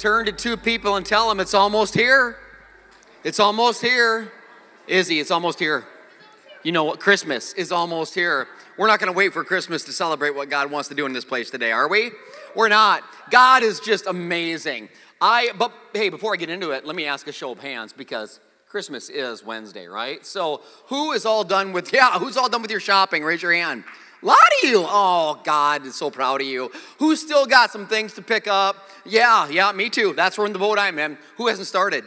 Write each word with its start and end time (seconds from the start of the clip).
turn 0.00 0.24
to 0.24 0.32
two 0.32 0.56
people 0.56 0.96
and 0.96 1.04
tell 1.04 1.28
them 1.28 1.40
it's 1.40 1.52
almost 1.52 1.94
here. 1.94 2.38
It's 3.22 3.38
almost 3.38 3.82
here. 3.82 4.32
Izzy, 4.86 5.20
it's 5.20 5.30
almost 5.30 5.58
here. 5.58 5.84
You 6.62 6.72
know 6.72 6.84
what? 6.84 7.00
Christmas 7.00 7.52
is 7.52 7.70
almost 7.70 8.14
here. 8.14 8.48
We're 8.78 8.86
not 8.86 8.98
going 8.98 9.12
to 9.12 9.16
wait 9.16 9.34
for 9.34 9.44
Christmas 9.44 9.84
to 9.84 9.92
celebrate 9.92 10.34
what 10.34 10.48
God 10.48 10.70
wants 10.70 10.88
to 10.88 10.94
do 10.94 11.04
in 11.04 11.12
this 11.12 11.24
place 11.24 11.50
today, 11.50 11.70
are 11.70 11.86
we? 11.86 12.12
We're 12.56 12.68
not. 12.68 13.02
God 13.30 13.62
is 13.62 13.78
just 13.78 14.06
amazing. 14.06 14.88
I 15.20 15.50
but 15.58 15.70
hey, 15.92 16.08
before 16.08 16.32
I 16.32 16.36
get 16.36 16.48
into 16.48 16.70
it, 16.70 16.86
let 16.86 16.96
me 16.96 17.04
ask 17.04 17.26
a 17.28 17.32
show 17.32 17.52
of 17.52 17.60
hands 17.60 17.92
because 17.92 18.40
Christmas 18.68 19.10
is 19.10 19.44
Wednesday, 19.44 19.86
right? 19.86 20.24
So, 20.24 20.62
who 20.86 21.12
is 21.12 21.26
all 21.26 21.44
done 21.44 21.72
with 21.72 21.92
yeah, 21.92 22.18
who's 22.18 22.38
all 22.38 22.48
done 22.48 22.62
with 22.62 22.70
your 22.70 22.80
shopping? 22.80 23.22
Raise 23.22 23.42
your 23.42 23.52
hand. 23.52 23.84
A 24.22 24.26
lot 24.26 24.36
of 24.36 24.68
you. 24.68 24.84
Oh, 24.86 25.40
God 25.44 25.86
is 25.86 25.94
so 25.94 26.10
proud 26.10 26.40
of 26.40 26.46
you. 26.46 26.70
Who's 26.98 27.20
still 27.20 27.46
got 27.46 27.70
some 27.70 27.86
things 27.86 28.14
to 28.14 28.22
pick 28.22 28.46
up? 28.46 28.76
Yeah, 29.04 29.48
yeah, 29.48 29.72
me 29.72 29.88
too. 29.88 30.12
That's 30.12 30.36
where 30.36 30.46
in 30.46 30.52
the 30.52 30.58
boat 30.58 30.78
I'm 30.78 30.98
in. 30.98 31.16
Who 31.36 31.48
hasn't 31.48 31.66
started? 31.66 32.04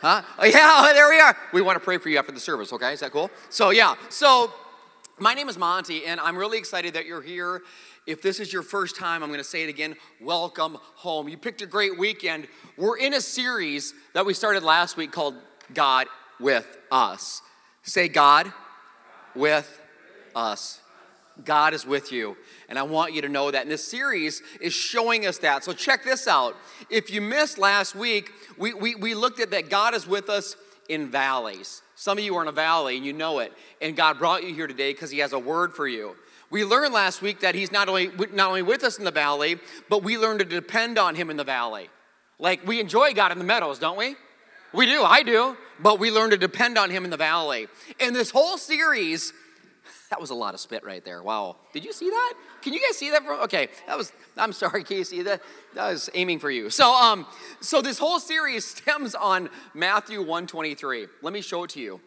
Huh? 0.00 0.22
Oh, 0.38 0.44
yeah, 0.44 0.90
there 0.94 1.08
we 1.08 1.20
are. 1.20 1.36
We 1.52 1.60
want 1.60 1.76
to 1.76 1.84
pray 1.84 1.98
for 1.98 2.08
you 2.08 2.18
after 2.18 2.32
the 2.32 2.40
service, 2.40 2.72
okay? 2.72 2.92
Is 2.92 3.00
that 3.00 3.12
cool? 3.12 3.30
So, 3.50 3.70
yeah. 3.70 3.94
So, 4.08 4.52
my 5.18 5.34
name 5.34 5.48
is 5.48 5.58
Monty, 5.58 6.06
and 6.06 6.18
I'm 6.18 6.36
really 6.36 6.58
excited 6.58 6.94
that 6.94 7.06
you're 7.06 7.22
here. 7.22 7.62
If 8.06 8.20
this 8.20 8.40
is 8.40 8.52
your 8.52 8.62
first 8.62 8.96
time, 8.96 9.22
I'm 9.22 9.28
going 9.28 9.38
to 9.38 9.44
say 9.44 9.62
it 9.62 9.68
again 9.68 9.94
welcome 10.20 10.78
home. 10.96 11.28
You 11.28 11.36
picked 11.36 11.62
a 11.62 11.66
great 11.66 11.98
weekend. 11.98 12.48
We're 12.76 12.98
in 12.98 13.14
a 13.14 13.20
series 13.20 13.94
that 14.14 14.26
we 14.26 14.34
started 14.34 14.64
last 14.64 14.96
week 14.96 15.12
called 15.12 15.36
God 15.72 16.08
with 16.40 16.78
Us. 16.90 17.42
Say, 17.84 18.08
God 18.08 18.52
with 19.34 19.80
us. 20.34 20.81
God 21.44 21.74
is 21.74 21.86
with 21.86 22.12
you. 22.12 22.36
And 22.68 22.78
I 22.78 22.82
want 22.82 23.14
you 23.14 23.22
to 23.22 23.28
know 23.28 23.50
that. 23.50 23.62
And 23.62 23.70
this 23.70 23.84
series 23.84 24.42
is 24.60 24.72
showing 24.72 25.26
us 25.26 25.38
that. 25.38 25.64
So 25.64 25.72
check 25.72 26.04
this 26.04 26.28
out. 26.28 26.56
If 26.90 27.10
you 27.10 27.20
missed 27.20 27.58
last 27.58 27.94
week, 27.94 28.30
we, 28.58 28.74
we, 28.74 28.94
we 28.94 29.14
looked 29.14 29.40
at 29.40 29.50
that 29.50 29.70
God 29.70 29.94
is 29.94 30.06
with 30.06 30.28
us 30.28 30.56
in 30.88 31.10
valleys. 31.10 31.82
Some 31.94 32.18
of 32.18 32.24
you 32.24 32.34
are 32.36 32.42
in 32.42 32.48
a 32.48 32.52
valley 32.52 32.96
and 32.96 33.06
you 33.06 33.12
know 33.12 33.38
it. 33.38 33.52
And 33.80 33.96
God 33.96 34.18
brought 34.18 34.42
you 34.42 34.54
here 34.54 34.66
today 34.66 34.92
because 34.92 35.10
He 35.10 35.18
has 35.18 35.32
a 35.32 35.38
word 35.38 35.72
for 35.72 35.88
you. 35.88 36.16
We 36.50 36.64
learned 36.64 36.92
last 36.92 37.22
week 37.22 37.40
that 37.40 37.54
He's 37.54 37.72
not 37.72 37.88
only, 37.88 38.10
not 38.32 38.48
only 38.48 38.62
with 38.62 38.84
us 38.84 38.98
in 38.98 39.04
the 39.04 39.10
valley, 39.10 39.58
but 39.88 40.02
we 40.02 40.18
learn 40.18 40.38
to 40.38 40.44
depend 40.44 40.98
on 40.98 41.14
Him 41.14 41.30
in 41.30 41.36
the 41.36 41.44
valley. 41.44 41.88
Like 42.38 42.66
we 42.66 42.80
enjoy 42.80 43.14
God 43.14 43.32
in 43.32 43.38
the 43.38 43.44
meadows, 43.44 43.78
don't 43.78 43.96
we? 43.96 44.16
We 44.74 44.86
do, 44.86 45.02
I 45.02 45.22
do. 45.22 45.56
But 45.80 45.98
we 45.98 46.10
learn 46.10 46.30
to 46.30 46.36
depend 46.36 46.76
on 46.76 46.90
Him 46.90 47.04
in 47.04 47.10
the 47.10 47.16
valley. 47.16 47.68
And 48.00 48.14
this 48.14 48.30
whole 48.30 48.58
series 48.58 49.32
that 50.12 50.20
was 50.20 50.28
a 50.28 50.34
lot 50.34 50.52
of 50.52 50.60
spit 50.60 50.84
right 50.84 51.02
there. 51.02 51.22
Wow. 51.22 51.56
Did 51.72 51.86
you 51.86 51.92
see 51.94 52.10
that? 52.10 52.34
Can 52.60 52.74
you 52.74 52.80
guys 52.86 52.98
see 52.98 53.08
that? 53.12 53.24
From, 53.24 53.40
okay, 53.40 53.68
that 53.86 53.96
was. 53.96 54.12
I'm 54.36 54.52
sorry, 54.52 54.84
Casey. 54.84 55.22
That 55.22 55.40
that 55.74 55.90
was 55.90 56.10
aiming 56.12 56.38
for 56.38 56.50
you. 56.50 56.68
So 56.68 56.92
um, 56.92 57.24
so 57.62 57.80
this 57.80 57.96
whole 57.96 58.20
series 58.20 58.62
stems 58.76 59.14
on 59.14 59.48
Matthew 59.72 60.18
123. 60.18 61.06
Let 61.22 61.32
me 61.32 61.40
show 61.40 61.64
it 61.64 61.70
to 61.70 61.80
you. 61.80 61.98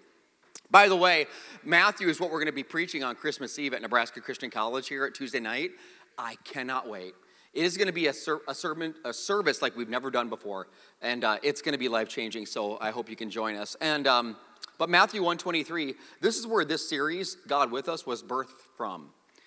By 0.69 0.87
the 0.87 0.95
way, 0.95 1.25
Matthew 1.63 2.07
is 2.07 2.19
what 2.19 2.29
we're 2.29 2.37
going 2.37 2.45
to 2.45 2.51
be 2.51 2.61
preaching 2.61 3.03
on 3.03 3.15
Christmas 3.15 3.57
Eve 3.57 3.73
at 3.73 3.81
Nebraska 3.81 4.21
Christian 4.21 4.51
College 4.51 4.87
here 4.87 5.05
at 5.05 5.15
Tuesday 5.15 5.39
night. 5.39 5.71
I 6.15 6.35
cannot 6.43 6.87
wait. 6.87 7.15
It 7.55 7.63
is 7.63 7.75
going 7.75 7.87
to 7.87 7.93
be 7.93 8.05
a, 8.05 8.13
ser- 8.13 8.41
a, 8.47 8.53
sermon, 8.53 8.93
a 9.03 9.13
service 9.13 9.63
like 9.63 9.75
we've 9.75 9.89
never 9.89 10.11
done 10.11 10.29
before, 10.29 10.67
and 11.01 11.23
uh, 11.23 11.37
it's 11.41 11.63
going 11.63 11.73
to 11.73 11.79
be 11.79 11.87
life 11.87 12.09
changing. 12.09 12.45
So 12.45 12.77
I 12.79 12.91
hope 12.91 13.09
you 13.09 13.15
can 13.15 13.31
join 13.31 13.55
us. 13.55 13.75
And 13.81 14.05
um, 14.05 14.37
but 14.77 14.89
Matthew 14.89 15.21
123, 15.21 15.95
this 16.21 16.37
is 16.37 16.47
where 16.47 16.65
this 16.65 16.87
series, 16.87 17.35
God 17.47 17.71
with 17.71 17.87
Us, 17.87 18.05
was 18.05 18.23
birthed 18.23 18.61
from. 18.75 19.09
It 19.35 19.41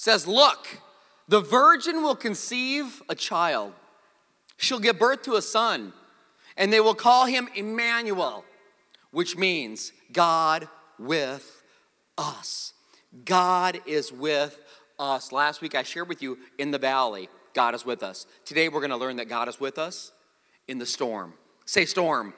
says, 0.00 0.26
Look, 0.26 0.66
the 1.28 1.40
virgin 1.40 2.02
will 2.02 2.16
conceive 2.16 3.02
a 3.08 3.14
child. 3.14 3.72
She'll 4.56 4.80
give 4.80 4.98
birth 4.98 5.22
to 5.22 5.34
a 5.34 5.42
son, 5.42 5.92
and 6.56 6.72
they 6.72 6.80
will 6.80 6.94
call 6.94 7.26
him 7.26 7.48
Emmanuel, 7.54 8.44
which 9.10 9.36
means 9.36 9.92
God 10.12 10.68
with 10.98 11.62
us. 12.18 12.72
God 13.24 13.80
is 13.86 14.12
with 14.12 14.60
us. 14.98 15.32
Last 15.32 15.60
week 15.60 15.74
I 15.74 15.82
shared 15.82 16.08
with 16.08 16.22
you 16.22 16.38
in 16.58 16.70
the 16.70 16.78
valley, 16.78 17.28
God 17.52 17.74
is 17.74 17.84
with 17.84 18.02
us. 18.02 18.26
Today 18.44 18.68
we're 18.68 18.80
going 18.80 18.90
to 18.90 18.96
learn 18.96 19.16
that 19.16 19.28
God 19.28 19.48
is 19.48 19.60
with 19.60 19.78
us 19.78 20.12
in 20.68 20.78
the 20.78 20.86
storm. 20.86 21.34
Say 21.64 21.84
storm. 21.84 22.34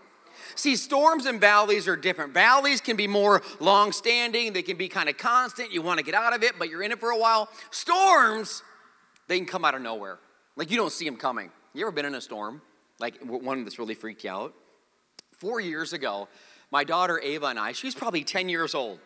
See, 0.55 0.77
storms 0.77 1.27
and 1.27 1.41
valleys 1.41 1.89
are 1.89 1.97
different. 1.97 2.33
Valleys 2.33 2.81
can 2.81 2.97
be 2.97 3.07
more 3.07 3.43
long 3.61 3.93
standing, 3.93 4.53
they 4.53 4.63
can 4.63 4.77
be 4.77 4.89
kind 4.89 5.09
of 5.09 5.17
constant. 5.17 5.73
You 5.73 5.83
want 5.83 5.99
to 5.99 6.05
get 6.05 6.15
out 6.15 6.35
of 6.35 6.43
it, 6.43 6.59
but 6.59 6.69
you're 6.71 6.83
in 6.83 6.93
it 6.93 7.01
for 7.01 7.11
a 7.11 7.19
while. 7.19 7.49
Storms, 7.71 8.63
they 9.29 9.39
can 9.39 9.47
come 9.47 9.65
out 9.65 9.75
of 9.75 9.83
nowhere. 9.83 10.19
Like 10.57 10.71
you 10.71 10.77
don't 10.77 10.93
see 10.93 11.05
them 11.05 11.17
coming. 11.17 11.51
You 11.75 11.83
ever 11.83 11.93
been 11.93 12.07
in 12.07 12.15
a 12.15 12.21
storm? 12.21 12.63
Like 12.99 13.21
one 13.23 13.65
that's 13.65 13.79
really 13.79 13.95
freaked 13.95 14.25
you 14.25 14.31
out? 14.31 14.55
Four 15.33 15.61
years 15.61 15.93
ago, 15.93 16.29
my 16.71 16.85
daughter 16.85 17.21
Ava 17.23 17.47
and 17.47 17.59
I, 17.59 17.73
she's 17.73 17.95
probably 17.95 18.25
10 18.25 18.49
years 18.49 18.75
old, 18.75 18.99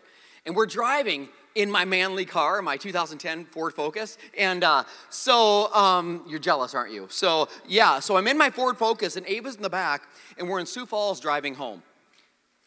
and 0.46 0.54
we're 0.54 0.66
driving 0.66 1.28
in 1.54 1.70
my 1.70 1.84
manly 1.84 2.24
car, 2.24 2.62
my 2.62 2.76
2010 2.76 3.44
Ford 3.46 3.74
Focus. 3.74 4.18
And 4.36 4.64
uh, 4.64 4.84
so 5.08 5.72
um, 5.74 6.24
you're 6.28 6.38
jealous, 6.38 6.74
aren't 6.74 6.92
you? 6.92 7.06
So 7.10 7.48
yeah, 7.66 8.00
so 8.00 8.16
I'm 8.16 8.26
in 8.26 8.38
my 8.38 8.50
Ford 8.50 8.76
Focus, 8.76 9.16
and 9.16 9.26
Ava's 9.26 9.56
in 9.56 9.62
the 9.62 9.70
back, 9.70 10.08
and 10.38 10.48
we're 10.48 10.60
in 10.60 10.66
Sioux 10.66 10.86
Falls 10.86 11.20
driving 11.20 11.54
home. 11.54 11.82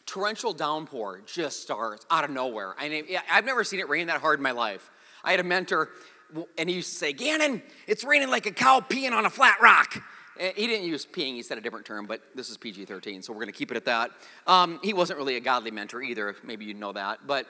Torrential 0.06 0.52
downpour 0.52 1.22
just 1.26 1.62
starts 1.62 2.04
out 2.10 2.24
of 2.24 2.30
nowhere. 2.30 2.74
I 2.78 2.88
mean, 2.88 3.04
I've 3.30 3.46
never 3.46 3.64
seen 3.64 3.80
it 3.80 3.88
rain 3.88 4.08
that 4.08 4.20
hard 4.20 4.38
in 4.38 4.42
my 4.42 4.50
life. 4.50 4.90
I 5.22 5.30
had 5.30 5.40
a 5.40 5.44
mentor, 5.44 5.88
and 6.58 6.68
he 6.68 6.76
used 6.76 6.90
to 6.90 6.96
say, 6.96 7.14
Gannon, 7.14 7.62
it's 7.86 8.04
raining 8.04 8.28
like 8.28 8.44
a 8.44 8.50
cow 8.50 8.80
peeing 8.80 9.12
on 9.12 9.24
a 9.24 9.30
flat 9.30 9.56
rock. 9.62 10.02
He 10.36 10.66
didn't 10.66 10.86
use 10.86 11.06
peeing, 11.06 11.34
he 11.34 11.42
said 11.42 11.58
a 11.58 11.60
different 11.60 11.86
term, 11.86 12.06
but 12.06 12.20
this 12.34 12.50
is 12.50 12.56
PG 12.56 12.86
13, 12.86 13.22
so 13.22 13.32
we're 13.32 13.38
going 13.38 13.52
to 13.52 13.52
keep 13.52 13.70
it 13.70 13.76
at 13.76 13.84
that. 13.84 14.10
Um, 14.48 14.80
he 14.82 14.92
wasn't 14.92 15.18
really 15.18 15.36
a 15.36 15.40
godly 15.40 15.70
mentor 15.70 16.02
either, 16.02 16.34
maybe 16.42 16.64
you 16.64 16.74
know 16.74 16.92
that. 16.92 17.20
But 17.26 17.46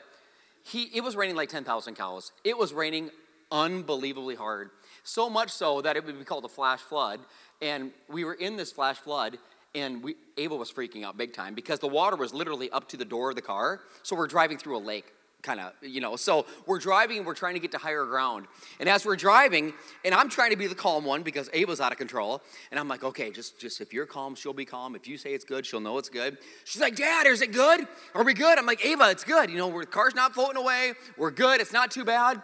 he, 0.64 0.90
it 0.94 1.02
was 1.02 1.14
raining 1.14 1.36
like 1.36 1.50
10,000 1.50 1.94
cows. 1.94 2.32
It 2.42 2.56
was 2.56 2.72
raining 2.72 3.10
unbelievably 3.52 4.34
hard. 4.34 4.70
So 5.04 5.28
much 5.28 5.50
so 5.50 5.82
that 5.82 5.96
it 5.96 6.04
would 6.04 6.18
be 6.18 6.24
called 6.24 6.44
a 6.44 6.48
flash 6.48 6.80
flood. 6.80 7.20
And 7.60 7.92
we 8.08 8.24
were 8.24 8.34
in 8.34 8.56
this 8.56 8.72
flash 8.72 8.96
flood, 8.96 9.38
and 9.74 10.02
we, 10.02 10.16
Ava 10.36 10.56
was 10.56 10.72
freaking 10.72 11.04
out 11.04 11.16
big 11.16 11.34
time 11.34 11.54
because 11.54 11.78
the 11.78 11.88
water 11.88 12.16
was 12.16 12.32
literally 12.32 12.70
up 12.70 12.88
to 12.88 12.96
the 12.96 13.04
door 13.04 13.30
of 13.30 13.36
the 13.36 13.42
car. 13.42 13.80
So 14.02 14.16
we're 14.16 14.26
driving 14.26 14.58
through 14.58 14.76
a 14.76 14.78
lake 14.78 15.12
kind 15.44 15.60
of, 15.60 15.72
you 15.80 16.00
know. 16.00 16.16
So 16.16 16.46
we're 16.66 16.80
driving, 16.80 17.18
and 17.18 17.26
we're 17.26 17.34
trying 17.34 17.54
to 17.54 17.60
get 17.60 17.70
to 17.72 17.78
higher 17.78 18.04
ground. 18.04 18.46
And 18.80 18.88
as 18.88 19.06
we're 19.06 19.14
driving, 19.14 19.72
and 20.04 20.12
I'm 20.12 20.28
trying 20.28 20.50
to 20.50 20.56
be 20.56 20.66
the 20.66 20.74
calm 20.74 21.04
one 21.04 21.22
because 21.22 21.48
Ava's 21.52 21.80
out 21.80 21.92
of 21.92 21.98
control. 21.98 22.42
And 22.72 22.80
I'm 22.80 22.88
like, 22.88 23.04
okay, 23.04 23.30
just, 23.30 23.60
just 23.60 23.80
if 23.80 23.92
you're 23.92 24.06
calm, 24.06 24.34
she'll 24.34 24.52
be 24.52 24.64
calm. 24.64 24.96
If 24.96 25.06
you 25.06 25.16
say 25.16 25.34
it's 25.34 25.44
good, 25.44 25.64
she'll 25.64 25.78
know 25.78 25.98
it's 25.98 26.08
good. 26.08 26.38
She's 26.64 26.82
like, 26.82 26.96
Dad, 26.96 27.28
is 27.28 27.42
it 27.42 27.52
good? 27.52 27.86
Are 28.14 28.24
we 28.24 28.34
good? 28.34 28.58
I'm 28.58 28.66
like, 28.66 28.84
Ava, 28.84 29.10
it's 29.10 29.24
good. 29.24 29.50
You 29.50 29.58
know, 29.58 29.68
we're 29.68 29.84
the 29.84 29.90
car's 29.90 30.14
not 30.14 30.32
floating 30.32 30.56
away. 30.56 30.94
We're 31.18 31.30
good. 31.30 31.60
It's 31.60 31.72
not 31.72 31.90
too 31.90 32.04
bad. 32.04 32.42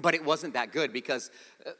But 0.00 0.14
it 0.14 0.24
wasn't 0.24 0.54
that 0.54 0.72
good 0.72 0.90
because 0.90 1.30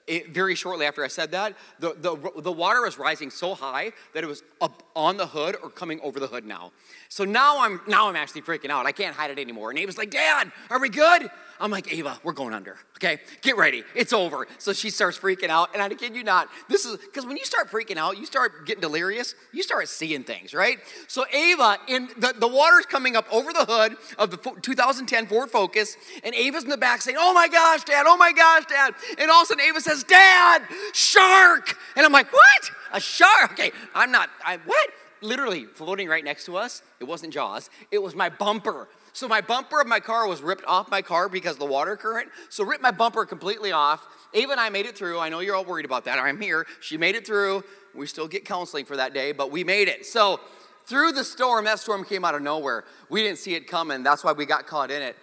it, 0.07 0.31
very 0.31 0.55
shortly 0.55 0.87
after 0.87 1.05
I 1.05 1.09
said 1.09 1.31
that, 1.33 1.55
the, 1.79 1.95
the, 1.99 2.41
the 2.41 2.53
water 2.53 2.83
was 2.83 2.99
rising 2.99 3.31
so 3.31 3.55
high 3.55 3.93
that 4.15 4.23
it 4.23 4.27
was 4.27 4.43
up 4.61 4.83
on 4.95 5.17
the 5.17 5.27
hood 5.27 5.57
or 5.63 5.71
coming 5.71 6.01
over 6.03 6.21
the 6.21 6.27
hood 6.27 6.45
now. 6.45 6.73
So 7.09 7.25
now 7.25 7.61
I'm 7.61 7.81
now 7.87 8.09
I'm 8.09 8.17
actually 8.17 8.43
freaking 8.43 8.71
out. 8.71 8.87
I 8.87 8.93
can't 8.93 9.15
hide 9.15 9.31
it 9.31 9.39
anymore. 9.39 9.71
And 9.71 9.79
Ava's 9.79 9.99
like, 9.99 10.11
Dad, 10.11 10.51
are 10.71 10.81
we 10.81 10.89
good? 10.89 11.31
I'm 11.63 11.71
like, 11.71 11.93
Ava, 11.93 12.19
we're 12.25 12.33
going 12.33 12.55
under. 12.55 12.77
Okay, 12.97 13.21
get 13.41 13.57
ready. 13.57 13.85
It's 13.95 14.13
over. 14.13 14.49
So 14.59 14.73
she 14.73 14.91
starts 14.91 15.17
freaking 15.17 15.49
out, 15.49 15.71
and 15.73 15.81
I 15.81 15.89
kid 15.91 16.17
you 16.17 16.25
not, 16.25 16.49
this 16.69 16.85
is 16.85 16.97
because 16.97 17.25
when 17.25 17.37
you 17.37 17.45
start 17.45 17.71
freaking 17.71 17.99
out, 17.99 18.19
you 18.19 18.27
start 18.27 18.67
getting 18.67 18.81
delirious. 18.81 19.37
You 19.53 19.63
start 19.63 19.89
seeing 19.89 20.25
things, 20.25 20.55
right? 20.55 20.81
So 21.07 21.25
Ava, 21.33 21.79
in 21.87 22.09
the, 22.17 22.35
the 22.37 22.49
water's 22.49 22.87
coming 22.87 23.15
up 23.15 23.33
over 23.33 23.53
the 23.53 23.65
hood 23.65 23.97
of 24.19 24.33
the 24.33 24.39
2010 24.61 25.27
Ford 25.27 25.51
Focus, 25.51 25.97
and 26.25 26.35
Ava's 26.35 26.65
in 26.65 26.69
the 26.69 26.77
back 26.77 27.01
saying, 27.01 27.17
"Oh 27.19 27.33
my 27.33 27.47
gosh, 27.47 27.85
Dad! 27.85 28.07
Oh 28.09 28.17
my 28.17 28.33
gosh, 28.33 28.67
Dad!" 28.67 28.95
And 29.17 29.31
all 29.31 29.43
of 29.43 29.45
a 29.45 29.47
sudden, 29.47 29.65
Ava 29.65 29.81
says, 29.81 30.03
"Dad, 30.03 30.63
shark!" 30.93 31.79
And 31.95 32.05
I'm 32.05 32.13
like, 32.13 32.33
"What? 32.33 32.71
A 32.93 33.01
shark? 33.01 33.53
Okay, 33.53 33.71
I'm 33.95 34.11
not. 34.11 34.31
I 34.45 34.59
what?" 34.67 34.91
Literally 35.21 35.67
floating 35.67 36.09
right 36.09 36.25
next 36.25 36.47
to 36.47 36.57
us. 36.57 36.83
It 36.99 37.05
wasn't 37.05 37.33
Jaws. 37.33 37.71
It 37.93 38.03
was 38.03 38.17
my 38.17 38.29
bumper. 38.29 38.89
So 39.13 39.29
my 39.29 39.41
bumper 39.41 39.81
of 39.81 39.87
my 39.87 40.01
car 40.01 40.27
was 40.27 40.41
ripped 40.41 40.65
off 40.65 40.91
my 40.91 41.03
car 41.03 41.29
because 41.29 41.55
of 41.55 41.59
the 41.59 41.67
water 41.67 41.97
current. 41.97 42.31
So 42.49 42.65
ripped 42.65 42.83
my 42.83 42.91
bumper 42.91 43.27
completely 43.27 43.73
off. 43.73 44.07
Ava 44.35 44.53
and 44.53 44.61
I 44.61 44.71
made 44.71 44.87
it 44.87 44.97
through. 44.97 45.19
I 45.19 45.29
know 45.29 45.41
you're 45.41 45.55
all 45.55 45.65
worried 45.65 45.85
about 45.85 46.05
that. 46.07 46.19
I'm 46.19 46.41
here. 46.41 46.67
She 46.81 46.97
made 46.97 47.15
it 47.15 47.27
through. 47.27 47.63
We 47.95 48.07
still 48.07 48.27
get 48.27 48.45
counseling 48.45 48.87
for 48.87 48.97
that 48.97 49.13
day, 49.13 49.33
but 49.33 49.51
we 49.51 49.65
made 49.65 49.89
it. 49.89 50.07
So 50.07 50.41
through 50.87 51.13
the 51.13 51.25
storm, 51.25 51.67
that 51.67 51.79
storm 51.79 52.05
came 52.05 52.25
out 52.25 52.35
of 52.35 52.43
nowhere. 52.43 52.85
We 53.11 53.23
didn't 53.23 53.39
see 53.39 53.55
it 53.55 53.67
coming. 53.67 54.03
That's 54.03 54.25
why 54.25 54.33
we 54.33 54.47
got 54.47 54.67
caught 54.67 54.91
in 54.91 55.03
it. 55.03 55.17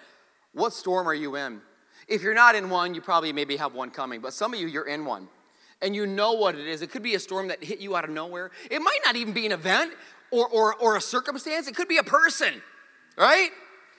What 0.53 0.73
storm 0.73 1.07
are 1.07 1.13
you 1.13 1.35
in? 1.35 1.61
If 2.07 2.21
you're 2.21 2.33
not 2.33 2.55
in 2.55 2.69
one, 2.69 2.93
you 2.93 3.01
probably 3.01 3.33
maybe 3.33 3.57
have 3.57 3.73
one 3.73 3.91
coming, 3.91 4.19
but 4.19 4.33
some 4.33 4.53
of 4.53 4.59
you, 4.59 4.67
you're 4.67 4.87
in 4.87 5.05
one. 5.05 5.27
And 5.81 5.95
you 5.95 6.05
know 6.05 6.33
what 6.33 6.55
it 6.55 6.67
is. 6.67 6.81
It 6.81 6.91
could 6.91 7.03
be 7.03 7.15
a 7.15 7.19
storm 7.19 7.47
that 7.47 7.63
hit 7.63 7.79
you 7.79 7.95
out 7.95 8.03
of 8.03 8.09
nowhere. 8.09 8.51
It 8.69 8.79
might 8.79 8.99
not 9.05 9.15
even 9.15 9.33
be 9.33 9.45
an 9.45 9.51
event 9.51 9.93
or, 10.31 10.47
or, 10.47 10.75
or 10.75 10.97
a 10.97 11.01
circumstance, 11.01 11.67
it 11.67 11.75
could 11.75 11.87
be 11.87 11.97
a 11.97 12.03
person, 12.03 12.61
right? 13.17 13.49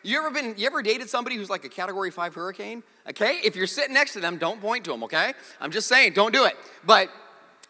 You 0.03 0.19
ever 0.19 0.31
been, 0.31 0.55
you 0.57 0.67
ever 0.67 0.83
dated 0.83 1.09
somebody 1.11 1.37
who's 1.37 1.51
like 1.51 1.65
a 1.65 1.69
category 1.69 2.11
five 2.11 2.35
hurricane? 2.35 2.83
Okay, 3.09 3.39
if 3.45 3.55
you're 3.57 3.67
sitting 3.67 3.95
next 3.95 4.15
to 4.15 4.21
them, 4.21 4.39
don't 4.39 4.61
point 4.61 4.85
to 4.87 4.93
them, 4.93 5.05
okay? 5.05 5.35
I'm 5.61 5.71
just 5.71 5.89
saying, 5.89 6.13
don't 6.15 6.33
do 6.33 6.45
it. 6.45 6.55
But 6.85 7.11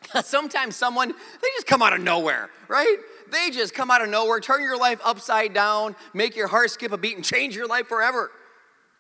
Sometimes 0.25 0.77
someone, 0.77 1.09
they 1.09 1.49
just 1.57 1.67
come 1.67 1.83
out 1.83 1.93
of 1.93 2.01
nowhere, 2.01 2.51
right? 2.69 2.97
They 3.31 3.51
just 3.51 3.75
come 3.75 3.91
out 3.91 4.03
of 4.03 4.09
nowhere, 4.09 4.41
turn 4.41 4.63
your 4.63 4.77
life 4.77 5.01
upside 5.05 5.55
down, 5.55 5.95
make 6.15 6.37
your 6.37 6.49
heart 6.49 6.71
skip 6.71 6.93
a 6.93 6.99
beat, 6.99 7.17
and 7.17 7.25
change 7.25 7.55
your 7.55 7.67
life 7.67 7.87
forever. 7.87 8.31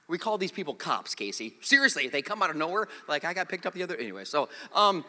We 0.08 0.18
call 0.18 0.38
these 0.38 0.52
people 0.52 0.74
cops, 0.74 1.14
Casey. 1.14 1.54
Seriously, 1.60 2.08
they 2.08 2.22
come 2.22 2.42
out 2.42 2.50
of 2.50 2.56
nowhere. 2.56 2.88
Like 3.08 3.24
I 3.24 3.32
got 3.32 3.48
picked 3.48 3.66
up 3.66 3.74
the 3.74 3.82
other 3.82 3.96
anyway. 3.96 4.24
So, 4.24 4.48
um, 4.74 5.04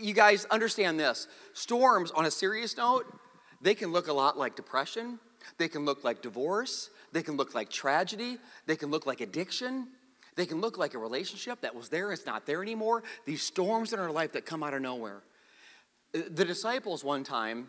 you 0.00 0.14
guys 0.14 0.44
understand 0.46 0.98
this. 0.98 1.28
Storms, 1.54 2.10
on 2.12 2.24
a 2.24 2.30
serious 2.30 2.76
note, 2.76 3.04
they 3.60 3.74
can 3.74 3.92
look 3.92 4.08
a 4.08 4.12
lot 4.12 4.36
like 4.36 4.56
depression. 4.56 5.18
They 5.58 5.68
can 5.68 5.84
look 5.84 6.02
like 6.04 6.22
divorce. 6.22 6.90
They 7.12 7.22
can 7.22 7.36
look 7.36 7.54
like 7.54 7.68
tragedy. 7.70 8.38
They 8.66 8.76
can 8.76 8.90
look 8.90 9.06
like 9.06 9.20
addiction. 9.20 9.88
They 10.34 10.46
can 10.46 10.60
look 10.60 10.78
like 10.78 10.94
a 10.94 10.98
relationship 10.98 11.60
that 11.60 11.74
was 11.74 11.88
there, 11.88 12.12
it's 12.12 12.26
not 12.26 12.46
there 12.46 12.62
anymore. 12.62 13.02
These 13.26 13.42
storms 13.42 13.92
in 13.92 14.00
our 14.00 14.10
life 14.10 14.32
that 14.32 14.46
come 14.46 14.62
out 14.62 14.74
of 14.74 14.80
nowhere. 14.80 15.22
The 16.12 16.44
disciples, 16.44 17.04
one 17.04 17.24
time, 17.24 17.68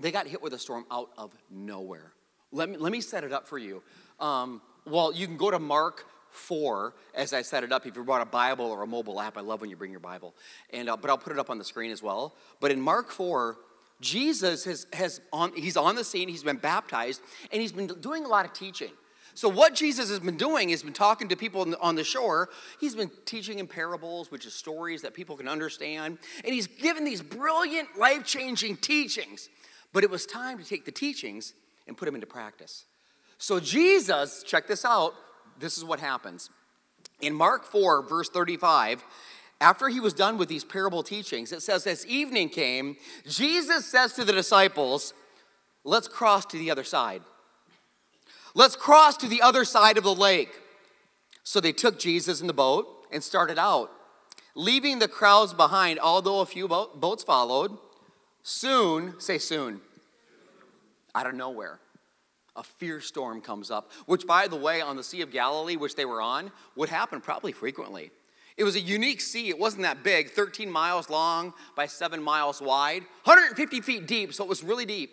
they 0.00 0.10
got 0.10 0.26
hit 0.26 0.42
with 0.42 0.54
a 0.54 0.58
storm 0.58 0.86
out 0.90 1.10
of 1.18 1.32
nowhere. 1.50 2.12
Let 2.52 2.68
me, 2.68 2.76
let 2.76 2.92
me 2.92 3.00
set 3.00 3.24
it 3.24 3.32
up 3.32 3.46
for 3.46 3.58
you. 3.58 3.82
Um, 4.18 4.60
well, 4.86 5.12
you 5.12 5.26
can 5.26 5.36
go 5.36 5.50
to 5.50 5.58
Mark 5.58 6.06
4 6.30 6.94
as 7.14 7.32
I 7.32 7.42
set 7.42 7.64
it 7.64 7.72
up. 7.72 7.86
If 7.86 7.96
you 7.96 8.04
brought 8.04 8.22
a 8.22 8.26
Bible 8.26 8.66
or 8.66 8.82
a 8.82 8.86
mobile 8.86 9.20
app, 9.20 9.36
I 9.36 9.40
love 9.40 9.60
when 9.60 9.70
you 9.70 9.76
bring 9.76 9.90
your 9.90 10.00
Bible. 10.00 10.34
And, 10.70 10.88
uh, 10.88 10.96
but 10.96 11.10
I'll 11.10 11.18
put 11.18 11.32
it 11.32 11.38
up 11.38 11.50
on 11.50 11.58
the 11.58 11.64
screen 11.64 11.90
as 11.90 12.02
well. 12.02 12.34
But 12.60 12.70
in 12.70 12.80
Mark 12.80 13.10
4, 13.10 13.56
Jesus 14.00 14.64
has, 14.64 14.86
has 14.92 15.20
on, 15.32 15.52
he's 15.54 15.76
on 15.76 15.94
the 15.94 16.04
scene, 16.04 16.28
he's 16.28 16.42
been 16.42 16.56
baptized, 16.56 17.20
and 17.52 17.60
he's 17.60 17.72
been 17.72 17.86
doing 17.86 18.24
a 18.24 18.28
lot 18.28 18.44
of 18.44 18.52
teaching. 18.52 18.90
So, 19.34 19.48
what 19.48 19.74
Jesus 19.74 20.10
has 20.10 20.20
been 20.20 20.36
doing 20.36 20.70
is 20.70 20.82
been 20.82 20.92
talking 20.92 21.28
to 21.28 21.36
people 21.36 21.74
on 21.80 21.94
the 21.94 22.04
shore. 22.04 22.48
He's 22.80 22.94
been 22.94 23.10
teaching 23.24 23.58
in 23.58 23.66
parables, 23.66 24.30
which 24.30 24.44
is 24.44 24.54
stories 24.54 25.02
that 25.02 25.14
people 25.14 25.36
can 25.36 25.48
understand. 25.48 26.18
And 26.44 26.52
he's 26.52 26.66
given 26.66 27.04
these 27.04 27.22
brilliant, 27.22 27.96
life 27.96 28.24
changing 28.24 28.78
teachings. 28.78 29.48
But 29.92 30.04
it 30.04 30.10
was 30.10 30.26
time 30.26 30.58
to 30.58 30.64
take 30.64 30.84
the 30.84 30.92
teachings 30.92 31.54
and 31.86 31.96
put 31.96 32.06
them 32.06 32.14
into 32.14 32.26
practice. 32.26 32.84
So, 33.38 33.60
Jesus, 33.60 34.42
check 34.42 34.66
this 34.66 34.84
out, 34.84 35.14
this 35.58 35.78
is 35.78 35.84
what 35.84 36.00
happens. 36.00 36.50
In 37.20 37.34
Mark 37.34 37.64
4, 37.64 38.02
verse 38.02 38.28
35, 38.28 39.04
after 39.60 39.88
he 39.88 40.00
was 40.00 40.14
done 40.14 40.38
with 40.38 40.48
these 40.48 40.64
parable 40.64 41.02
teachings, 41.02 41.52
it 41.52 41.62
says, 41.62 41.86
As 41.86 42.06
evening 42.06 42.48
came, 42.48 42.96
Jesus 43.28 43.84
says 43.86 44.14
to 44.14 44.24
the 44.24 44.32
disciples, 44.32 45.12
Let's 45.84 46.08
cross 46.08 46.46
to 46.46 46.58
the 46.58 46.70
other 46.70 46.84
side. 46.84 47.22
Let's 48.54 48.76
cross 48.76 49.16
to 49.18 49.28
the 49.28 49.42
other 49.42 49.64
side 49.64 49.98
of 49.98 50.04
the 50.04 50.14
lake. 50.14 50.50
So 51.42 51.60
they 51.60 51.72
took 51.72 51.98
Jesus 51.98 52.40
in 52.40 52.46
the 52.46 52.52
boat 52.52 52.86
and 53.12 53.22
started 53.22 53.58
out, 53.58 53.90
leaving 54.54 54.98
the 54.98 55.08
crowds 55.08 55.54
behind, 55.54 55.98
although 55.98 56.40
a 56.40 56.46
few 56.46 56.68
boats 56.68 57.24
followed. 57.24 57.76
Soon, 58.42 59.20
say 59.20 59.38
soon, 59.38 59.80
out 61.14 61.26
of 61.26 61.34
nowhere, 61.34 61.80
a 62.56 62.62
fierce 62.62 63.06
storm 63.06 63.40
comes 63.40 63.70
up, 63.70 63.90
which, 64.06 64.26
by 64.26 64.48
the 64.48 64.56
way, 64.56 64.80
on 64.80 64.96
the 64.96 65.02
Sea 65.02 65.20
of 65.20 65.30
Galilee, 65.30 65.76
which 65.76 65.94
they 65.94 66.04
were 66.04 66.22
on, 66.22 66.50
would 66.76 66.88
happen 66.88 67.20
probably 67.20 67.52
frequently. 67.52 68.10
It 68.60 68.64
was 68.64 68.76
a 68.76 68.80
unique 68.80 69.22
sea. 69.22 69.48
It 69.48 69.58
wasn't 69.58 69.84
that 69.84 70.04
big, 70.04 70.28
13 70.32 70.70
miles 70.70 71.08
long 71.08 71.54
by 71.74 71.86
seven 71.86 72.22
miles 72.22 72.60
wide, 72.60 73.04
150 73.24 73.80
feet 73.80 74.06
deep, 74.06 74.34
so 74.34 74.44
it 74.44 74.50
was 74.50 74.62
really 74.62 74.84
deep. 74.84 75.12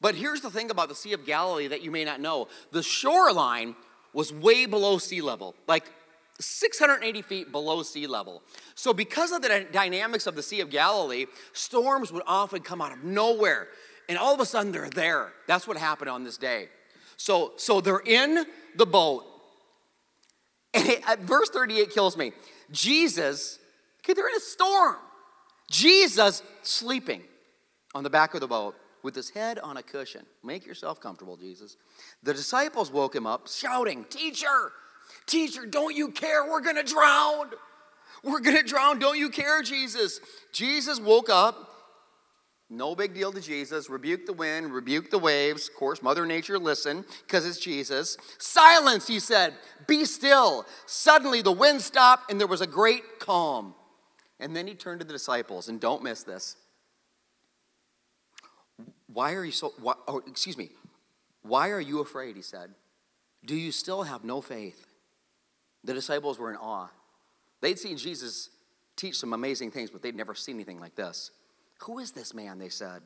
But 0.00 0.16
here's 0.16 0.40
the 0.40 0.50
thing 0.50 0.72
about 0.72 0.88
the 0.88 0.94
Sea 0.96 1.12
of 1.12 1.24
Galilee 1.24 1.68
that 1.68 1.82
you 1.82 1.92
may 1.92 2.04
not 2.04 2.20
know 2.20 2.48
the 2.72 2.82
shoreline 2.82 3.76
was 4.12 4.32
way 4.32 4.66
below 4.66 4.98
sea 4.98 5.20
level, 5.20 5.54
like 5.68 5.84
680 6.40 7.22
feet 7.22 7.52
below 7.52 7.84
sea 7.84 8.08
level. 8.08 8.42
So, 8.74 8.92
because 8.92 9.30
of 9.30 9.40
the 9.40 9.68
dynamics 9.70 10.26
of 10.26 10.34
the 10.34 10.42
Sea 10.42 10.60
of 10.60 10.68
Galilee, 10.68 11.26
storms 11.52 12.10
would 12.10 12.24
often 12.26 12.60
come 12.60 12.82
out 12.82 12.90
of 12.90 13.04
nowhere, 13.04 13.68
and 14.08 14.18
all 14.18 14.34
of 14.34 14.40
a 14.40 14.46
sudden 14.46 14.72
they're 14.72 14.90
there. 14.90 15.32
That's 15.46 15.68
what 15.68 15.76
happened 15.76 16.10
on 16.10 16.24
this 16.24 16.38
day. 16.38 16.70
So, 17.18 17.52
so 17.56 17.80
they're 17.80 18.02
in 18.04 18.44
the 18.74 18.84
boat, 18.84 19.26
and 20.74 20.88
it, 20.88 21.08
uh, 21.08 21.16
verse 21.20 21.50
38 21.50 21.90
kills 21.90 22.16
me. 22.16 22.32
Jesus, 22.70 23.58
okay, 24.00 24.12
they're 24.12 24.28
in 24.28 24.36
a 24.36 24.40
storm. 24.40 24.96
Jesus 25.70 26.42
sleeping 26.62 27.22
on 27.94 28.02
the 28.02 28.10
back 28.10 28.34
of 28.34 28.40
the 28.40 28.46
boat 28.46 28.74
with 29.02 29.14
his 29.14 29.30
head 29.30 29.58
on 29.58 29.76
a 29.76 29.82
cushion. 29.82 30.24
Make 30.42 30.66
yourself 30.66 31.00
comfortable, 31.00 31.36
Jesus. 31.36 31.76
The 32.22 32.34
disciples 32.34 32.90
woke 32.90 33.14
him 33.14 33.26
up, 33.26 33.48
shouting, 33.48 34.04
Teacher, 34.04 34.72
teacher, 35.26 35.66
don't 35.66 35.94
you 35.94 36.10
care? 36.10 36.44
We're 36.50 36.60
gonna 36.60 36.82
drown. 36.82 37.50
We're 38.22 38.40
gonna 38.40 38.62
drown. 38.62 38.98
Don't 38.98 39.18
you 39.18 39.28
care, 39.28 39.62
Jesus? 39.62 40.20
Jesus 40.52 40.98
woke 40.98 41.28
up. 41.28 41.70
No 42.70 42.94
big 42.94 43.14
deal 43.14 43.30
to 43.32 43.40
Jesus. 43.40 43.90
Rebuke 43.90 44.26
the 44.26 44.32
wind, 44.32 44.72
rebuke 44.72 45.10
the 45.10 45.18
waves. 45.18 45.68
Of 45.68 45.74
course, 45.74 46.02
Mother 46.02 46.26
Nature 46.26 46.58
listened 46.58 47.04
because 47.26 47.46
it's 47.46 47.58
Jesus. 47.58 48.16
Silence, 48.38 49.06
he 49.06 49.20
said. 49.20 49.54
Be 49.86 50.04
still. 50.04 50.66
Suddenly 50.86 51.42
the 51.42 51.52
wind 51.52 51.82
stopped 51.82 52.30
and 52.30 52.40
there 52.40 52.46
was 52.46 52.62
a 52.62 52.66
great 52.66 53.20
calm. 53.20 53.74
And 54.40 54.56
then 54.56 54.66
he 54.66 54.74
turned 54.74 55.00
to 55.00 55.06
the 55.06 55.12
disciples, 55.12 55.68
and 55.68 55.80
don't 55.80 56.02
miss 56.02 56.24
this. 56.24 56.56
Why 59.06 59.34
are 59.34 59.44
you 59.44 59.52
so, 59.52 59.72
why, 59.80 59.94
oh, 60.08 60.22
excuse 60.26 60.58
me, 60.58 60.70
why 61.42 61.70
are 61.70 61.80
you 61.80 62.00
afraid? 62.00 62.34
He 62.34 62.42
said. 62.42 62.70
Do 63.44 63.54
you 63.54 63.70
still 63.70 64.02
have 64.02 64.24
no 64.24 64.40
faith? 64.40 64.86
The 65.84 65.94
disciples 65.94 66.38
were 66.38 66.50
in 66.50 66.56
awe. 66.56 66.88
They'd 67.60 67.78
seen 67.78 67.96
Jesus 67.96 68.50
teach 68.96 69.16
some 69.16 69.32
amazing 69.32 69.70
things, 69.70 69.90
but 69.90 70.02
they'd 70.02 70.16
never 70.16 70.34
seen 70.34 70.56
anything 70.56 70.80
like 70.80 70.96
this. 70.96 71.30
Who 71.82 71.98
is 71.98 72.12
this 72.12 72.34
man? 72.34 72.58
They 72.58 72.68
said. 72.68 73.02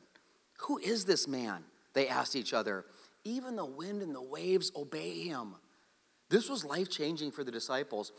Who 0.67 0.77
is 0.77 1.05
this 1.05 1.27
man? 1.27 1.63
They 1.93 2.07
asked 2.07 2.35
each 2.35 2.53
other. 2.53 2.85
Even 3.23 3.55
the 3.55 3.65
wind 3.65 4.01
and 4.01 4.15
the 4.15 4.21
waves 4.21 4.71
obey 4.75 5.21
him. 5.21 5.55
This 6.29 6.49
was 6.49 6.63
life 6.63 6.89
changing 6.89 7.31
for 7.31 7.43
the 7.43 7.51
disciples. 7.51 8.11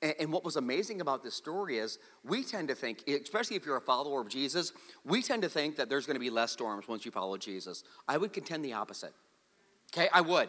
And 0.00 0.32
what 0.32 0.44
was 0.44 0.56
amazing 0.56 1.00
about 1.00 1.24
this 1.24 1.34
story 1.34 1.78
is 1.78 1.98
we 2.24 2.44
tend 2.44 2.68
to 2.68 2.74
think, 2.74 3.02
especially 3.08 3.56
if 3.56 3.66
you're 3.66 3.76
a 3.76 3.80
follower 3.80 4.20
of 4.20 4.28
Jesus, 4.28 4.72
we 5.04 5.22
tend 5.22 5.42
to 5.42 5.48
think 5.48 5.76
that 5.76 5.88
there's 5.88 6.06
going 6.06 6.14
to 6.14 6.20
be 6.20 6.30
less 6.30 6.52
storms 6.52 6.86
once 6.86 7.04
you 7.04 7.10
follow 7.10 7.36
Jesus. 7.36 7.82
I 8.06 8.16
would 8.16 8.32
contend 8.32 8.64
the 8.64 8.74
opposite. 8.74 9.12
Okay, 9.92 10.08
I 10.12 10.20
would. 10.20 10.48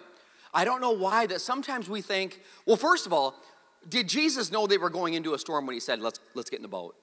I 0.53 0.65
don't 0.65 0.81
know 0.81 0.91
why 0.91 1.25
that 1.27 1.41
sometimes 1.41 1.89
we 1.89 2.01
think, 2.01 2.41
well, 2.65 2.77
first 2.77 3.05
of 3.05 3.13
all, 3.13 3.35
did 3.87 4.07
Jesus 4.07 4.51
know 4.51 4.67
they 4.67 4.77
were 4.77 4.89
going 4.89 5.15
into 5.15 5.33
a 5.33 5.39
storm 5.39 5.65
when 5.65 5.73
he 5.73 5.79
said, 5.79 5.99
let's, 5.99 6.19
let's 6.35 6.49
get 6.49 6.57
in 6.57 6.63
the 6.63 6.67
boat? 6.67 6.95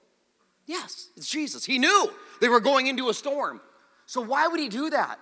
Yes, 0.67 1.09
it's 1.15 1.29
Jesus. 1.29 1.65
He 1.65 1.79
knew 1.79 2.11
they 2.41 2.49
were 2.49 2.59
going 2.59 2.87
into 2.87 3.09
a 3.09 3.13
storm. 3.13 3.61
So 4.05 4.21
why 4.21 4.47
would 4.47 4.59
he 4.59 4.69
do 4.69 4.89
that? 4.89 5.19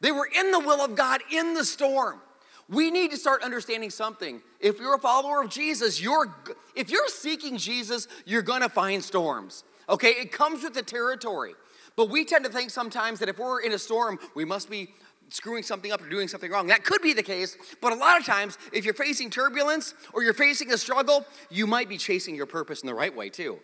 They 0.00 0.12
were 0.12 0.28
in 0.32 0.52
the 0.52 0.60
will 0.60 0.84
of 0.84 0.94
God 0.94 1.20
in 1.32 1.54
the 1.54 1.64
storm. 1.64 2.20
We 2.68 2.90
need 2.90 3.10
to 3.10 3.16
start 3.16 3.42
understanding 3.42 3.90
something. 3.90 4.42
If 4.60 4.78
you're 4.78 4.94
a 4.94 4.98
follower 4.98 5.42
of 5.42 5.50
Jesus, 5.50 6.00
you're 6.00 6.34
if 6.74 6.90
you're 6.90 7.08
seeking 7.08 7.56
Jesus, 7.56 8.08
you're 8.24 8.42
going 8.42 8.62
to 8.62 8.68
find 8.68 9.02
storms. 9.02 9.64
Okay? 9.88 10.10
It 10.10 10.32
comes 10.32 10.62
with 10.62 10.74
the 10.74 10.82
territory. 10.82 11.54
But 11.96 12.10
we 12.10 12.24
tend 12.24 12.44
to 12.44 12.50
think 12.50 12.70
sometimes 12.70 13.20
that 13.20 13.28
if 13.28 13.38
we're 13.38 13.62
in 13.62 13.72
a 13.72 13.78
storm, 13.78 14.18
we 14.34 14.44
must 14.44 14.68
be 14.68 14.90
screwing 15.30 15.62
something 15.62 15.90
up 15.92 16.02
or 16.02 16.08
doing 16.08 16.28
something 16.28 16.50
wrong. 16.50 16.66
That 16.68 16.84
could 16.84 17.02
be 17.02 17.12
the 17.12 17.22
case, 17.22 17.56
but 17.80 17.92
a 17.92 17.96
lot 17.96 18.20
of 18.20 18.26
times, 18.26 18.58
if 18.72 18.84
you're 18.84 18.94
facing 18.94 19.30
turbulence 19.30 19.94
or 20.12 20.22
you're 20.22 20.34
facing 20.34 20.72
a 20.72 20.78
struggle, 20.78 21.24
you 21.50 21.66
might 21.66 21.88
be 21.88 21.98
chasing 21.98 22.36
your 22.36 22.46
purpose 22.46 22.82
in 22.82 22.86
the 22.86 22.94
right 22.94 23.14
way 23.14 23.28
too. 23.28 23.58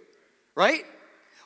Right? 0.55 0.85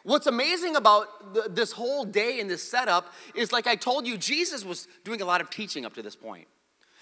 What's 0.06 0.28
amazing 0.28 0.76
about 0.76 1.08
this 1.56 1.72
whole 1.72 2.04
day 2.04 2.38
and 2.38 2.48
this 2.48 2.62
setup 2.62 3.12
is 3.34 3.50
like 3.50 3.66
I 3.66 3.75
told 3.75 4.06
you, 4.06 4.16
Jesus 4.16 4.64
was 4.64 4.86
doing 5.02 5.20
a 5.20 5.25
lot 5.25 5.40
of 5.40 5.50
teaching 5.50 5.84
up 5.84 5.94
to 5.94 6.02
this 6.02 6.14
point. 6.14 6.46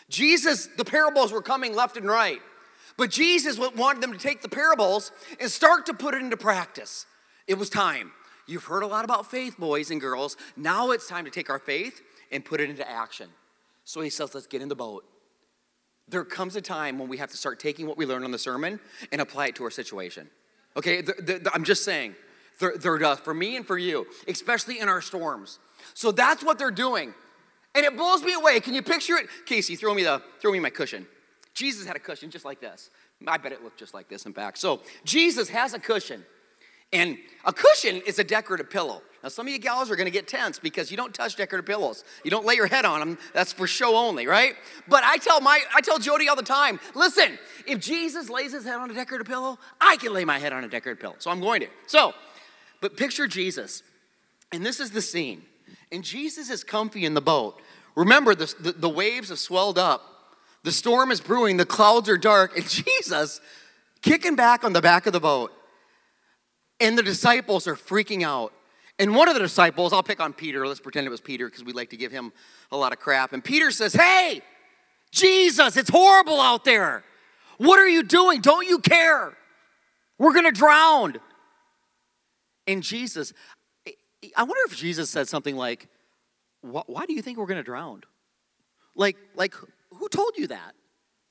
Jesus, 0.08 0.68
the 0.78 0.86
parables 0.86 1.30
were 1.30 1.42
coming 1.42 1.74
left 1.74 1.98
and 1.98 2.06
right. 2.06 2.40
But 2.96 3.10
Jesus 3.10 3.58
wanted 3.58 4.02
them 4.02 4.12
to 4.12 4.18
take 4.18 4.40
the 4.40 4.48
parables 4.48 5.12
and 5.38 5.50
start 5.50 5.84
to 5.84 5.92
put 5.92 6.14
it 6.14 6.22
into 6.22 6.38
practice. 6.38 7.04
It 7.46 7.58
was 7.58 7.68
time. 7.68 8.12
You've 8.46 8.64
heard 8.64 8.82
a 8.82 8.86
lot 8.86 9.04
about 9.04 9.30
faith, 9.30 9.58
boys 9.58 9.90
and 9.90 10.00
girls. 10.00 10.38
Now 10.56 10.90
it's 10.90 11.06
time 11.06 11.26
to 11.26 11.30
take 11.30 11.50
our 11.50 11.58
faith 11.58 12.00
and 12.32 12.42
put 12.42 12.58
it 12.62 12.70
into 12.70 12.90
action. 12.90 13.28
So 13.84 14.00
he 14.00 14.08
says, 14.08 14.34
let's 14.34 14.46
get 14.46 14.62
in 14.62 14.70
the 14.70 14.74
boat. 14.74 15.04
There 16.08 16.24
comes 16.24 16.56
a 16.56 16.62
time 16.62 16.98
when 16.98 17.10
we 17.10 17.18
have 17.18 17.30
to 17.32 17.36
start 17.36 17.60
taking 17.60 17.86
what 17.86 17.98
we 17.98 18.06
learned 18.06 18.24
on 18.24 18.30
the 18.30 18.38
sermon 18.38 18.80
and 19.12 19.20
apply 19.20 19.48
it 19.48 19.56
to 19.56 19.64
our 19.64 19.70
situation. 19.70 20.30
Okay, 20.74 21.02
the, 21.02 21.12
the, 21.18 21.38
the, 21.40 21.50
I'm 21.54 21.64
just 21.64 21.84
saying, 21.84 22.14
uh, 22.60 23.16
for 23.16 23.34
me 23.34 23.56
and 23.56 23.66
for 23.66 23.78
you, 23.78 24.06
especially 24.28 24.80
in 24.80 24.88
our 24.88 25.00
storms. 25.00 25.58
So 25.94 26.12
that's 26.12 26.42
what 26.42 26.58
they're 26.58 26.70
doing. 26.70 27.14
And 27.74 27.84
it 27.84 27.96
blows 27.96 28.22
me 28.22 28.32
away. 28.34 28.60
Can 28.60 28.74
you 28.74 28.82
picture 28.82 29.16
it? 29.16 29.26
Casey, 29.46 29.76
throw 29.76 29.94
me 29.94 30.04
the 30.04 30.22
throw 30.40 30.52
me 30.52 30.60
my 30.60 30.70
cushion. 30.70 31.06
Jesus 31.54 31.86
had 31.86 31.96
a 31.96 32.00
cushion 32.00 32.30
just 32.30 32.44
like 32.44 32.60
this. 32.60 32.90
I 33.26 33.36
bet 33.38 33.52
it 33.52 33.62
looked 33.62 33.78
just 33.78 33.94
like 33.94 34.08
this 34.08 34.26
in 34.26 34.32
fact. 34.32 34.58
So 34.58 34.80
Jesus 35.04 35.48
has 35.48 35.74
a 35.74 35.78
cushion. 35.78 36.24
And 36.92 37.18
a 37.44 37.52
cushion 37.52 38.02
is 38.06 38.20
a 38.20 38.24
decorative 38.24 38.70
pillow. 38.70 39.02
Now, 39.24 39.28
some 39.28 39.48
of 39.48 39.52
you 39.52 39.58
gals 39.58 39.90
are 39.90 39.96
gonna 39.96 40.10
get 40.10 40.28
tense 40.28 40.60
because 40.60 40.92
you 40.92 40.96
don't 40.96 41.12
touch 41.12 41.34
decorative 41.34 41.66
pillows. 41.66 42.04
You 42.22 42.30
don't 42.30 42.46
lay 42.46 42.54
your 42.54 42.68
head 42.68 42.84
on 42.84 43.00
them. 43.00 43.18
That's 43.32 43.52
for 43.52 43.66
show 43.66 43.96
only, 43.96 44.28
right? 44.28 44.54
But 44.86 45.02
I 45.02 45.16
tell 45.16 45.40
my 45.40 45.60
I 45.74 45.80
tell 45.80 45.98
Jody 45.98 46.28
all 46.28 46.36
the 46.36 46.42
time, 46.42 46.78
listen, 46.94 47.38
if 47.66 47.80
Jesus 47.80 48.30
lays 48.30 48.52
his 48.52 48.64
head 48.64 48.76
on 48.76 48.90
a 48.90 48.94
decorative 48.94 49.26
pillow, 49.26 49.58
I 49.80 49.96
can 49.96 50.12
lay 50.12 50.24
my 50.24 50.38
head 50.38 50.52
on 50.52 50.62
a 50.62 50.68
decorative 50.68 51.00
pillow. 51.00 51.16
So 51.18 51.32
I'm 51.32 51.40
going 51.40 51.62
to. 51.62 51.68
So 51.86 52.14
but 52.84 52.98
picture 52.98 53.26
Jesus. 53.26 53.82
And 54.52 54.64
this 54.64 54.78
is 54.78 54.90
the 54.90 55.00
scene. 55.00 55.40
And 55.90 56.04
Jesus 56.04 56.50
is 56.50 56.62
comfy 56.62 57.06
in 57.06 57.14
the 57.14 57.22
boat. 57.22 57.58
Remember, 57.96 58.34
the, 58.34 58.54
the, 58.60 58.72
the 58.72 58.90
waves 58.90 59.30
have 59.30 59.38
swelled 59.38 59.78
up. 59.78 60.02
The 60.64 60.70
storm 60.70 61.10
is 61.10 61.18
brewing. 61.18 61.56
The 61.56 61.64
clouds 61.64 62.10
are 62.10 62.18
dark. 62.18 62.54
And 62.54 62.68
Jesus 62.68 63.40
kicking 64.02 64.36
back 64.36 64.64
on 64.64 64.74
the 64.74 64.82
back 64.82 65.06
of 65.06 65.14
the 65.14 65.20
boat. 65.20 65.50
And 66.78 66.98
the 66.98 67.02
disciples 67.02 67.66
are 67.66 67.74
freaking 67.74 68.22
out. 68.22 68.52
And 68.98 69.16
one 69.16 69.28
of 69.28 69.34
the 69.34 69.40
disciples, 69.40 69.94
I'll 69.94 70.02
pick 70.02 70.20
on 70.20 70.34
Peter, 70.34 70.66
let's 70.68 70.78
pretend 70.78 71.06
it 71.06 71.10
was 71.10 71.22
Peter 71.22 71.48
because 71.48 71.64
we 71.64 71.72
like 71.72 71.88
to 71.88 71.96
give 71.96 72.12
him 72.12 72.34
a 72.70 72.76
lot 72.76 72.92
of 72.92 72.98
crap. 72.98 73.32
And 73.32 73.42
Peter 73.42 73.70
says, 73.70 73.94
Hey, 73.94 74.42
Jesus, 75.10 75.78
it's 75.78 75.88
horrible 75.88 76.38
out 76.38 76.66
there. 76.66 77.02
What 77.56 77.78
are 77.78 77.88
you 77.88 78.02
doing? 78.02 78.42
Don't 78.42 78.68
you 78.68 78.78
care? 78.78 79.38
We're 80.18 80.34
to 80.34 80.50
drown. 80.50 81.18
And 82.66 82.82
Jesus, 82.82 83.32
I 84.36 84.42
wonder 84.42 84.60
if 84.66 84.76
Jesus 84.76 85.10
said 85.10 85.28
something 85.28 85.56
like, 85.56 85.88
Why 86.62 87.06
do 87.06 87.12
you 87.12 87.22
think 87.22 87.38
we're 87.38 87.46
going 87.46 87.58
to 87.58 87.64
drown? 87.64 88.02
Like, 88.94 89.16
like, 89.34 89.54
who 89.90 90.08
told 90.08 90.36
you 90.36 90.46
that? 90.48 90.74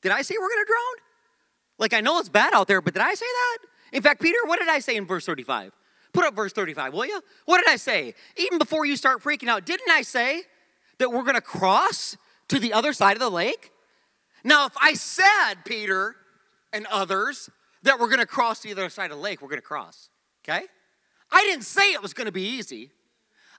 Did 0.02 0.12
I 0.12 0.22
say 0.22 0.36
we're 0.40 0.50
going 0.50 0.66
to 0.66 0.72
drown? 0.72 1.08
Like, 1.80 1.94
I 1.94 2.02
know 2.02 2.20
it's 2.20 2.30
bad 2.30 2.54
out 2.54 2.68
there, 2.68 2.82
but 2.82 2.94
did 2.94 3.02
I 3.02 3.14
say 3.14 3.26
that? 3.26 3.58
In 3.94 4.02
fact, 4.02 4.22
Peter, 4.22 4.38
what 4.46 4.60
did 4.60 4.70
I 4.70 4.80
say 4.80 4.96
in 4.96 5.06
verse 5.06 5.26
35? 5.26 5.72
Put 6.14 6.26
up 6.26 6.36
verse 6.36 6.54
35, 6.54 6.94
will 6.94 7.06
you? 7.06 7.22
What 7.46 7.58
did 7.58 7.70
I 7.70 7.78
say? 7.78 8.14
Even 8.38 8.60
before 8.60 8.86
you 8.86 8.96
start 8.96 9.24
freaking 9.24 9.48
out, 9.48 9.66
didn't 9.66 9.90
I 9.90 10.04
say 10.04 10.44
that 11.00 11.12
we're 11.12 11.24
going 11.24 11.36
to 11.36 11.42
cross 11.42 12.16
to 12.50 12.60
the 12.60 12.74
other 12.74 12.94
side 12.94 13.14
of 13.14 13.20
the 13.20 13.32
lake? 13.32 13.72
Now, 14.44 14.66
if 14.66 14.74
I 14.80 14.94
said, 14.94 15.56
Peter 15.66 16.16
and 16.72 16.86
others, 16.92 17.50
that 17.84 18.00
we're 18.00 18.08
going 18.08 18.20
to 18.20 18.26
cross 18.26 18.60
the 18.60 18.72
other 18.72 18.90
side 18.90 19.10
of 19.12 19.18
the 19.18 19.24
lake, 19.24 19.42
we're 19.42 19.50
going 19.50 19.62
to 19.62 19.66
cross, 19.66 20.10
okay? 20.44 20.66
I 21.34 21.42
didn't 21.42 21.66
say 21.66 21.92
it 21.94 22.02
was 22.02 22.14
going 22.14 22.28
to 22.28 22.32
be 22.32 22.44
easy. 22.44 22.92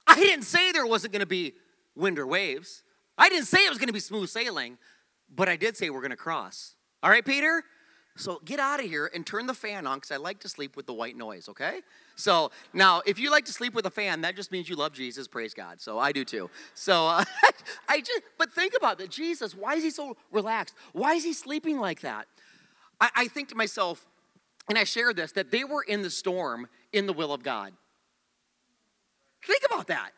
I 0.06 0.14
didn't 0.14 0.44
say 0.44 0.72
there 0.72 0.86
wasn't 0.86 1.12
going 1.12 1.20
to 1.20 1.26
be 1.26 1.54
wind 1.96 2.18
or 2.18 2.26
waves. 2.26 2.84
I 3.18 3.28
didn't 3.28 3.46
say 3.46 3.66
it 3.66 3.68
was 3.68 3.78
going 3.78 3.88
to 3.88 3.92
be 3.92 4.00
smooth 4.00 4.28
sailing, 4.28 4.78
but 5.34 5.48
I 5.48 5.56
did 5.56 5.76
say 5.76 5.90
we're 5.90 6.00
going 6.00 6.10
to 6.10 6.16
cross. 6.16 6.76
All 7.02 7.10
right, 7.10 7.24
Peter? 7.24 7.64
So 8.16 8.40
get 8.44 8.60
out 8.60 8.78
of 8.78 8.86
here 8.86 9.10
and 9.12 9.26
turn 9.26 9.46
the 9.46 9.54
fan 9.54 9.88
on 9.88 9.96
because 9.96 10.12
I 10.12 10.16
like 10.16 10.38
to 10.40 10.48
sleep 10.48 10.76
with 10.76 10.86
the 10.86 10.92
white 10.92 11.16
noise, 11.16 11.48
okay? 11.48 11.80
So 12.14 12.52
now, 12.72 13.02
if 13.06 13.18
you 13.18 13.28
like 13.28 13.44
to 13.46 13.52
sleep 13.52 13.74
with 13.74 13.86
a 13.86 13.90
fan, 13.90 14.20
that 14.20 14.36
just 14.36 14.52
means 14.52 14.68
you 14.68 14.76
love 14.76 14.92
Jesus, 14.92 15.26
praise 15.26 15.52
God. 15.52 15.80
So 15.80 15.98
I 15.98 16.12
do 16.12 16.24
too. 16.24 16.48
So 16.74 17.08
uh, 17.08 17.24
I 17.88 18.00
just, 18.00 18.22
but 18.38 18.52
think 18.52 18.74
about 18.76 18.98
that. 18.98 19.10
Jesus, 19.10 19.56
why 19.56 19.74
is 19.74 19.82
he 19.82 19.90
so 19.90 20.16
relaxed? 20.30 20.74
Why 20.92 21.14
is 21.14 21.24
he 21.24 21.32
sleeping 21.32 21.80
like 21.80 22.02
that? 22.02 22.28
I, 23.00 23.10
I 23.16 23.28
think 23.28 23.48
to 23.48 23.56
myself, 23.56 24.06
and 24.68 24.78
I 24.78 24.84
share 24.84 25.12
this, 25.12 25.32
that 25.32 25.50
they 25.50 25.64
were 25.64 25.82
in 25.82 26.02
the 26.02 26.10
storm 26.10 26.66
in 26.92 27.06
the 27.06 27.12
will 27.12 27.32
of 27.32 27.42
God. 27.42 27.72
Think 29.44 29.62
about 29.66 29.88
that. 29.88 30.10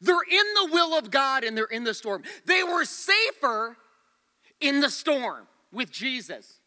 They're 0.00 0.16
in 0.30 0.54
the 0.54 0.68
will 0.72 0.96
of 0.96 1.10
God 1.10 1.44
and 1.44 1.56
they're 1.56 1.64
in 1.64 1.84
the 1.84 1.94
storm. 1.94 2.22
They 2.46 2.62
were 2.62 2.84
safer 2.84 3.76
in 4.60 4.80
the 4.80 4.90
storm 4.90 5.46
with 5.72 5.90
Jesus 5.90 6.60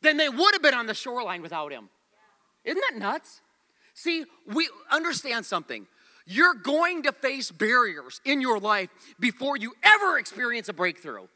than 0.00 0.16
they 0.16 0.28
would 0.28 0.54
have 0.54 0.62
been 0.62 0.74
on 0.74 0.86
the 0.86 0.94
shoreline 0.94 1.42
without 1.42 1.72
him. 1.72 1.90
Isn't 2.64 2.82
that 2.90 2.98
nuts? 2.98 3.40
See, 3.94 4.24
we 4.46 4.68
understand 4.90 5.46
something. 5.46 5.86
You're 6.26 6.54
going 6.54 7.02
to 7.02 7.12
face 7.12 7.50
barriers 7.50 8.20
in 8.24 8.40
your 8.40 8.58
life 8.58 8.88
before 9.20 9.56
you 9.56 9.74
ever 9.82 10.18
experience 10.18 10.68
a 10.68 10.72
breakthrough. 10.72 11.26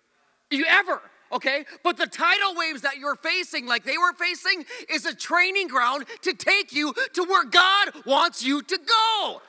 You 0.50 0.64
ever, 0.66 1.00
okay? 1.33 1.65
But 1.83 1.97
the 1.97 2.07
tidal 2.07 2.55
waves 2.57 2.83
that 2.83 2.99
you're 2.99 3.17
facing, 3.17 3.67
like 3.67 3.85
they 3.85 3.99
were 3.99 4.13
facing, 4.13 4.65
is 4.89 5.07
a 5.07 5.15
training 5.15 5.69
ground 5.69 6.05
to 6.23 6.35
take 6.35 6.73
you 6.73 6.95
to 7.15 7.25
where 7.25 7.45
God 7.45 7.91
wants 8.07 8.45
you 8.45 8.63
to 8.63 8.79
go. 8.79 9.43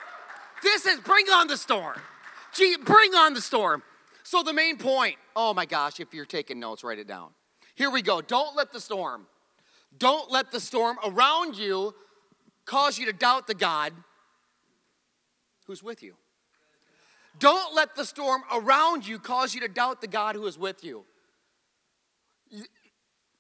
This 0.64 0.86
is 0.86 1.00
bring 1.00 1.28
on 1.28 1.48
the 1.48 1.58
storm. 1.58 2.00
Gee, 2.54 2.78
bring 2.84 3.14
on 3.14 3.34
the 3.34 3.42
storm. 3.42 3.84
So, 4.24 4.44
the 4.44 4.54
main 4.54 4.78
point, 4.78 5.16
oh 5.36 5.54
my 5.54 5.66
gosh, 5.66 6.00
if 6.00 6.14
you're 6.14 6.26
taking 6.26 6.60
notes, 6.60 6.84
write 6.84 7.00
it 7.00 7.08
down. 7.08 7.30
Here 7.76 7.90
we 7.90 8.02
go. 8.02 8.22
Don't 8.22 8.56
let 8.56 8.72
the 8.72 8.80
storm, 8.80 9.26
don't 9.98 10.32
let 10.32 10.52
the 10.52 10.60
storm 10.60 10.98
around 11.04 11.58
you 11.58 11.96
cause 12.66 13.00
you 13.00 13.06
to 13.06 13.14
doubt 13.14 13.48
the 13.48 13.56
God 13.56 13.94
who's 15.66 15.82
with 15.82 16.04
you. 16.04 16.16
Don't 17.40 17.74
let 17.74 17.96
the 17.96 18.06
storm 18.06 18.44
around 18.54 19.08
you 19.08 19.18
cause 19.18 19.56
you 19.56 19.62
to 19.62 19.68
doubt 19.68 20.02
the 20.02 20.08
God 20.08 20.36
who 20.36 20.46
is 20.46 20.58
with 20.58 20.84
you. 20.84 21.06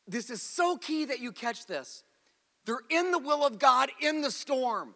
This 0.09 0.31
is 0.31 0.41
so 0.41 0.75
key 0.75 1.05
that 1.05 1.19
you 1.19 1.31
catch 1.31 1.67
this. 1.67 2.03
They're 2.65 2.81
in 2.89 3.11
the 3.11 3.19
will 3.19 3.45
of 3.45 3.59
God 3.59 3.89
in 4.01 4.21
the 4.21 4.31
storm. 4.31 4.95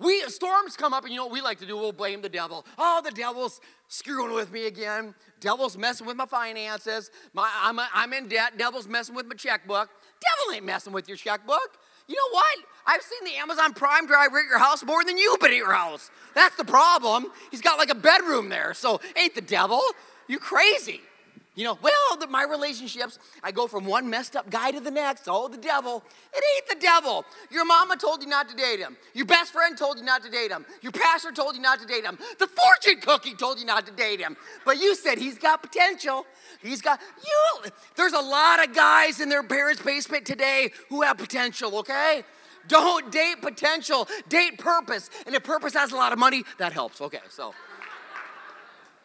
We 0.00 0.22
storms 0.28 0.76
come 0.76 0.94
up, 0.94 1.04
and 1.04 1.12
you 1.12 1.18
know 1.18 1.26
what 1.26 1.34
we 1.34 1.40
like 1.42 1.58
to 1.58 1.66
do? 1.66 1.76
We'll 1.76 1.92
blame 1.92 2.22
the 2.22 2.28
devil. 2.28 2.64
Oh, 2.78 3.02
the 3.04 3.10
devil's 3.10 3.60
screwing 3.88 4.34
with 4.34 4.50
me 4.50 4.66
again. 4.66 5.14
Devil's 5.40 5.76
messing 5.76 6.06
with 6.06 6.16
my 6.16 6.24
finances. 6.24 7.10
My, 7.34 7.50
I'm, 7.62 7.78
a, 7.78 7.88
I'm 7.92 8.12
in 8.14 8.26
debt. 8.26 8.56
Devil's 8.56 8.88
messing 8.88 9.14
with 9.14 9.26
my 9.26 9.34
checkbook. 9.34 9.90
Devil 10.20 10.56
ain't 10.56 10.64
messing 10.64 10.92
with 10.92 11.06
your 11.06 11.18
checkbook. 11.18 11.78
You 12.08 12.16
know 12.16 12.34
what? 12.34 12.58
I've 12.86 13.02
seen 13.02 13.24
the 13.24 13.38
Amazon 13.38 13.74
Prime 13.74 14.06
driver 14.06 14.38
at 14.38 14.46
your 14.46 14.58
house 14.58 14.82
more 14.82 15.04
than 15.04 15.16
you've 15.18 15.38
been 15.38 15.52
at 15.52 15.56
your 15.56 15.72
house. 15.72 16.10
That's 16.34 16.56
the 16.56 16.64
problem. 16.64 17.26
He's 17.50 17.60
got 17.60 17.78
like 17.78 17.90
a 17.90 17.94
bedroom 17.94 18.48
there, 18.48 18.74
so 18.74 19.00
ain't 19.16 19.34
the 19.34 19.42
devil. 19.42 19.82
You 20.28 20.38
crazy. 20.38 21.02
You 21.60 21.66
know, 21.66 21.78
well, 21.82 22.16
the, 22.18 22.26
my 22.26 22.44
relationships, 22.44 23.18
I 23.42 23.52
go 23.52 23.66
from 23.66 23.84
one 23.84 24.08
messed 24.08 24.34
up 24.34 24.48
guy 24.48 24.70
to 24.70 24.80
the 24.80 24.90
next. 24.90 25.24
Oh, 25.28 25.46
the 25.46 25.58
devil. 25.58 26.02
It 26.32 26.42
ain't 26.56 26.80
the 26.80 26.86
devil. 26.86 27.22
Your 27.50 27.66
mama 27.66 27.98
told 27.98 28.22
you 28.22 28.28
not 28.30 28.48
to 28.48 28.56
date 28.56 28.78
him. 28.78 28.96
Your 29.12 29.26
best 29.26 29.52
friend 29.52 29.76
told 29.76 29.98
you 29.98 30.04
not 30.04 30.22
to 30.22 30.30
date 30.30 30.50
him. 30.50 30.64
Your 30.80 30.92
pastor 30.92 31.32
told 31.32 31.56
you 31.56 31.60
not 31.60 31.78
to 31.80 31.86
date 31.86 32.02
him. 32.02 32.18
The 32.38 32.46
fortune 32.46 33.02
cookie 33.02 33.34
told 33.34 33.60
you 33.60 33.66
not 33.66 33.84
to 33.84 33.92
date 33.92 34.20
him. 34.20 34.38
But 34.64 34.78
you 34.78 34.94
said 34.94 35.18
he's 35.18 35.36
got 35.36 35.62
potential. 35.62 36.24
He's 36.62 36.80
got, 36.80 36.98
you, 37.22 37.70
there's 37.94 38.14
a 38.14 38.22
lot 38.22 38.66
of 38.66 38.74
guys 38.74 39.20
in 39.20 39.28
their 39.28 39.42
parents' 39.42 39.82
basement 39.82 40.24
today 40.24 40.70
who 40.88 41.02
have 41.02 41.18
potential, 41.18 41.76
okay? 41.80 42.24
Don't 42.68 43.12
date 43.12 43.42
potential, 43.42 44.08
date 44.30 44.56
purpose. 44.56 45.10
And 45.26 45.34
if 45.34 45.44
purpose 45.44 45.74
has 45.74 45.92
a 45.92 45.96
lot 45.96 46.14
of 46.14 46.18
money, 46.18 46.42
that 46.56 46.72
helps. 46.72 47.02
Okay, 47.02 47.20
so 47.28 47.52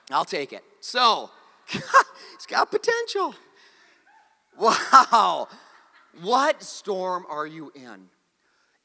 I'll 0.09 0.23
take 0.23 0.53
it. 0.53 0.63
So, 0.79 1.31
it's 2.33 2.45
got 2.47 2.71
potential. 2.71 3.35
Wow. 4.57 5.47
What 6.21 6.63
storm 6.63 7.25
are 7.29 7.45
you 7.45 7.71
in? 7.75 8.09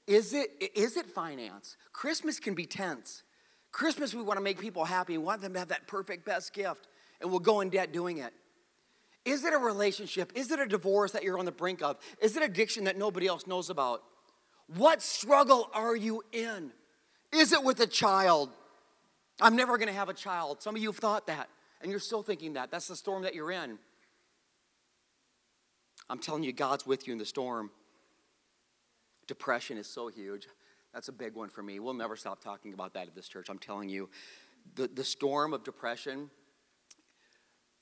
Is 0.06 0.34
it, 0.34 0.50
is 0.74 0.96
it 0.96 1.06
finance? 1.06 1.76
Christmas 1.92 2.40
can 2.40 2.54
be 2.54 2.66
tense. 2.66 3.22
Christmas, 3.70 4.14
we 4.14 4.22
want 4.22 4.38
to 4.38 4.42
make 4.42 4.58
people 4.58 4.84
happy. 4.84 5.16
We 5.16 5.24
want 5.24 5.42
them 5.42 5.52
to 5.52 5.58
have 5.60 5.68
that 5.68 5.86
perfect 5.86 6.24
best 6.24 6.52
gift, 6.52 6.88
and 7.20 7.30
we'll 7.30 7.38
go 7.38 7.60
in 7.60 7.70
debt 7.70 7.92
doing 7.92 8.18
it. 8.18 8.32
Is 9.24 9.44
it 9.44 9.52
a 9.52 9.58
relationship? 9.58 10.32
Is 10.34 10.50
it 10.50 10.58
a 10.58 10.66
divorce 10.66 11.12
that 11.12 11.22
you're 11.22 11.38
on 11.38 11.44
the 11.44 11.52
brink 11.52 11.82
of? 11.82 11.98
Is 12.20 12.36
it 12.36 12.42
addiction 12.42 12.84
that 12.84 12.98
nobody 12.98 13.26
else 13.26 13.46
knows 13.46 13.70
about? 13.70 14.02
What 14.76 15.02
struggle 15.02 15.68
are 15.72 15.94
you 15.94 16.22
in? 16.32 16.72
Is 17.32 17.52
it 17.52 17.62
with 17.62 17.80
a 17.80 17.86
child? 17.86 18.50
I'm 19.40 19.56
never 19.56 19.78
going 19.78 19.88
to 19.88 19.94
have 19.94 20.08
a 20.08 20.14
child. 20.14 20.62
Some 20.62 20.74
of 20.74 20.82
you 20.82 20.88
have 20.88 20.98
thought 20.98 21.26
that 21.26 21.48
and 21.80 21.90
you're 21.90 22.00
still 22.00 22.22
thinking 22.22 22.54
that. 22.54 22.70
That's 22.70 22.88
the 22.88 22.96
storm 22.96 23.22
that 23.22 23.34
you're 23.34 23.50
in. 23.50 23.78
I'm 26.08 26.18
telling 26.18 26.42
you, 26.42 26.52
God's 26.52 26.86
with 26.86 27.06
you 27.06 27.12
in 27.12 27.18
the 27.18 27.24
storm. 27.24 27.70
Depression 29.26 29.78
is 29.78 29.86
so 29.86 30.08
huge. 30.08 30.48
That's 30.92 31.08
a 31.08 31.12
big 31.12 31.34
one 31.34 31.48
for 31.48 31.62
me. 31.62 31.78
We'll 31.78 31.94
never 31.94 32.16
stop 32.16 32.42
talking 32.42 32.74
about 32.74 32.94
that 32.94 33.06
at 33.06 33.14
this 33.14 33.28
church. 33.28 33.48
I'm 33.48 33.58
telling 33.58 33.88
you, 33.88 34.08
the, 34.74 34.88
the 34.88 35.04
storm 35.04 35.52
of 35.52 35.62
depression 35.62 36.30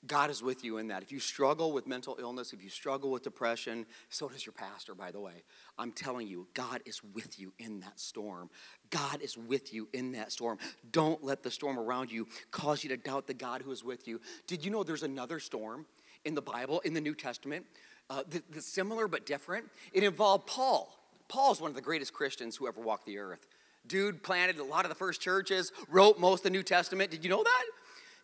God 0.07 0.29
is 0.29 0.41
with 0.41 0.63
you 0.63 0.77
in 0.77 0.87
that. 0.87 1.03
If 1.03 1.11
you 1.11 1.19
struggle 1.19 1.73
with 1.73 1.85
mental 1.85 2.17
illness, 2.19 2.53
if 2.53 2.63
you 2.63 2.69
struggle 2.69 3.11
with 3.11 3.23
depression, 3.23 3.85
so 4.09 4.29
does 4.29 4.45
your 4.45 4.53
pastor, 4.53 4.95
by 4.95 5.11
the 5.11 5.19
way. 5.19 5.43
I'm 5.77 5.91
telling 5.91 6.27
you, 6.27 6.47
God 6.53 6.81
is 6.85 7.01
with 7.13 7.37
you 7.37 7.51
in 7.59 7.81
that 7.81 7.99
storm. 7.99 8.49
God 8.91 9.21
is 9.21 9.37
with 9.37 9.73
you 9.73 9.89
in 9.91 10.13
that 10.13 10.31
storm. 10.31 10.57
Don't 10.91 11.21
let 11.23 11.43
the 11.43 11.51
storm 11.51 11.77
around 11.77 12.11
you 12.11 12.27
cause 12.51 12.81
you 12.83 12.89
to 12.89 12.97
doubt 12.97 13.27
the 13.27 13.33
God 13.33 13.61
who 13.61 13.71
is 13.71 13.83
with 13.83 14.07
you. 14.07 14.21
Did 14.47 14.63
you 14.63 14.71
know 14.71 14.83
there's 14.83 15.03
another 15.03 15.39
storm 15.39 15.85
in 16.23 16.33
the 16.33 16.41
Bible, 16.41 16.79
in 16.81 16.93
the 16.93 17.01
New 17.01 17.15
Testament, 17.15 17.65
uh, 18.09 18.23
that's 18.49 18.65
similar 18.65 19.09
but 19.09 19.25
different? 19.25 19.65
It 19.91 20.03
involved 20.03 20.47
Paul. 20.47 20.95
Paul 21.27 21.51
is 21.51 21.59
one 21.59 21.71
of 21.71 21.75
the 21.75 21.81
greatest 21.81 22.13
Christians 22.13 22.55
who 22.55 22.67
ever 22.69 22.79
walked 22.79 23.05
the 23.05 23.17
earth. 23.19 23.45
Dude 23.85 24.23
planted 24.23 24.59
a 24.59 24.63
lot 24.63 24.85
of 24.85 24.89
the 24.89 24.95
first 24.95 25.19
churches, 25.19 25.71
wrote 25.89 26.19
most 26.19 26.39
of 26.39 26.43
the 26.43 26.49
New 26.51 26.63
Testament. 26.63 27.11
Did 27.11 27.23
you 27.23 27.29
know 27.29 27.43
that? 27.43 27.63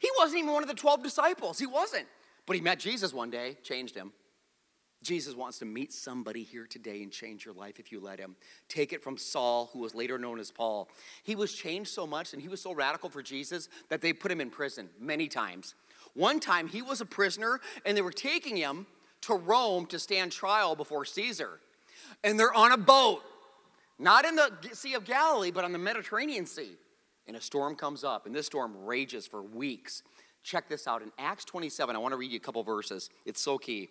He 0.05 0.12
wasn't 0.19 0.38
even 0.38 0.53
one 0.53 0.62
of 0.62 0.69
the 0.69 0.75
12 0.75 1.01
disciples. 1.01 1.57
He 1.57 1.65
wasn't. 1.65 2.05
But 2.45 2.55
he 2.55 2.62
met 2.62 2.79
Jesus 2.79 3.12
one 3.12 3.31
day, 3.31 3.57
changed 3.63 3.95
him. 3.95 4.13
Jesus 5.01 5.33
wants 5.35 5.57
to 5.59 5.65
meet 5.65 5.91
somebody 5.91 6.43
here 6.43 6.67
today 6.67 7.01
and 7.01 7.12
change 7.12 7.43
your 7.43 7.55
life 7.55 7.79
if 7.79 7.91
you 7.91 8.00
let 8.00 8.19
him. 8.19 8.35
Take 8.69 8.93
it 8.93 9.01
from 9.01 9.17
Saul, 9.17 9.71
who 9.74 9.79
was 9.79 9.95
later 9.95 10.19
known 10.19 10.39
as 10.39 10.51
Paul. 10.51 10.89
He 11.24 11.35
was 11.35 11.53
changed 11.53 11.89
so 11.89 12.05
much 12.05 12.33
and 12.33 12.41
he 12.41 12.47
was 12.47 12.62
so 12.62 12.71
radical 12.71 13.09
for 13.09 13.24
Jesus 13.24 13.67
that 13.89 14.01
they 14.01 14.13
put 14.13 14.31
him 14.31 14.39
in 14.39 14.51
prison 14.51 14.89
many 15.00 15.27
times. 15.27 15.74
One 16.13 16.39
time 16.39 16.67
he 16.67 16.83
was 16.83 17.01
a 17.01 17.05
prisoner 17.05 17.59
and 17.83 17.97
they 17.97 18.03
were 18.03 18.12
taking 18.12 18.55
him 18.55 18.85
to 19.21 19.33
Rome 19.33 19.88
to 19.88 19.97
stand 19.97 20.31
trial 20.31 20.75
before 20.75 21.03
Caesar. 21.03 21.59
And 22.24 22.39
they're 22.39 22.53
on 22.53 22.74
a 22.74 22.77
boat. 22.77 23.24
not 23.97 24.24
in 24.24 24.35
the 24.35 24.51
Sea 24.74 24.93
of 24.93 25.03
Galilee, 25.03 25.50
but 25.50 25.63
on 25.63 25.71
the 25.71 25.79
Mediterranean 25.79 26.45
Sea. 26.45 26.77
And 27.27 27.36
a 27.36 27.41
storm 27.41 27.75
comes 27.75 28.03
up, 28.03 28.25
and 28.25 28.36
this 28.36 28.46
storm 28.46 28.86
rages 28.86 29.25
for 29.25 29.41
weeks. 29.41 30.03
Check 30.44 30.70
this 30.70 30.88
out. 30.88 31.01
In 31.01 31.12
Acts 31.17 31.46
27, 31.46 31.96
I 31.96 32.00
want 32.00 32.12
to 32.12 32.17
read 32.17 32.32
you 32.32 32.38
a 32.38 32.39
couple 32.39 32.63
verses. 32.63 33.10
It's 33.25 33.41
so 33.41 33.58
key. 33.58 33.89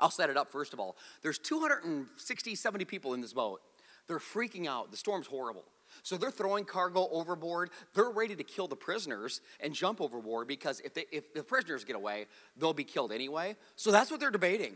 I'll 0.00 0.10
set 0.10 0.30
it 0.30 0.36
up 0.36 0.50
first 0.50 0.72
of 0.72 0.80
all. 0.80 0.96
There's 1.22 1.38
260, 1.38 2.54
70 2.54 2.84
people 2.84 3.14
in 3.14 3.20
this 3.20 3.32
boat. 3.32 3.60
They're 4.08 4.18
freaking 4.18 4.66
out. 4.66 4.90
The 4.90 4.96
storm's 4.96 5.26
horrible. 5.26 5.64
So 6.02 6.16
they're 6.16 6.30
throwing 6.30 6.64
cargo 6.64 7.08
overboard. 7.12 7.70
They're 7.94 8.10
ready 8.10 8.34
to 8.34 8.44
kill 8.44 8.66
the 8.66 8.76
prisoners 8.76 9.40
and 9.60 9.74
jump 9.74 10.00
overboard 10.00 10.48
because 10.48 10.80
if, 10.80 10.94
they, 10.94 11.04
if 11.12 11.34
the 11.34 11.42
prisoners 11.42 11.84
get 11.84 11.96
away, 11.96 12.26
they'll 12.56 12.72
be 12.72 12.84
killed 12.84 13.12
anyway. 13.12 13.56
So 13.76 13.92
that's 13.92 14.10
what 14.10 14.18
they're 14.18 14.30
debating. 14.30 14.74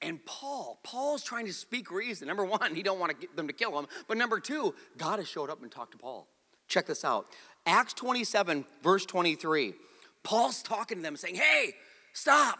And 0.00 0.24
Paul, 0.24 0.80
Paul's 0.82 1.22
trying 1.22 1.46
to 1.46 1.52
speak 1.52 1.90
reason. 1.90 2.28
Number 2.28 2.44
one, 2.44 2.74
he 2.74 2.82
don't 2.82 2.98
want 2.98 3.12
to 3.12 3.18
get 3.18 3.36
them 3.36 3.46
to 3.46 3.52
kill 3.52 3.78
him. 3.78 3.86
But 4.06 4.16
number 4.16 4.40
two, 4.40 4.74
God 4.96 5.18
has 5.18 5.28
showed 5.28 5.50
up 5.50 5.62
and 5.62 5.70
talked 5.70 5.92
to 5.92 5.98
Paul. 5.98 6.28
Check 6.68 6.86
this 6.86 7.04
out. 7.04 7.26
Acts 7.66 7.94
27, 7.94 8.64
verse 8.82 9.06
23. 9.06 9.74
Paul's 10.22 10.62
talking 10.62 10.98
to 10.98 11.02
them, 11.02 11.16
saying, 11.16 11.36
Hey, 11.36 11.74
stop, 12.12 12.58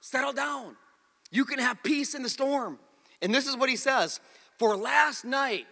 settle 0.00 0.32
down. 0.32 0.76
You 1.30 1.44
can 1.44 1.58
have 1.58 1.82
peace 1.82 2.14
in 2.14 2.22
the 2.22 2.28
storm. 2.28 2.78
And 3.22 3.34
this 3.34 3.46
is 3.46 3.56
what 3.56 3.68
he 3.68 3.76
says 3.76 4.20
For 4.58 4.76
last 4.76 5.24
night, 5.24 5.66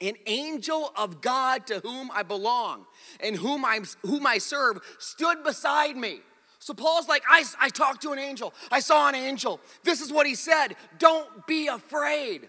an 0.00 0.14
angel 0.26 0.92
of 0.96 1.20
God 1.20 1.66
to 1.66 1.80
whom 1.80 2.10
I 2.12 2.22
belong 2.22 2.86
and 3.20 3.34
whom, 3.34 3.64
i 3.64 3.80
whom 4.02 4.26
I 4.26 4.38
serve 4.38 4.78
stood 4.98 5.42
beside 5.42 5.96
me. 5.96 6.20
So 6.60 6.74
Paul's 6.74 7.08
like, 7.08 7.22
I, 7.28 7.44
I 7.60 7.68
talked 7.68 8.02
to 8.02 8.12
an 8.12 8.18
angel. 8.18 8.52
I 8.70 8.80
saw 8.80 9.08
an 9.08 9.14
angel. 9.14 9.60
This 9.84 10.00
is 10.00 10.12
what 10.12 10.26
he 10.26 10.34
said 10.34 10.76
Don't 10.98 11.46
be 11.46 11.68
afraid. 11.68 12.48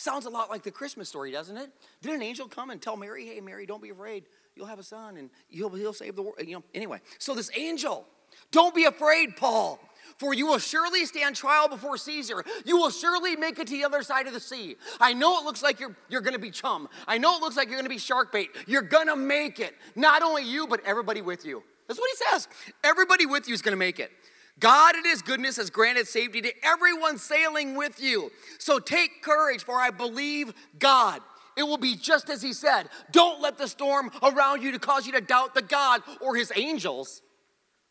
Sounds 0.00 0.24
a 0.24 0.30
lot 0.30 0.48
like 0.48 0.62
the 0.62 0.70
Christmas 0.70 1.10
story, 1.10 1.30
doesn't 1.30 1.58
it? 1.58 1.70
Did 2.00 2.14
an 2.14 2.22
angel 2.22 2.48
come 2.48 2.70
and 2.70 2.80
tell 2.80 2.96
Mary, 2.96 3.26
hey, 3.26 3.38
Mary, 3.42 3.66
don't 3.66 3.82
be 3.82 3.90
afraid. 3.90 4.24
You'll 4.56 4.64
have 4.64 4.78
a 4.78 4.82
son 4.82 5.18
and 5.18 5.28
he'll, 5.48 5.68
he'll 5.68 5.92
save 5.92 6.16
the 6.16 6.22
world. 6.22 6.36
You 6.40 6.54
know, 6.54 6.62
anyway, 6.72 7.02
so 7.18 7.34
this 7.34 7.50
angel, 7.54 8.06
don't 8.50 8.74
be 8.74 8.84
afraid, 8.84 9.36
Paul, 9.36 9.78
for 10.16 10.32
you 10.32 10.46
will 10.46 10.58
surely 10.58 11.04
stand 11.04 11.36
trial 11.36 11.68
before 11.68 11.98
Caesar. 11.98 12.42
You 12.64 12.78
will 12.78 12.88
surely 12.88 13.36
make 13.36 13.58
it 13.58 13.66
to 13.66 13.74
the 13.74 13.84
other 13.84 14.02
side 14.02 14.26
of 14.26 14.32
the 14.32 14.40
sea. 14.40 14.76
I 14.98 15.12
know 15.12 15.38
it 15.38 15.44
looks 15.44 15.62
like 15.62 15.78
you're, 15.78 15.94
you're 16.08 16.22
gonna 16.22 16.38
be 16.38 16.50
chum. 16.50 16.88
I 17.06 17.18
know 17.18 17.36
it 17.36 17.42
looks 17.42 17.58
like 17.58 17.68
you're 17.68 17.76
gonna 17.76 17.90
be 17.90 17.98
shark 17.98 18.32
bait. 18.32 18.48
You're 18.66 18.80
gonna 18.80 19.16
make 19.16 19.60
it. 19.60 19.74
Not 19.96 20.22
only 20.22 20.44
you, 20.44 20.66
but 20.66 20.80
everybody 20.86 21.20
with 21.20 21.44
you. 21.44 21.62
That's 21.88 22.00
what 22.00 22.08
he 22.08 22.24
says. 22.30 22.48
Everybody 22.82 23.26
with 23.26 23.48
you 23.48 23.52
is 23.52 23.60
gonna 23.60 23.76
make 23.76 24.00
it. 24.00 24.10
God 24.60 24.94
in 24.94 25.04
his 25.04 25.22
goodness 25.22 25.56
has 25.56 25.70
granted 25.70 26.06
safety 26.06 26.40
to 26.42 26.52
everyone 26.62 27.18
sailing 27.18 27.74
with 27.74 28.00
you. 28.00 28.30
So 28.58 28.78
take 28.78 29.22
courage, 29.22 29.64
for 29.64 29.76
I 29.76 29.90
believe 29.90 30.52
God. 30.78 31.20
It 31.56 31.64
will 31.64 31.78
be 31.78 31.96
just 31.96 32.30
as 32.30 32.42
he 32.42 32.52
said. 32.52 32.88
Don't 33.10 33.40
let 33.40 33.58
the 33.58 33.66
storm 33.66 34.10
around 34.22 34.62
you 34.62 34.72
to 34.72 34.78
cause 34.78 35.06
you 35.06 35.12
to 35.12 35.20
doubt 35.20 35.54
the 35.54 35.62
God 35.62 36.02
or 36.20 36.36
his 36.36 36.52
angels 36.54 37.22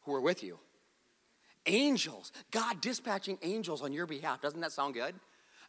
who 0.04 0.14
are 0.14 0.22
with 0.22 0.44
you. 0.44 0.60
Angels, 1.66 2.32
God 2.52 2.82
dispatching 2.82 3.38
angels 3.42 3.82
on 3.82 3.92
your 3.92 4.08
behalf. 4.08 4.42
Doesn't 4.42 4.62
that 4.62 4.72
sound 4.72 4.94
good? 4.94 5.14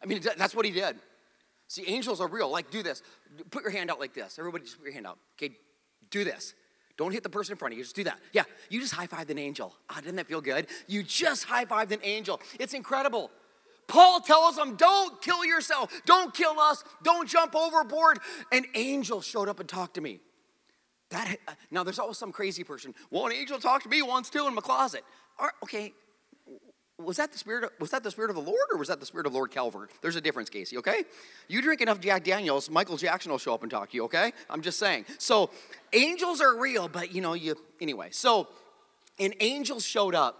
I 0.01 0.05
mean, 0.05 0.21
that's 0.37 0.55
what 0.55 0.65
he 0.65 0.71
did. 0.71 0.95
See, 1.67 1.83
angels 1.87 2.21
are 2.21 2.27
real. 2.27 2.49
Like, 2.49 2.71
do 2.71 2.81
this. 2.81 3.03
Put 3.49 3.63
your 3.63 3.71
hand 3.71 3.91
out 3.91 3.99
like 3.99 4.13
this. 4.13 4.39
Everybody, 4.39 4.63
just 4.63 4.77
put 4.77 4.85
your 4.85 4.93
hand 4.93 5.05
out. 5.05 5.19
Okay, 5.37 5.55
do 6.09 6.23
this. 6.23 6.53
Don't 7.01 7.11
hit 7.11 7.23
the 7.23 7.29
person 7.29 7.53
in 7.53 7.57
front 7.57 7.73
of 7.73 7.79
you. 7.79 7.83
Just 7.83 7.95
do 7.95 8.03
that. 8.03 8.19
Yeah, 8.31 8.43
you 8.69 8.79
just 8.79 8.93
high 8.93 9.07
fived 9.07 9.31
an 9.31 9.39
angel. 9.39 9.73
Ah, 9.89 9.95
didn't 9.95 10.17
that 10.17 10.27
feel 10.27 10.39
good? 10.39 10.67
You 10.85 11.01
just 11.01 11.45
high 11.45 11.65
fived 11.65 11.89
an 11.89 11.99
angel. 12.03 12.39
It's 12.59 12.75
incredible. 12.75 13.31
Paul 13.87 14.19
tells 14.19 14.55
them, 14.55 14.75
don't 14.75 15.19
kill 15.19 15.43
yourself. 15.43 15.91
Don't 16.05 16.31
kill 16.31 16.59
us. 16.59 16.83
Don't 17.01 17.27
jump 17.27 17.55
overboard. 17.55 18.19
An 18.51 18.65
angel 18.75 19.19
showed 19.19 19.49
up 19.49 19.59
and 19.59 19.67
talked 19.67 19.95
to 19.95 20.01
me. 20.01 20.19
That, 21.09 21.37
now, 21.71 21.83
there's 21.83 21.97
always 21.97 22.19
some 22.19 22.31
crazy 22.31 22.63
person. 22.63 22.93
Well, 23.09 23.25
an 23.25 23.31
angel 23.31 23.57
talked 23.57 23.85
to 23.85 23.89
me 23.89 24.03
once 24.03 24.29
too 24.29 24.45
in 24.45 24.53
my 24.53 24.61
closet. 24.61 25.03
okay, 25.63 25.93
was 27.03 27.17
that 27.17 27.31
the 27.31 27.37
spirit 27.37 27.63
of, 27.65 27.71
was 27.79 27.91
that 27.91 28.03
the 28.03 28.11
spirit 28.11 28.29
of 28.29 28.35
the 28.35 28.41
Lord 28.41 28.67
or 28.71 28.77
was 28.77 28.87
that 28.87 28.99
the 28.99 29.05
spirit 29.05 29.27
of 29.27 29.33
Lord 29.33 29.51
Calvert? 29.51 29.91
There's 30.01 30.15
a 30.15 30.21
difference, 30.21 30.49
Casey, 30.49 30.77
okay? 30.77 31.03
You 31.47 31.61
drink 31.61 31.81
enough 31.81 31.99
Jack 31.99 32.23
Daniels, 32.23 32.69
Michael 32.69 32.97
Jackson 32.97 33.31
will 33.31 33.39
show 33.39 33.53
up 33.53 33.61
and 33.63 33.71
talk 33.71 33.89
to 33.91 33.95
you, 33.95 34.05
okay? 34.05 34.31
I'm 34.49 34.61
just 34.61 34.79
saying. 34.79 35.05
So 35.17 35.49
angels 35.93 36.41
are 36.41 36.57
real, 36.59 36.87
but 36.87 37.13
you 37.13 37.21
know, 37.21 37.33
you 37.33 37.55
anyway. 37.79 38.09
So 38.11 38.47
an 39.19 39.33
angel 39.39 39.79
showed 39.79 40.15
up. 40.15 40.37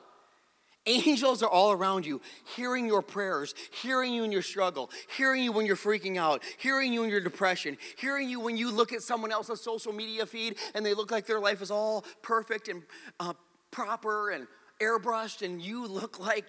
Angels 0.87 1.43
are 1.43 1.49
all 1.49 1.71
around 1.71 2.07
you, 2.07 2.21
hearing 2.55 2.87
your 2.87 3.03
prayers, 3.03 3.53
hearing 3.83 4.13
you 4.13 4.23
in 4.23 4.31
your 4.31 4.41
struggle, 4.41 4.89
hearing 5.15 5.43
you 5.43 5.51
when 5.51 5.67
you're 5.67 5.75
freaking 5.75 6.17
out, 6.17 6.41
hearing 6.57 6.91
you 6.91 7.03
in 7.03 7.11
your 7.11 7.21
depression, 7.21 7.77
hearing 7.97 8.27
you 8.27 8.39
when 8.39 8.57
you 8.57 8.71
look 8.71 8.91
at 8.91 9.03
someone 9.03 9.31
else's 9.31 9.61
social 9.61 9.93
media 9.93 10.25
feed 10.25 10.55
and 10.73 10.83
they 10.83 10.95
look 10.95 11.11
like 11.11 11.27
their 11.27 11.39
life 11.39 11.61
is 11.61 11.69
all 11.69 12.03
perfect 12.23 12.67
and 12.67 12.81
uh, 13.19 13.33
proper 13.69 14.31
and 14.31 14.47
airbrushed 14.81 15.41
and 15.43 15.61
you 15.61 15.87
look 15.87 16.19
like 16.19 16.45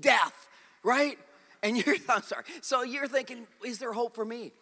death, 0.00 0.48
right? 0.82 1.18
And 1.62 1.76
you're, 1.76 1.96
I'm 2.08 2.22
sorry. 2.22 2.44
So 2.60 2.82
you're 2.82 3.08
thinking, 3.08 3.46
is 3.64 3.78
there 3.78 3.92
hope 3.92 4.14
for 4.14 4.24
me? 4.24 4.52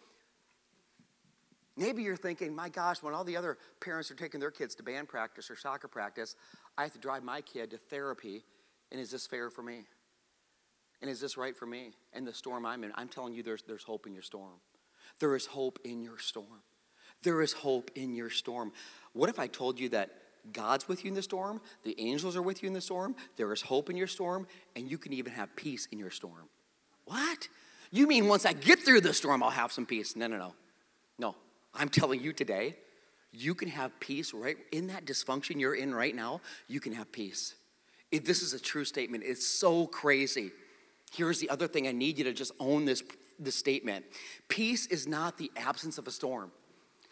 Maybe 1.75 2.01
you're 2.01 2.17
thinking, 2.17 2.55
my 2.55 2.69
gosh, 2.69 3.03
when 3.03 3.13
all 3.13 3.23
the 3.23 3.37
other 3.37 3.57
parents 3.79 4.09
are 4.09 4.15
taking 4.15 4.39
their 4.39 4.49
kids 4.49 4.73
to 4.75 4.83
band 4.83 5.07
practice 5.07 5.51
or 5.51 5.55
soccer 5.55 5.87
practice, 5.87 6.35
I 6.75 6.83
have 6.83 6.93
to 6.93 6.99
drive 6.99 7.23
my 7.23 7.41
kid 7.41 7.69
to 7.71 7.77
therapy. 7.77 8.43
And 8.91 8.99
is 8.99 9.11
this 9.11 9.27
fair 9.27 9.51
for 9.51 9.61
me? 9.61 9.85
And 11.01 11.11
is 11.11 11.19
this 11.19 11.37
right 11.37 11.55
for 11.55 11.67
me? 11.67 11.91
And 12.13 12.25
the 12.25 12.33
storm 12.33 12.65
I'm 12.65 12.83
in, 12.83 12.91
I'm 12.95 13.07
telling 13.07 13.33
you, 13.33 13.43
there's, 13.43 13.61
there's 13.61 13.83
hope 13.83 14.07
in 14.07 14.13
your 14.13 14.23
storm. 14.23 14.59
There 15.19 15.35
is 15.35 15.45
hope 15.45 15.77
in 15.83 16.03
your 16.03 16.17
storm. 16.17 16.63
There 17.21 17.41
is 17.41 17.53
hope 17.53 17.91
in 17.95 18.15
your 18.15 18.31
storm. 18.31 18.71
What 19.13 19.29
if 19.29 19.39
I 19.39 19.47
told 19.47 19.79
you 19.79 19.89
that 19.89 20.09
God's 20.53 20.87
with 20.87 21.03
you 21.03 21.09
in 21.09 21.15
the 21.15 21.21
storm, 21.21 21.61
the 21.83 21.95
angels 21.99 22.35
are 22.35 22.41
with 22.41 22.63
you 22.63 22.67
in 22.67 22.73
the 22.73 22.81
storm, 22.81 23.15
there 23.35 23.51
is 23.53 23.61
hope 23.61 23.89
in 23.89 23.97
your 23.97 24.07
storm, 24.07 24.47
and 24.75 24.89
you 24.89 24.97
can 24.97 25.13
even 25.13 25.33
have 25.33 25.55
peace 25.55 25.87
in 25.91 25.99
your 25.99 26.11
storm. 26.11 26.49
What? 27.05 27.47
You 27.91 28.07
mean 28.07 28.27
once 28.27 28.45
I 28.45 28.53
get 28.53 28.79
through 28.79 29.01
the 29.01 29.13
storm, 29.13 29.43
I'll 29.43 29.49
have 29.49 29.71
some 29.71 29.85
peace? 29.85 30.15
No, 30.15 30.27
no, 30.27 30.37
no. 30.37 30.53
No. 31.17 31.35
I'm 31.73 31.89
telling 31.89 32.21
you 32.21 32.33
today, 32.33 32.75
you 33.31 33.53
can 33.53 33.69
have 33.69 33.97
peace 33.99 34.33
right 34.33 34.57
in 34.71 34.87
that 34.87 35.05
dysfunction 35.05 35.59
you're 35.59 35.75
in 35.75 35.93
right 35.93 36.15
now. 36.15 36.41
You 36.67 36.79
can 36.79 36.93
have 36.93 37.11
peace. 37.11 37.55
If 38.11 38.25
this 38.25 38.41
is 38.41 38.53
a 38.53 38.59
true 38.59 38.85
statement. 38.85 39.23
It's 39.25 39.45
so 39.45 39.85
crazy. 39.87 40.51
Here's 41.13 41.39
the 41.39 41.49
other 41.49 41.67
thing 41.67 41.87
I 41.87 41.91
need 41.91 42.17
you 42.17 42.23
to 42.25 42.33
just 42.33 42.51
own 42.59 42.85
this, 42.85 43.03
this 43.39 43.55
statement 43.55 44.05
peace 44.47 44.87
is 44.87 45.07
not 45.07 45.37
the 45.37 45.51
absence 45.55 45.97
of 45.97 46.07
a 46.07 46.11
storm. 46.11 46.51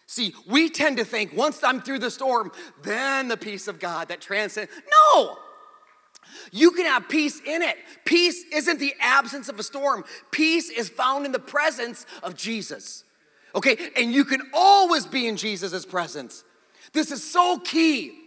See, 0.08 0.34
we 0.48 0.70
tend 0.70 0.98
to 0.98 1.06
think 1.06 1.34
once 1.36 1.64
I'm 1.64 1.82
through 1.82 2.00
the 2.00 2.12
storm, 2.12 2.52
then 2.84 3.28
the 3.28 3.38
peace 3.38 3.68
of 3.68 3.80
God 3.80 4.10
that 4.10 4.22
transcends. 4.22 4.72
No! 5.14 5.38
You 6.52 6.72
can 6.72 6.86
have 6.86 7.10
peace 7.10 7.42
in 7.46 7.62
it. 7.62 7.78
Peace 8.04 8.44
isn't 8.52 8.80
the 8.80 8.94
absence 9.00 9.50
of 9.50 9.60
a 9.60 9.64
storm, 9.64 10.04
peace 10.32 10.70
is 10.70 10.90
found 10.90 11.26
in 11.26 11.32
the 11.32 11.40
presence 11.40 12.06
of 12.24 12.36
Jesus. 12.36 13.04
Okay, 13.56 13.78
and 13.96 14.14
you 14.14 14.26
can 14.26 14.42
always 14.54 15.06
be 15.06 15.28
in 15.28 15.38
Jesus' 15.38 15.86
presence. 15.86 16.44
This 16.92 17.12
is 17.12 17.24
so 17.24 17.60
key. 17.60 18.25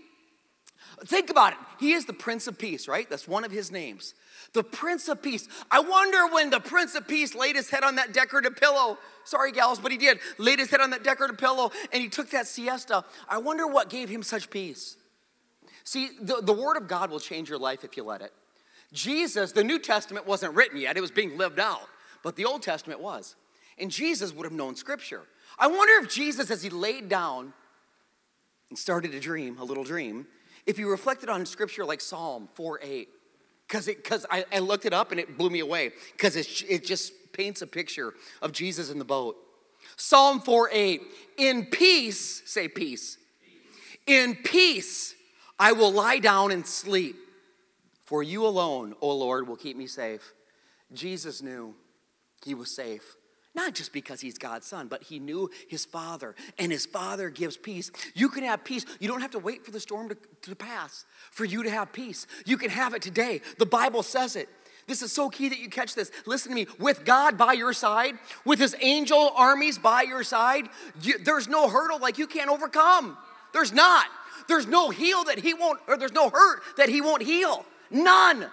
Think 1.07 1.31
about 1.31 1.53
it. 1.53 1.59
He 1.79 1.93
is 1.93 2.07
the 2.07 2.13
Prince 2.13 2.47
of 2.47 2.59
Peace, 2.59 2.89
right? 2.89 3.09
That's 3.09 3.29
one 3.29 3.45
of 3.45 3.51
his 3.51 3.71
names. 3.71 4.15
The 4.53 4.65
Prince 4.65 5.09
of 5.09 5.23
Peace. 5.23 5.49
I 5.71 5.81
wonder 5.81 6.27
when 6.29 6.51
the 6.51 6.61
Prince 6.61 6.95
of 6.95 7.07
Peace 7.07 7.35
laid 7.35 7.57
his 7.57 7.71
head 7.71 7.85
on 7.85 7.97
that 7.97 8.13
decorative 8.13 8.57
pillow. 8.57 8.99
Sorry, 9.25 9.53
gals, 9.53 9.79
but 9.79 9.93
he 9.93 9.99
did. 9.99 10.19
Laid 10.39 10.59
his 10.59 10.71
head 10.71 10.81
on 10.81 10.91
that 10.91 11.05
decorative 11.05 11.39
pillow 11.39 11.71
and 11.93 12.03
he 12.03 12.09
took 12.09 12.31
that 12.31 12.47
siesta. 12.47 13.05
I 13.29 13.39
wonder 13.39 13.67
what 13.67 13.91
gave 13.91 14.09
him 14.09 14.23
such 14.23 14.51
peace. 14.51 14.97
See, 15.85 16.11
the, 16.21 16.41
the 16.43 16.53
Word 16.53 16.77
of 16.77 16.89
God 16.89 17.11
will 17.11 17.21
change 17.21 17.49
your 17.49 17.59
life 17.59 17.85
if 17.85 17.97
you 17.97 18.03
let 18.03 18.21
it. 18.21 18.33
Jesus, 18.93 19.53
the 19.53 19.65
New 19.65 19.79
Testament 19.79 20.27
wasn't 20.27 20.55
written 20.55 20.79
yet, 20.79 20.97
it 20.97 21.01
was 21.01 21.11
being 21.11 21.37
lived 21.37 21.59
out, 21.59 21.83
but 22.23 22.37
the 22.37 22.45
Old 22.45 22.63
Testament 22.63 23.01
was. 23.01 23.37
And 23.79 23.91
Jesus 23.91 24.33
would 24.35 24.45
have 24.45 24.53
known 24.53 24.75
Scripture. 24.77 25.23
I 25.59 25.67
wonder 25.67 26.05
if 26.05 26.11
Jesus, 26.11 26.51
as 26.51 26.63
he 26.63 26.71
laid 26.71 27.09
down 27.09 27.53
and 28.71 28.79
started 28.79 29.13
to 29.13 29.21
dream, 29.21 29.59
a 29.59 29.65
little 29.65 29.85
dream, 29.85 30.27
if 30.69 30.79
you 30.79 30.91
reflected 30.91 31.31
on 31.31 31.47
Scripture 31.47 31.85
like 31.85 32.03
Psalm 32.03 32.47
4 32.55 32.81
8, 32.83 33.09
because 33.67 34.27
I, 34.31 34.45
I 34.53 34.59
looked 34.59 34.85
it 34.85 34.93
up 34.93 35.11
and 35.11 35.19
it 35.19 35.39
blew 35.39 35.49
me 35.49 35.61
away 35.61 35.93
because 36.13 36.37
it, 36.37 36.63
it 36.69 36.85
just 36.85 37.13
paints 37.33 37.63
a 37.63 37.67
picture 37.67 38.15
of 38.43 38.53
Jesus 38.53 38.91
in 38.91 38.99
the 38.99 39.05
boat. 39.05 39.37
Psalm 39.97 40.41
4 40.41 40.69
8, 40.71 41.01
in 41.39 41.67
peace, 41.67 42.43
say 42.45 42.69
peace. 42.69 43.17
In 44.07 44.37
peace, 44.37 45.15
I 45.59 45.73
will 45.73 45.91
lie 45.91 46.19
down 46.19 46.53
and 46.53 46.67
sleep, 46.67 47.17
for 48.05 48.23
you 48.23 48.47
alone, 48.47 48.95
O 49.01 49.11
Lord, 49.15 49.49
will 49.49 49.57
keep 49.57 49.77
me 49.77 49.87
safe. 49.87 50.35
Jesus 50.93 51.43
knew 51.43 51.75
he 52.45 52.55
was 52.55 52.71
safe. 52.71 53.17
Not 53.59 53.75
just 53.75 53.93
because 53.93 54.21
he's 54.21 54.39
God's 54.39 54.69
son, 54.69 54.87
but 54.87 55.03
he 55.03 55.19
knew 55.19 55.51
his 55.67 55.85
father, 55.85 56.37
and 56.61 56.71
his 56.71 56.87
father 56.87 57.29
gives 57.29 57.57
peace. 57.57 57.91
You 58.15 58.29
can 58.29 58.45
have 58.45 58.63
peace. 58.63 58.87
You 59.01 59.09
don't 59.09 59.21
have 59.21 59.33
to 59.33 59.41
wait 59.41 59.65
for 59.65 59.73
the 59.73 59.81
storm 59.81 60.11
to, 60.11 60.17
to 60.43 60.55
pass 60.55 61.05
for 61.33 61.45
you 61.45 61.65
to 61.65 61.71
have 61.71 61.93
peace. 61.93 62.29
You 62.47 62.57
can 62.57 62.71
have 62.71 62.95
it 62.95 63.03
today. 63.03 63.41
The 63.59 63.67
Bible 63.67 64.05
says 64.05 64.37
it 64.37 64.49
This 64.87 65.03
is 65.03 65.11
so 65.11 65.29
key 65.29 65.49
that 65.49 65.59
you 65.59 65.69
catch 65.69 65.97
this. 65.97 66.13
Listen 66.25 66.51
to 66.51 66.55
me. 66.55 66.69
With 66.79 67.05
God 67.05 67.37
by 67.37 67.55
your 67.55 67.73
side, 67.73 68.15
with 68.45 68.61
his 68.61 68.77
angel 68.81 69.33
armies 69.35 69.77
by 69.77 70.03
your 70.03 70.23
side, 70.23 70.69
you, 71.03 71.19
there's 71.19 71.49
no 71.49 71.69
hurdle 71.69 71.99
like 71.99 72.17
you 72.17 72.29
can't 72.29 72.51
overcome. 72.51 73.19
There's 73.53 73.73
not. 73.73 74.07
There's 74.47 74.69
no 74.69 74.91
heal 74.91 75.25
that 75.25 75.41
he 75.41 75.53
won't, 75.53 75.81
or 75.89 75.97
there's 75.97 76.13
no 76.13 76.31
hurt 76.31 76.63
that 76.77 76.89
he 76.89 77.01
won't 77.01 77.25
heal. 77.25 77.67
None. 77.91 78.47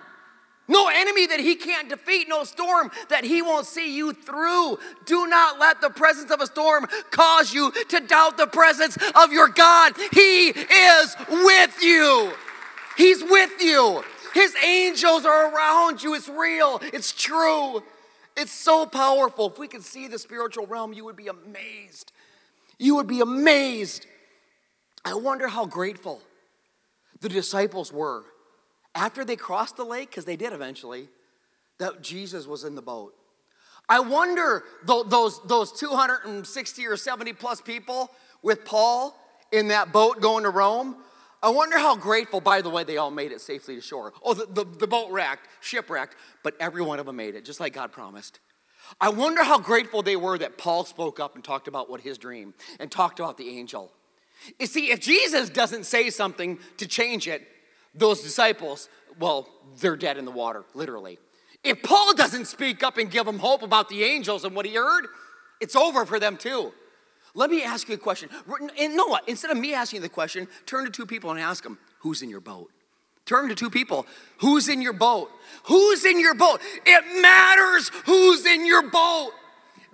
No 0.68 0.88
enemy 0.88 1.28
that 1.28 1.40
he 1.40 1.56
can't 1.56 1.90
defeat, 1.90 2.28
no 2.28 2.44
storm 2.44 2.90
that 3.10 3.24
he 3.24 3.42
won't 3.42 3.68
see 3.68 3.96
you 3.96 4.14
through. 4.14 4.80
Do 5.06 5.28
not 5.28 5.60
let 5.60 5.80
the 5.80 5.92
presence 5.92 6.32
of 6.32 6.42
a 6.42 6.48
storm 6.48 6.88
cause 7.12 7.54
you 7.54 7.72
to 7.90 8.00
doubt 8.00 8.38
the 8.38 8.48
presence 8.48 8.98
of 9.14 9.32
your 9.32 9.48
God. 9.48 9.94
He 10.12 10.50
is 10.50 11.16
with 11.30 11.84
you. 11.84 12.34
He's 12.98 13.24
with 13.24 13.62
you. 13.62 14.04
His 14.34 14.56
angels 14.64 15.24
are 15.26 15.54
around 15.54 16.02
you. 16.02 16.16
It's 16.16 16.28
real, 16.28 16.82
it's 16.82 17.12
true. 17.12 17.84
It's 18.36 18.52
so 18.52 18.86
powerful. 18.86 19.48
If 19.48 19.58
we 19.58 19.68
could 19.68 19.84
see 19.84 20.08
the 20.08 20.20
spiritual 20.20 20.68
realm, 20.68 20.92
you 20.92 21.06
would 21.06 21.16
be 21.16 21.28
amazed. 21.28 22.12
You 22.78 22.96
would 22.96 23.08
be 23.08 23.22
amazed. 23.22 24.06
I 25.06 25.14
wonder 25.14 25.48
how 25.48 25.66
grateful 25.66 26.22
the 27.22 27.30
disciples 27.30 27.94
were 27.94 28.26
after 28.96 29.24
they 29.26 29.36
crossed 29.36 29.78
the 29.78 29.84
lake, 29.84 30.10
because 30.10 30.26
they 30.26 30.38
did 30.38 30.54
eventually, 30.54 31.10
that 31.78 32.02
Jesus 32.02 32.48
was 32.48 32.64
in 32.64 32.76
the 32.76 32.82
boat. 32.82 33.14
I 33.88 34.00
wonder 34.00 34.64
those, 34.86 35.42
those 35.44 35.72
260 35.74 36.88
or 36.88 36.98
70 36.98 37.34
plus 37.34 37.62
people 37.62 38.10
with 38.42 38.66
Paul 38.66 39.16
in 39.52 39.68
that 39.68 39.92
boat 39.92 40.22
going 40.22 40.44
to 40.44 40.50
Rome, 40.50 40.96
I 41.44 41.50
wonder 41.50 41.78
how 41.78 41.96
grateful, 41.96 42.42
by 42.42 42.62
the 42.62 42.72
way, 42.72 42.84
they 42.84 42.98
all 42.98 43.12
made 43.12 43.32
it 43.32 43.40
safely 43.40 43.76
to 43.76 43.82
shore. 43.82 44.14
Oh, 44.24 44.34
the, 44.34 44.48
the, 44.48 44.64
the 44.64 44.88
boat 44.88 45.12
wrecked, 45.12 45.48
shipwrecked, 45.62 46.16
but 46.44 46.56
every 46.60 46.82
one 46.82 46.98
of 46.98 47.06
them 47.06 47.18
made 47.18 47.36
it, 47.36 47.46
just 47.46 47.60
like 47.60 47.74
God 47.74 47.92
promised. 47.92 48.40
I 49.00 49.10
wonder 49.10 49.44
how 49.44 49.60
grateful 49.60 50.02
they 50.02 50.16
were 50.16 50.38
that 50.40 50.58
Paul 50.58 50.86
spoke 50.86 51.20
up 51.20 51.36
and 51.36 51.44
talked 51.44 51.68
about 51.68 51.90
what 51.90 52.02
his 52.02 52.18
dream 52.18 52.54
and 52.80 52.92
talked 52.92 53.20
about 53.20 53.38
the 53.38 53.50
angel. 53.50 53.92
You 54.60 54.68
see, 54.68 54.92
if 54.92 55.00
Jesus 55.00 55.50
doesn't 55.50 55.86
say 55.86 56.10
something 56.10 56.60
to 56.78 56.88
change 56.88 57.28
it, 57.28 57.48
those 57.96 58.22
disciples, 58.22 58.90
well, 59.20 59.48
they're 59.80 59.96
dead 59.96 60.18
in 60.18 60.26
the 60.26 60.32
water, 60.32 60.66
literally. 60.74 61.18
If 61.64 61.82
Paul 61.82 62.14
doesn't 62.14 62.46
speak 62.46 62.84
up 62.84 62.98
and 62.98 63.10
give 63.10 63.26
them 63.26 63.40
hope 63.40 63.64
about 63.64 63.90
the 63.90 64.04
angels 64.04 64.44
and 64.46 64.56
what 64.56 64.66
he 64.66 64.76
heard, 64.76 65.08
it's 65.60 65.76
over 65.76 66.06
for 66.06 66.20
them 66.20 66.38
too. 66.38 66.74
Let 67.34 67.50
me 67.50 67.64
ask 67.64 67.90
you 67.90 67.96
a 67.96 67.98
question. 67.98 68.30
And 68.80 68.96
know 68.96 69.08
what? 69.08 69.28
Instead 69.28 69.52
of 69.52 69.58
me 69.58 69.74
asking 69.74 70.02
the 70.02 70.10
question, 70.10 70.48
turn 70.66 70.86
to 70.86 70.92
two 70.92 71.06
people 71.06 71.32
and 71.32 71.40
ask 71.40 71.64
them, 71.64 71.78
who's 72.00 72.22
in 72.22 72.30
your 72.30 72.40
boat? 72.40 72.72
Turn 73.26 73.50
to 73.50 73.56
two 73.56 73.72
people. 73.72 74.06
Who's 74.38 74.70
in 74.70 74.82
your 74.82 74.94
boat? 74.94 75.32
Who's 75.64 76.06
in 76.06 76.20
your 76.20 76.36
boat? 76.36 76.62
It 76.86 77.22
matters 77.22 77.90
who's 78.06 78.46
in 78.46 78.66
your 78.66 78.90
boat. 78.90 79.32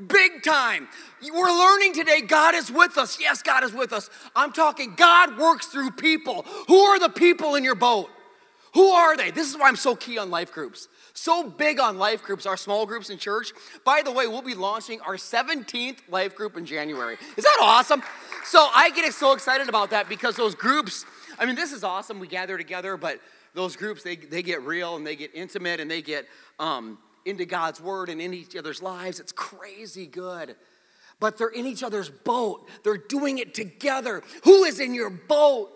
Big 0.08 0.44
time. 0.44 0.88
We're 1.22 1.52
learning 1.52 1.94
today 1.94 2.22
God 2.22 2.56
is 2.56 2.72
with 2.72 2.98
us. 2.98 3.20
Yes, 3.20 3.42
God 3.42 3.64
is 3.64 3.74
with 3.74 3.94
us. 3.94 4.10
I'm 4.36 4.52
talking 4.52 4.96
God 4.96 5.38
works 5.38 5.68
through 5.68 5.92
people. 5.92 6.44
Who 6.68 6.80
are 6.80 7.00
the 7.00 7.10
people 7.10 7.56
in 7.56 7.64
your 7.64 7.76
boat? 7.76 8.10
Who 8.74 8.88
are 8.88 9.18
they? 9.18 9.32
This 9.32 9.50
is 9.50 9.58
why 9.58 9.68
I'm 9.68 9.76
so 9.76 9.96
key 9.96 10.18
on 10.18 10.30
life 10.30 10.52
groups. 10.52 10.88
So 11.14 11.50
big 11.50 11.80
on 11.80 11.98
life 11.98 12.24
groups, 12.24 12.46
our 12.46 12.56
small 12.56 12.86
groups 12.86 13.10
in 13.10 13.18
church. 13.18 13.52
By 13.84 14.02
the 14.02 14.12
way, 14.12 14.28
we'll 14.28 14.42
be 14.42 14.56
launching 14.56 15.02
our 15.02 15.16
17th 15.16 15.98
life 16.10 16.36
group 16.36 16.56
in 16.56 16.66
January. 16.66 17.18
Is 17.36 17.44
that 17.44 17.58
awesome? 17.62 18.02
So 18.46 18.70
I 18.74 18.90
get 18.92 19.14
so 19.14 19.34
excited 19.34 19.68
about 19.68 19.90
that 19.90 20.08
because 20.08 20.38
those 20.38 20.56
groups, 20.56 21.06
I 21.38 21.46
mean, 21.46 21.56
this 21.56 21.74
is 21.74 21.84
awesome. 21.84 22.20
We 22.20 22.28
gather 22.28 22.58
together, 22.58 22.96
but 22.96 23.20
those 23.54 23.76
groups, 23.76 24.04
they, 24.04 24.16
they 24.16 24.42
get 24.42 24.62
real 24.62 24.96
and 24.96 25.06
they 25.06 25.18
get 25.18 25.32
intimate 25.34 25.82
and 25.82 25.92
they 25.92 26.02
get 26.02 26.26
um, 26.58 26.98
into 27.26 27.46
God's 27.46 27.80
word 27.80 28.10
and 28.10 28.22
in 28.22 28.34
each 28.34 28.56
other's 28.56 28.82
lives. 28.82 29.20
It's 29.20 29.32
crazy 29.32 30.06
good. 30.06 30.56
But 31.20 31.38
they're 31.38 31.50
in 31.50 31.66
each 31.66 31.84
other's 31.84 32.10
boat, 32.10 32.68
they're 32.84 32.98
doing 32.98 33.38
it 33.38 33.54
together. 33.54 34.24
Who 34.44 34.64
is 34.64 34.80
in 34.80 34.94
your 34.94 35.10
boat? 35.10 35.70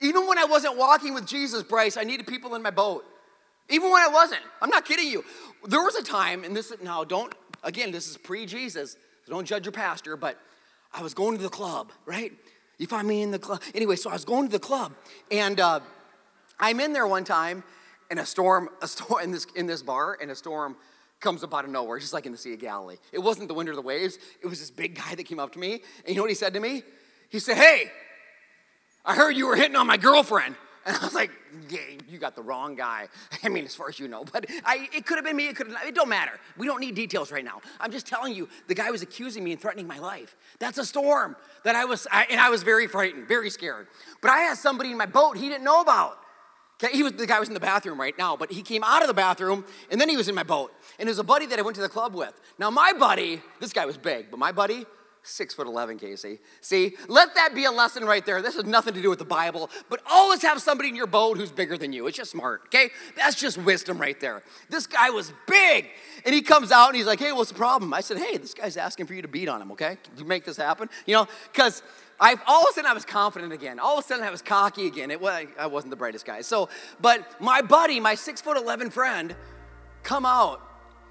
Even 0.00 0.26
when 0.26 0.36
I 0.36 0.44
wasn't 0.44 0.76
walking 0.76 1.14
with 1.14 1.26
Jesus, 1.26 1.62
Bryce, 1.62 1.96
I 1.96 2.02
needed 2.02 2.26
people 2.26 2.56
in 2.56 2.62
my 2.62 2.72
boat. 2.72 3.04
Even 3.70 3.92
when 3.92 4.02
I 4.02 4.08
wasn't. 4.08 4.42
I'm 4.60 4.70
not 4.70 4.84
kidding 4.84 5.08
you. 5.08 5.24
There 5.68 5.82
was 5.82 5.94
a 5.94 6.02
time, 6.02 6.42
and 6.42 6.56
this 6.56 6.72
now 6.82 7.04
don't, 7.04 7.32
again, 7.62 7.92
this 7.92 8.10
is 8.10 8.16
pre 8.16 8.44
Jesus, 8.44 8.96
so 9.24 9.32
don't 9.32 9.46
judge 9.46 9.64
your 9.64 9.72
pastor, 9.72 10.16
but 10.16 10.36
I 10.92 11.02
was 11.02 11.14
going 11.14 11.36
to 11.36 11.42
the 11.42 11.48
club, 11.48 11.92
right? 12.04 12.32
You 12.78 12.88
find 12.88 13.06
me 13.06 13.22
in 13.22 13.30
the 13.30 13.38
club. 13.38 13.62
Anyway, 13.74 13.94
so 13.94 14.10
I 14.10 14.14
was 14.14 14.24
going 14.24 14.46
to 14.46 14.52
the 14.52 14.58
club, 14.58 14.92
and 15.30 15.60
uh, 15.60 15.78
I'm 16.58 16.80
in 16.80 16.92
there 16.92 17.06
one 17.06 17.22
time, 17.22 17.62
and 18.12 18.20
a 18.20 18.26
storm, 18.26 18.68
a 18.82 18.86
storm 18.86 19.24
in 19.24 19.30
this 19.30 19.46
in 19.56 19.66
this 19.66 19.82
bar, 19.82 20.18
and 20.20 20.30
a 20.30 20.36
storm 20.36 20.76
comes 21.18 21.42
up 21.42 21.54
out 21.54 21.64
of 21.64 21.70
nowhere, 21.70 21.98
just 21.98 22.12
like 22.12 22.26
in 22.26 22.32
the 22.32 22.38
Sea 22.38 22.52
of 22.52 22.60
Galilee. 22.60 22.96
It 23.10 23.20
wasn't 23.20 23.48
the 23.48 23.54
wind 23.54 23.70
or 23.70 23.74
the 23.74 23.80
waves. 23.80 24.18
It 24.42 24.46
was 24.46 24.60
this 24.60 24.70
big 24.70 24.94
guy 24.94 25.14
that 25.14 25.24
came 25.24 25.40
up 25.40 25.52
to 25.52 25.58
me, 25.58 25.72
and 25.72 26.08
you 26.08 26.16
know 26.16 26.22
what 26.22 26.30
he 26.30 26.36
said 26.36 26.52
to 26.52 26.60
me? 26.60 26.82
He 27.30 27.38
said, 27.38 27.56
"Hey, 27.56 27.90
I 29.02 29.14
heard 29.14 29.30
you 29.30 29.46
were 29.46 29.56
hitting 29.56 29.76
on 29.76 29.86
my 29.86 29.96
girlfriend." 29.96 30.54
And 30.84 30.96
I 30.96 31.04
was 31.04 31.14
like, 31.14 31.30
yeah, 31.70 31.78
you 32.08 32.18
got 32.18 32.34
the 32.34 32.42
wrong 32.42 32.74
guy. 32.74 33.06
I 33.44 33.48
mean, 33.48 33.64
as 33.64 33.72
far 33.72 33.88
as 33.88 34.00
you 34.00 34.08
know, 34.08 34.24
but 34.24 34.46
I, 34.64 34.88
it 34.92 35.06
could 35.06 35.16
have 35.16 35.24
been 35.24 35.36
me. 35.36 35.46
It 35.46 35.54
could 35.54 35.68
have. 35.68 35.86
It 35.86 35.94
don't 35.94 36.08
matter. 36.08 36.32
We 36.58 36.66
don't 36.66 36.80
need 36.80 36.96
details 36.96 37.30
right 37.30 37.44
now. 37.44 37.60
I'm 37.78 37.92
just 37.92 38.04
telling 38.04 38.34
you, 38.34 38.48
the 38.66 38.74
guy 38.74 38.90
was 38.90 39.00
accusing 39.00 39.44
me 39.44 39.52
and 39.52 39.60
threatening 39.60 39.86
my 39.86 40.00
life. 40.00 40.36
That's 40.58 40.78
a 40.78 40.84
storm 40.84 41.36
that 41.62 41.76
I 41.76 41.84
was, 41.84 42.08
I, 42.10 42.26
and 42.30 42.40
I 42.40 42.50
was 42.50 42.64
very 42.64 42.88
frightened, 42.88 43.28
very 43.28 43.48
scared. 43.48 43.86
But 44.20 44.32
I 44.32 44.38
had 44.38 44.58
somebody 44.58 44.90
in 44.90 44.98
my 44.98 45.06
boat 45.06 45.36
he 45.36 45.48
didn't 45.48 45.62
know 45.62 45.80
about. 45.80 46.18
Okay, 46.82 46.96
he 46.96 47.02
was 47.02 47.12
the 47.12 47.26
guy 47.26 47.38
was 47.38 47.48
in 47.48 47.54
the 47.54 47.60
bathroom 47.60 48.00
right 48.00 48.16
now, 48.18 48.36
but 48.36 48.50
he 48.50 48.62
came 48.62 48.82
out 48.82 49.02
of 49.02 49.08
the 49.08 49.14
bathroom 49.14 49.64
and 49.90 50.00
then 50.00 50.08
he 50.08 50.16
was 50.16 50.28
in 50.28 50.34
my 50.34 50.42
boat. 50.42 50.72
And 50.98 51.06
there's 51.06 51.18
a 51.18 51.24
buddy 51.24 51.46
that 51.46 51.58
I 51.58 51.62
went 51.62 51.76
to 51.76 51.82
the 51.82 51.88
club 51.88 52.14
with. 52.14 52.32
Now 52.58 52.70
my 52.70 52.92
buddy, 52.92 53.40
this 53.60 53.72
guy 53.72 53.86
was 53.86 53.96
big, 53.96 54.30
but 54.30 54.38
my 54.38 54.52
buddy 54.52 54.84
Six 55.24 55.54
foot 55.54 55.68
11, 55.68 55.98
Casey. 55.98 56.40
See, 56.60 56.96
let 57.06 57.36
that 57.36 57.54
be 57.54 57.64
a 57.64 57.70
lesson 57.70 58.04
right 58.04 58.26
there. 58.26 58.42
This 58.42 58.56
has 58.56 58.64
nothing 58.64 58.92
to 58.94 59.00
do 59.00 59.08
with 59.08 59.20
the 59.20 59.24
Bible, 59.24 59.70
but 59.88 60.00
always 60.10 60.42
have 60.42 60.60
somebody 60.60 60.88
in 60.88 60.96
your 60.96 61.06
boat 61.06 61.36
who's 61.36 61.52
bigger 61.52 61.78
than 61.78 61.92
you. 61.92 62.08
It's 62.08 62.16
just 62.16 62.32
smart, 62.32 62.62
okay? 62.66 62.90
That's 63.16 63.36
just 63.36 63.56
wisdom 63.56 63.98
right 63.98 64.18
there. 64.18 64.42
This 64.68 64.88
guy 64.88 65.10
was 65.10 65.32
big, 65.46 65.90
and 66.24 66.34
he 66.34 66.42
comes 66.42 66.72
out 66.72 66.88
and 66.88 66.96
he's 66.96 67.06
like, 67.06 67.20
hey, 67.20 67.30
what's 67.30 67.52
the 67.52 67.56
problem? 67.56 67.94
I 67.94 68.00
said, 68.00 68.18
hey, 68.18 68.36
this 68.36 68.52
guy's 68.52 68.76
asking 68.76 69.06
for 69.06 69.14
you 69.14 69.22
to 69.22 69.28
beat 69.28 69.48
on 69.48 69.62
him, 69.62 69.70
okay? 69.72 69.96
Can 70.02 70.18
you 70.18 70.24
make 70.24 70.44
this 70.44 70.56
happen? 70.56 70.88
You 71.06 71.14
know, 71.14 71.28
because 71.52 71.84
I 72.22 72.36
all 72.46 72.62
of 72.62 72.68
a 72.70 72.72
sudden 72.72 72.88
I 72.88 72.94
was 72.94 73.04
confident 73.04 73.52
again. 73.52 73.80
All 73.80 73.98
of 73.98 74.04
a 74.04 74.06
sudden 74.06 74.24
I 74.24 74.30
was 74.30 74.42
cocky 74.42 74.86
again. 74.86 75.10
It 75.10 75.20
was, 75.20 75.46
I 75.58 75.66
wasn't 75.66 75.90
the 75.90 75.96
brightest 75.96 76.24
guy. 76.24 76.42
So, 76.42 76.68
but 77.00 77.40
my 77.40 77.62
buddy, 77.62 77.98
my 77.98 78.14
six 78.14 78.40
foot 78.40 78.56
11 78.56 78.90
friend, 78.90 79.34
come 80.04 80.24
out 80.24 80.62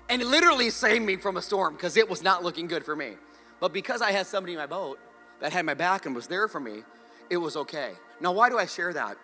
and 0.07 0.23
literally 0.23 0.69
saved 0.69 1.03
me 1.03 1.17
from 1.17 1.35
a 1.35 1.41
storm 1.41 1.73
because 1.73 1.97
it 1.97 2.09
was 2.09 2.23
not 2.23 2.45
looking 2.45 2.65
good 2.65 2.85
for 2.85 2.95
me. 2.95 3.15
But 3.59 3.73
because 3.73 4.01
I 4.01 4.13
had 4.13 4.25
somebody 4.25 4.53
in 4.53 4.59
my 4.59 4.67
boat 4.67 4.99
that 5.41 5.51
had 5.51 5.65
my 5.65 5.73
back 5.73 6.05
and 6.05 6.15
was 6.15 6.27
there 6.27 6.47
for 6.47 6.61
me, 6.61 6.83
it 7.29 7.37
was 7.37 7.57
okay. 7.57 7.91
Now, 8.21 8.31
why 8.31 8.49
do 8.49 8.57
I 8.57 8.65
share 8.65 8.93
that? 8.93 9.17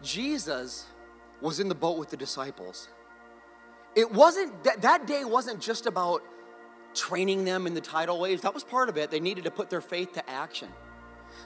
Jesus 0.00 0.86
was 1.40 1.58
in 1.58 1.68
the 1.68 1.74
boat 1.74 1.98
with 1.98 2.10
the 2.10 2.16
disciples. 2.16 2.88
It 3.96 4.12
wasn't, 4.12 4.62
that, 4.62 4.82
that 4.82 5.06
day 5.08 5.24
wasn't 5.24 5.60
just 5.60 5.86
about 5.86 6.22
training 6.96 7.44
them 7.44 7.66
in 7.66 7.74
the 7.74 7.80
tidal 7.80 8.18
waves. 8.18 8.42
That 8.42 8.54
was 8.54 8.64
part 8.64 8.88
of 8.88 8.96
it. 8.96 9.10
They 9.10 9.20
needed 9.20 9.44
to 9.44 9.50
put 9.50 9.70
their 9.70 9.80
faith 9.80 10.12
to 10.14 10.28
action. 10.28 10.68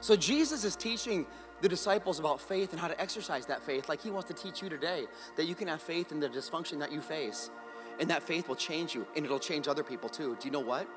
So 0.01 0.17
Jesus 0.17 0.65
is 0.65 0.77
teaching 0.77 1.27
the 1.61 1.69
disciples 1.69 2.19
about 2.19 2.41
faith 2.41 2.73
and 2.73 2.81
how 2.81 2.89
to 2.89 2.99
exercise 2.99 3.47
that 3.47 3.63
faith 3.63 3.89
like 3.89 4.01
he 4.01 4.11
wants 4.11 4.29
to 4.29 4.35
teach 4.35 4.63
you 4.63 4.69
today 4.69 5.05
that 5.37 5.45
you 5.45 5.55
can 5.55 5.69
have 5.69 5.83
faith 5.83 6.11
in 6.11 6.21
the 6.21 6.29
dysfunction 6.29 6.79
that 6.79 6.91
you 6.91 7.01
face 7.01 7.51
and 7.99 8.09
that 8.09 8.23
faith 8.23 8.49
will 8.49 8.57
change 8.57 8.95
you 8.95 9.07
and 9.15 9.25
it'll 9.25 9.39
change 9.39 9.69
other 9.69 9.83
people 9.83 10.09
too. 10.09 10.37
Do 10.41 10.49
you 10.49 10.53
know 10.53 10.61
what? 10.61 10.89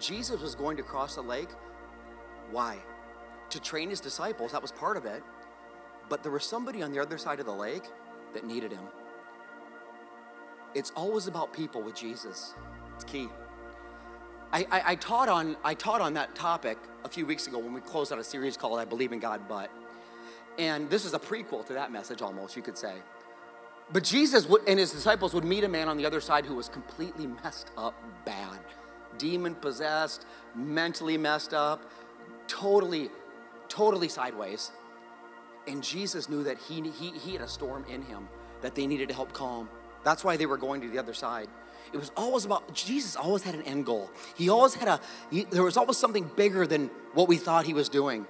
Jesus 0.00 0.40
was 0.40 0.54
going 0.54 0.76
to 0.78 0.82
cross 0.82 1.16
the 1.16 1.22
lake. 1.22 1.50
Why? 2.50 2.78
To 3.50 3.60
train 3.60 3.90
his 3.90 4.00
disciples, 4.00 4.52
that 4.52 4.62
was 4.62 4.72
part 4.72 4.96
of 4.96 5.04
it. 5.04 5.22
But 6.08 6.22
there 6.22 6.32
was 6.32 6.44
somebody 6.44 6.82
on 6.82 6.92
the 6.92 7.00
other 7.00 7.18
side 7.18 7.40
of 7.40 7.46
the 7.46 7.52
lake 7.52 7.84
that 8.32 8.46
needed 8.46 8.72
him. 8.72 8.84
It's 10.74 10.92
always 10.94 11.26
about 11.26 11.52
people 11.52 11.82
with 11.82 11.94
Jesus. 11.94 12.54
It's 12.94 13.04
key. 13.04 13.28
I, 14.56 14.66
I, 14.70 14.82
I, 14.92 14.94
taught 14.94 15.28
on, 15.28 15.54
I 15.62 15.74
taught 15.74 16.00
on 16.00 16.14
that 16.14 16.34
topic 16.34 16.78
a 17.04 17.10
few 17.10 17.26
weeks 17.26 17.46
ago 17.46 17.58
when 17.58 17.74
we 17.74 17.80
closed 17.82 18.10
out 18.10 18.18
a 18.18 18.24
series 18.24 18.56
called 18.56 18.78
I 18.78 18.86
Believe 18.86 19.12
in 19.12 19.18
God 19.18 19.42
But. 19.46 19.70
And 20.58 20.88
this 20.88 21.04
is 21.04 21.12
a 21.12 21.18
prequel 21.18 21.66
to 21.66 21.74
that 21.74 21.92
message 21.92 22.22
almost, 22.22 22.56
you 22.56 22.62
could 22.62 22.78
say. 22.78 22.94
But 23.92 24.02
Jesus 24.02 24.46
and 24.66 24.78
his 24.78 24.92
disciples 24.92 25.34
would 25.34 25.44
meet 25.44 25.64
a 25.64 25.68
man 25.68 25.88
on 25.88 25.98
the 25.98 26.06
other 26.06 26.22
side 26.22 26.46
who 26.46 26.54
was 26.54 26.70
completely 26.70 27.26
messed 27.26 27.70
up 27.76 28.02
bad, 28.24 28.60
demon 29.18 29.54
possessed, 29.56 30.24
mentally 30.54 31.18
messed 31.18 31.52
up, 31.52 31.82
totally, 32.48 33.10
totally 33.68 34.08
sideways. 34.08 34.72
And 35.68 35.84
Jesus 35.84 36.30
knew 36.30 36.42
that 36.44 36.56
he, 36.56 36.80
he, 36.92 37.10
he 37.10 37.32
had 37.32 37.42
a 37.42 37.48
storm 37.48 37.84
in 37.90 38.00
him 38.00 38.26
that 38.62 38.74
they 38.74 38.86
needed 38.86 39.08
to 39.10 39.14
help 39.14 39.34
calm. 39.34 39.68
That's 40.02 40.24
why 40.24 40.38
they 40.38 40.46
were 40.46 40.56
going 40.56 40.80
to 40.80 40.88
the 40.88 40.98
other 40.98 41.12
side. 41.12 41.48
It 41.92 41.98
was 41.98 42.10
always 42.16 42.44
about, 42.44 42.72
Jesus 42.74 43.16
always 43.16 43.42
had 43.42 43.54
an 43.54 43.62
end 43.62 43.86
goal. 43.86 44.10
He 44.34 44.48
always 44.48 44.74
had 44.74 44.88
a, 44.88 45.00
he, 45.30 45.44
there 45.44 45.62
was 45.62 45.76
always 45.76 45.96
something 45.96 46.30
bigger 46.36 46.66
than 46.66 46.90
what 47.14 47.28
we 47.28 47.36
thought 47.36 47.66
he 47.66 47.74
was 47.74 47.88
doing. 47.88 48.26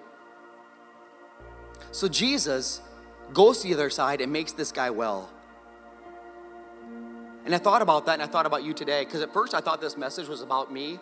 So 1.92 2.08
Jesus 2.08 2.80
goes 3.32 3.62
to 3.62 3.68
the 3.68 3.74
other 3.74 3.90
side 3.90 4.20
and 4.20 4.32
makes 4.32 4.52
this 4.52 4.72
guy 4.72 4.90
well. 4.90 5.30
And 7.44 7.54
I 7.54 7.58
thought 7.58 7.80
about 7.80 8.06
that 8.06 8.14
and 8.14 8.22
I 8.22 8.26
thought 8.26 8.46
about 8.46 8.64
you 8.64 8.74
today 8.74 9.04
because 9.04 9.22
at 9.22 9.32
first 9.32 9.54
I 9.54 9.60
thought 9.60 9.80
this 9.80 9.96
message 9.96 10.28
was 10.28 10.42
about 10.42 10.72
me 10.72 10.98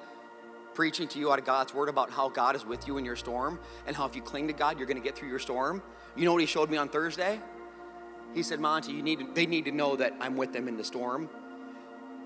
preaching 0.74 1.08
to 1.08 1.18
you 1.18 1.32
out 1.32 1.38
of 1.38 1.44
God's 1.44 1.72
word 1.72 1.88
about 1.88 2.10
how 2.10 2.28
God 2.28 2.56
is 2.56 2.66
with 2.66 2.86
you 2.86 2.98
in 2.98 3.04
your 3.04 3.16
storm 3.16 3.58
and 3.86 3.96
how 3.96 4.04
if 4.06 4.14
you 4.14 4.22
cling 4.22 4.48
to 4.48 4.52
God, 4.52 4.76
you're 4.76 4.86
going 4.86 4.98
to 4.98 5.02
get 5.02 5.16
through 5.16 5.28
your 5.28 5.38
storm. 5.38 5.82
You 6.16 6.24
know 6.24 6.32
what 6.32 6.40
he 6.40 6.46
showed 6.46 6.70
me 6.70 6.76
on 6.76 6.88
Thursday? 6.88 7.40
He 8.34 8.42
said, 8.42 8.60
Monty, 8.60 8.92
you 8.92 9.02
need 9.02 9.34
they 9.34 9.46
need 9.46 9.64
to 9.66 9.72
know 9.72 9.96
that 9.96 10.14
I'm 10.20 10.36
with 10.36 10.52
them 10.52 10.68
in 10.68 10.76
the 10.76 10.84
storm. 10.84 11.28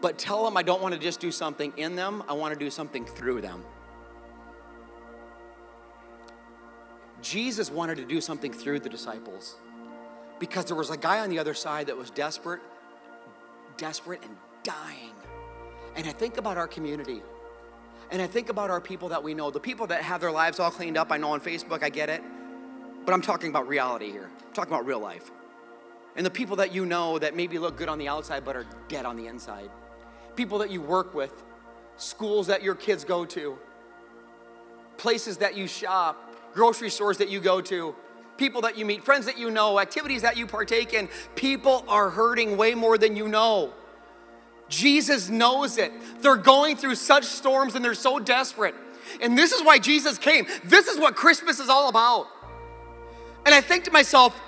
But 0.00 0.18
tell 0.18 0.44
them 0.44 0.56
I 0.56 0.62
don't 0.62 0.80
want 0.80 0.94
to 0.94 1.00
just 1.00 1.20
do 1.20 1.32
something 1.32 1.72
in 1.76 1.96
them, 1.96 2.22
I 2.28 2.32
want 2.34 2.54
to 2.54 2.58
do 2.58 2.70
something 2.70 3.04
through 3.04 3.40
them. 3.40 3.64
Jesus 7.20 7.70
wanted 7.70 7.96
to 7.96 8.04
do 8.04 8.20
something 8.20 8.52
through 8.52 8.80
the 8.80 8.88
disciples 8.88 9.56
because 10.38 10.66
there 10.66 10.76
was 10.76 10.90
a 10.90 10.96
guy 10.96 11.18
on 11.20 11.30
the 11.30 11.38
other 11.38 11.54
side 11.54 11.88
that 11.88 11.96
was 11.96 12.10
desperate, 12.10 12.60
desperate 13.76 14.22
and 14.22 14.36
dying. 14.62 15.12
And 15.96 16.06
I 16.06 16.12
think 16.12 16.36
about 16.36 16.56
our 16.56 16.68
community. 16.68 17.22
And 18.10 18.22
I 18.22 18.26
think 18.26 18.48
about 18.48 18.70
our 18.70 18.80
people 18.80 19.08
that 19.08 19.22
we 19.22 19.34
know, 19.34 19.50
the 19.50 19.60
people 19.60 19.88
that 19.88 20.02
have 20.02 20.20
their 20.20 20.30
lives 20.30 20.60
all 20.60 20.70
cleaned 20.70 20.96
up. 20.96 21.10
I 21.10 21.16
know 21.16 21.32
on 21.32 21.40
Facebook, 21.40 21.82
I 21.82 21.90
get 21.90 22.08
it. 22.08 22.22
But 23.04 23.12
I'm 23.12 23.22
talking 23.22 23.50
about 23.50 23.66
reality 23.66 24.10
here. 24.10 24.30
I'm 24.46 24.52
talking 24.52 24.72
about 24.72 24.86
real 24.86 25.00
life. 25.00 25.30
And 26.16 26.24
the 26.24 26.30
people 26.30 26.56
that 26.56 26.72
you 26.72 26.86
know 26.86 27.18
that 27.18 27.34
maybe 27.36 27.58
look 27.58 27.76
good 27.76 27.88
on 27.88 27.98
the 27.98 28.08
outside 28.08 28.44
but 28.44 28.56
are 28.56 28.66
dead 28.88 29.04
on 29.06 29.16
the 29.16 29.26
inside. 29.26 29.70
People 30.38 30.58
that 30.58 30.70
you 30.70 30.80
work 30.80 31.16
with, 31.16 31.32
schools 31.96 32.46
that 32.46 32.62
your 32.62 32.76
kids 32.76 33.02
go 33.02 33.24
to, 33.24 33.58
places 34.96 35.38
that 35.38 35.56
you 35.56 35.66
shop, 35.66 36.32
grocery 36.54 36.90
stores 36.90 37.18
that 37.18 37.28
you 37.28 37.40
go 37.40 37.60
to, 37.60 37.92
people 38.36 38.60
that 38.60 38.78
you 38.78 38.84
meet, 38.84 39.02
friends 39.02 39.26
that 39.26 39.36
you 39.36 39.50
know, 39.50 39.80
activities 39.80 40.22
that 40.22 40.36
you 40.36 40.46
partake 40.46 40.94
in. 40.94 41.08
People 41.34 41.84
are 41.88 42.08
hurting 42.08 42.56
way 42.56 42.76
more 42.76 42.96
than 42.96 43.16
you 43.16 43.26
know. 43.26 43.72
Jesus 44.68 45.28
knows 45.28 45.76
it. 45.76 45.90
They're 46.22 46.36
going 46.36 46.76
through 46.76 46.94
such 46.94 47.24
storms 47.24 47.74
and 47.74 47.84
they're 47.84 47.94
so 47.94 48.20
desperate. 48.20 48.76
And 49.20 49.36
this 49.36 49.50
is 49.50 49.64
why 49.64 49.80
Jesus 49.80 50.18
came. 50.18 50.46
This 50.62 50.86
is 50.86 51.00
what 51.00 51.16
Christmas 51.16 51.58
is 51.58 51.68
all 51.68 51.88
about. 51.88 52.28
And 53.44 53.52
I 53.52 53.60
think 53.60 53.82
to 53.86 53.90
myself, 53.90 54.40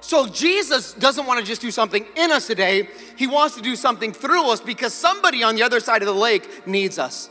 so 0.00 0.26
Jesus 0.26 0.94
doesn't 0.94 1.26
want 1.26 1.40
to 1.40 1.46
just 1.46 1.60
do 1.60 1.70
something 1.70 2.06
in 2.16 2.30
us 2.30 2.46
today, 2.46 2.88
he 3.16 3.26
wants 3.26 3.56
to 3.56 3.62
do 3.62 3.74
something 3.74 4.12
through 4.12 4.50
us 4.50 4.60
because 4.60 4.94
somebody 4.94 5.42
on 5.42 5.56
the 5.56 5.62
other 5.62 5.80
side 5.80 6.02
of 6.02 6.06
the 6.06 6.14
lake 6.14 6.66
needs 6.66 6.98
us. 6.98 7.28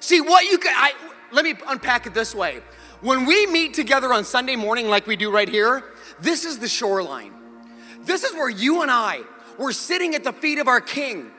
See, 0.00 0.20
what 0.20 0.44
you 0.44 0.58
can, 0.58 0.74
I, 0.76 0.92
let 1.32 1.44
me 1.44 1.54
unpack 1.66 2.06
it 2.06 2.14
this 2.14 2.34
way. 2.34 2.60
When 3.00 3.26
we 3.26 3.46
meet 3.46 3.74
together 3.74 4.12
on 4.12 4.24
Sunday 4.24 4.56
morning, 4.56 4.88
like 4.88 5.06
we 5.06 5.16
do 5.16 5.30
right 5.30 5.48
here, 5.48 5.84
this 6.20 6.44
is 6.44 6.58
the 6.58 6.68
shoreline. 6.68 7.32
This 8.02 8.24
is 8.24 8.32
where 8.34 8.48
you 8.48 8.82
and 8.82 8.90
I, 8.90 9.20
we're 9.58 9.72
sitting 9.72 10.14
at 10.14 10.22
the 10.24 10.32
feet 10.32 10.58
of 10.58 10.68
our 10.68 10.80
King, 10.80 11.30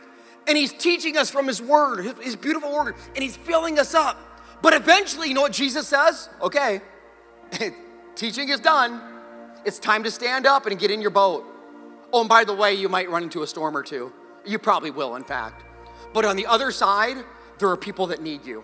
and 0.48 0.58
He's 0.58 0.74
teaching 0.74 1.17
us 1.17 1.30
from 1.30 1.48
His 1.48 1.62
Word, 1.62 2.17
His 2.22 2.36
beautiful 2.36 2.72
Word, 2.72 2.96
and 3.15 3.24
He's 3.24 3.38
filling 3.38 3.80
us 3.80 3.93
up. 3.93 4.17
But 4.62 4.74
eventually, 4.74 5.30
you 5.30 5.34
know 5.34 5.41
what 5.41 5.54
Jesus 5.54 5.88
says? 5.88 6.30
Okay, 6.41 6.82
teaching 8.15 8.50
is 8.50 8.60
done. 8.60 9.16
It's 9.67 9.80
time 9.80 10.03
to 10.03 10.12
stand 10.12 10.45
up 10.45 10.65
and 10.65 10.80
get 10.80 10.91
in 10.91 11.01
your 11.01 11.12
boat. 11.12 11.45
Oh, 12.13 12.21
and 12.21 12.30
by 12.30 12.45
the 12.45 12.53
way, 12.53 12.73
you 12.73 12.88
might 12.88 13.10
run 13.10 13.23
into 13.23 13.43
a 13.43 13.47
storm 13.47 13.75
or 13.75 13.84
two. 13.84 14.13
You 14.45 14.60
probably 14.60 14.91
will, 14.91 15.17
in 15.17 15.25
fact. 15.25 15.65
But 16.13 16.23
on 16.23 16.38
the 16.38 16.45
other 16.45 16.71
side, 16.71 17.17
there 17.60 17.67
are 17.69 17.75
people 17.75 18.08
that 18.08 18.21
need 18.21 18.45
you 18.45 18.63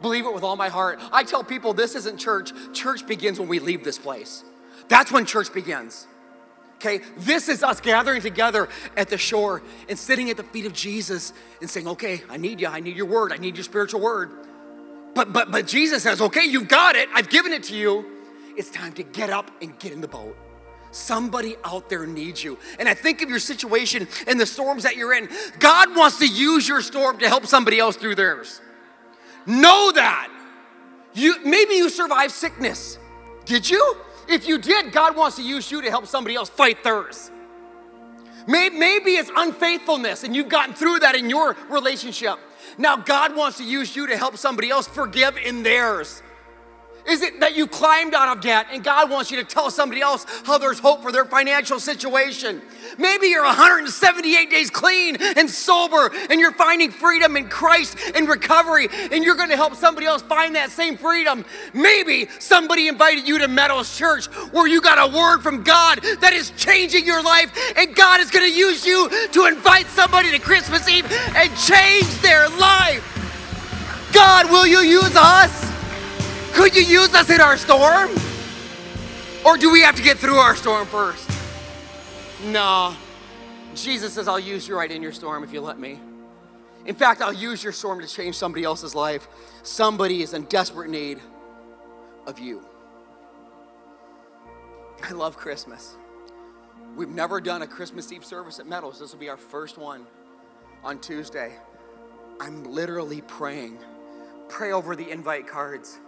believe 0.00 0.26
it 0.26 0.34
with 0.34 0.42
all 0.42 0.56
my 0.56 0.68
heart. 0.68 1.00
I 1.12 1.24
tell 1.24 1.42
people 1.44 1.72
this 1.72 1.94
isn't 1.94 2.18
church. 2.18 2.52
Church 2.72 3.06
begins 3.06 3.38
when 3.38 3.48
we 3.48 3.60
leave 3.60 3.84
this 3.84 3.98
place. 3.98 4.44
That's 4.88 5.12
when 5.12 5.24
church 5.24 5.52
begins. 5.52 6.06
Okay, 6.76 7.00
this 7.16 7.48
is 7.48 7.62
us 7.62 7.80
gathering 7.80 8.20
together 8.20 8.68
at 8.96 9.08
the 9.08 9.16
shore 9.16 9.62
and 9.88 9.96
sitting 9.96 10.30
at 10.30 10.36
the 10.36 10.42
feet 10.42 10.66
of 10.66 10.72
Jesus 10.72 11.32
and 11.60 11.70
saying, 11.70 11.86
"Okay, 11.86 12.22
I 12.28 12.36
need 12.36 12.60
you. 12.60 12.66
I 12.66 12.80
need 12.80 12.96
your 12.96 13.06
word. 13.06 13.32
I 13.32 13.36
need 13.36 13.56
your 13.56 13.64
spiritual 13.64 14.00
word." 14.00 14.30
But 15.14 15.32
but 15.32 15.52
but 15.52 15.68
Jesus 15.68 16.02
says, 16.02 16.20
"Okay, 16.20 16.44
you've 16.44 16.68
got 16.68 16.96
it. 16.96 17.08
I've 17.14 17.28
given 17.28 17.52
it 17.52 17.62
to 17.64 17.76
you. 17.76 18.21
It's 18.56 18.70
time 18.70 18.92
to 18.94 19.02
get 19.02 19.30
up 19.30 19.50
and 19.60 19.78
get 19.78 19.92
in 19.92 20.00
the 20.00 20.08
boat." 20.08 20.36
Somebody 20.92 21.56
out 21.64 21.88
there 21.88 22.06
needs 22.06 22.44
you. 22.44 22.58
And 22.78 22.86
I 22.86 22.92
think 22.92 23.22
of 23.22 23.30
your 23.30 23.38
situation 23.38 24.06
and 24.26 24.38
the 24.38 24.44
storms 24.44 24.82
that 24.82 24.94
you're 24.94 25.14
in. 25.14 25.28
God 25.58 25.96
wants 25.96 26.18
to 26.18 26.26
use 26.26 26.68
your 26.68 26.82
storm 26.82 27.18
to 27.18 27.28
help 27.28 27.46
somebody 27.46 27.78
else 27.78 27.96
through 27.96 28.14
theirs. 28.14 28.60
Know 29.46 29.90
that. 29.92 30.28
You, 31.14 31.36
maybe 31.44 31.74
you 31.74 31.88
survived 31.88 32.32
sickness. 32.32 32.98
Did 33.46 33.68
you? 33.68 33.96
If 34.28 34.46
you 34.46 34.58
did, 34.58 34.92
God 34.92 35.16
wants 35.16 35.36
to 35.36 35.42
use 35.42 35.70
you 35.70 35.80
to 35.82 35.90
help 35.90 36.06
somebody 36.06 36.36
else 36.36 36.50
fight 36.50 36.84
theirs. 36.84 37.30
Maybe, 38.46 38.76
maybe 38.76 39.12
it's 39.12 39.30
unfaithfulness 39.34 40.24
and 40.24 40.36
you've 40.36 40.48
gotten 40.48 40.74
through 40.74 41.00
that 41.00 41.14
in 41.14 41.30
your 41.30 41.56
relationship. 41.70 42.38
Now, 42.76 42.96
God 42.96 43.34
wants 43.34 43.58
to 43.58 43.64
use 43.64 43.96
you 43.96 44.06
to 44.08 44.16
help 44.16 44.36
somebody 44.36 44.70
else 44.70 44.86
forgive 44.86 45.36
in 45.38 45.62
theirs. 45.62 46.22
Is 47.08 47.22
it 47.22 47.40
that 47.40 47.56
you 47.56 47.66
climbed 47.66 48.14
out 48.14 48.36
of 48.36 48.42
debt 48.42 48.66
and 48.70 48.84
God 48.84 49.10
wants 49.10 49.30
you 49.30 49.36
to 49.38 49.44
tell 49.44 49.70
somebody 49.70 50.00
else 50.00 50.24
how 50.44 50.58
there's 50.58 50.78
hope 50.78 51.02
for 51.02 51.10
their 51.10 51.24
financial 51.24 51.80
situation? 51.80 52.62
Maybe 52.98 53.28
you're 53.28 53.44
178 53.44 54.50
days 54.50 54.70
clean 54.70 55.16
and 55.20 55.50
sober 55.50 56.10
and 56.30 56.38
you're 56.40 56.52
finding 56.52 56.90
freedom 56.90 57.36
in 57.36 57.48
Christ 57.48 57.98
and 58.14 58.28
recovery 58.28 58.88
and 59.10 59.24
you're 59.24 59.34
going 59.34 59.48
to 59.48 59.56
help 59.56 59.74
somebody 59.74 60.06
else 60.06 60.22
find 60.22 60.54
that 60.54 60.70
same 60.70 60.96
freedom. 60.96 61.44
Maybe 61.74 62.28
somebody 62.38 62.88
invited 62.88 63.26
you 63.26 63.38
to 63.38 63.48
Meadows 63.48 63.96
Church 63.96 64.26
where 64.52 64.68
you 64.68 64.80
got 64.80 64.98
a 64.98 65.16
word 65.16 65.40
from 65.40 65.62
God 65.62 66.00
that 66.20 66.32
is 66.32 66.50
changing 66.56 67.04
your 67.04 67.22
life 67.22 67.50
and 67.76 67.94
God 67.96 68.20
is 68.20 68.30
going 68.30 68.48
to 68.48 68.56
use 68.56 68.86
you 68.86 69.08
to 69.32 69.46
invite 69.46 69.86
somebody 69.88 70.30
to 70.30 70.38
Christmas 70.38 70.88
Eve 70.88 71.06
and 71.34 71.54
change 71.56 72.08
their 72.20 72.48
life. 72.48 73.08
God, 74.12 74.50
will 74.50 74.66
you 74.66 74.80
use 74.80 75.16
us? 75.16 75.71
Could 76.54 76.76
you 76.76 76.82
use 76.82 77.14
us 77.14 77.30
in 77.30 77.40
our 77.40 77.56
storm? 77.56 78.10
Or 79.44 79.56
do 79.56 79.72
we 79.72 79.80
have 79.80 79.96
to 79.96 80.02
get 80.02 80.18
through 80.18 80.36
our 80.36 80.54
storm 80.54 80.86
first? 80.86 81.28
No. 82.44 82.94
Jesus 83.74 84.12
says, 84.12 84.28
I'll 84.28 84.38
use 84.38 84.68
you 84.68 84.76
right 84.76 84.90
in 84.90 85.02
your 85.02 85.12
storm 85.12 85.44
if 85.44 85.52
you 85.52 85.60
let 85.60 85.78
me. 85.78 85.98
In 86.84 86.94
fact, 86.94 87.22
I'll 87.22 87.32
use 87.32 87.62
your 87.62 87.72
storm 87.72 88.00
to 88.00 88.06
change 88.06 88.36
somebody 88.36 88.64
else's 88.64 88.94
life. 88.94 89.28
Somebody 89.62 90.22
is 90.22 90.34
in 90.34 90.44
desperate 90.44 90.90
need 90.90 91.20
of 92.26 92.38
you. 92.38 92.64
I 95.02 95.12
love 95.12 95.36
Christmas. 95.36 95.96
We've 96.96 97.08
never 97.08 97.40
done 97.40 97.62
a 97.62 97.66
Christmas 97.66 98.12
Eve 98.12 98.24
service 98.24 98.58
at 98.58 98.66
Meadows. 98.66 99.00
This 99.00 99.12
will 99.12 99.18
be 99.18 99.28
our 99.28 99.36
first 99.36 99.78
one 99.78 100.06
on 100.84 101.00
Tuesday. 101.00 101.52
I'm 102.40 102.64
literally 102.64 103.22
praying. 103.22 103.78
Pray 104.48 104.72
over 104.72 104.94
the 104.94 105.08
invite 105.10 105.46
cards. 105.46 105.98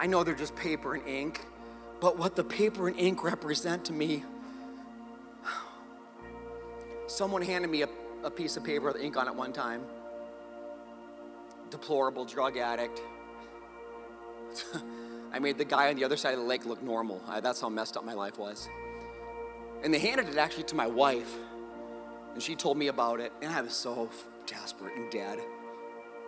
I 0.00 0.06
know 0.06 0.24
they're 0.24 0.34
just 0.34 0.56
paper 0.56 0.94
and 0.94 1.06
ink, 1.06 1.44
but 2.00 2.16
what 2.16 2.34
the 2.34 2.42
paper 2.42 2.88
and 2.88 2.98
ink 2.98 3.22
represent 3.22 3.84
to 3.84 3.92
me, 3.92 4.24
someone 7.06 7.42
handed 7.42 7.70
me 7.70 7.82
a, 7.82 7.88
a 8.24 8.30
piece 8.30 8.56
of 8.56 8.64
paper 8.64 8.86
with 8.86 8.96
ink 8.96 9.18
on 9.18 9.28
it 9.28 9.34
one 9.34 9.52
time. 9.52 9.82
Deplorable 11.68 12.24
drug 12.24 12.56
addict. 12.56 13.02
I 15.34 15.38
made 15.38 15.58
the 15.58 15.66
guy 15.66 15.90
on 15.90 15.96
the 15.96 16.04
other 16.04 16.16
side 16.16 16.32
of 16.32 16.40
the 16.40 16.46
lake 16.46 16.64
look 16.64 16.82
normal. 16.82 17.22
I, 17.28 17.40
that's 17.40 17.60
how 17.60 17.68
messed 17.68 17.98
up 17.98 18.04
my 18.04 18.14
life 18.14 18.38
was. 18.38 18.70
And 19.84 19.92
they 19.92 19.98
handed 19.98 20.30
it 20.30 20.38
actually 20.38 20.64
to 20.64 20.74
my 20.74 20.86
wife, 20.86 21.30
and 22.32 22.42
she 22.42 22.56
told 22.56 22.78
me 22.78 22.86
about 22.86 23.20
it, 23.20 23.34
and 23.42 23.52
I 23.52 23.60
was 23.60 23.74
so 23.74 24.08
desperate 24.46 24.96
and 24.96 25.10
dead. 25.10 25.40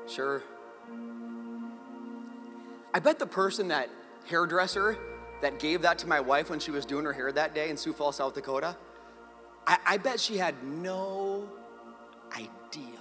Sure, 0.07 0.43
I 2.95 2.99
bet 2.99 3.19
the 3.19 3.27
person 3.27 3.69
that 3.69 3.89
hairdresser 4.27 4.99
that 5.41 5.59
gave 5.59 5.83
that 5.83 5.99
to 5.99 6.07
my 6.07 6.21
wife 6.21 6.51
when 6.51 6.61
she 6.61 6.71
was 6.71 6.85
doing 6.85 7.05
her 7.05 7.13
hair 7.13 7.33
that 7.33 7.55
day 7.55 7.71
in 7.71 7.77
Sioux 7.77 7.93
Falls, 7.93 8.17
South 8.17 8.35
Dakota, 8.35 8.77
I, 9.67 9.79
I 9.87 9.97
bet 9.97 10.21
she 10.21 10.37
had 10.37 10.55
no 10.65 11.49
idea. 12.33 12.99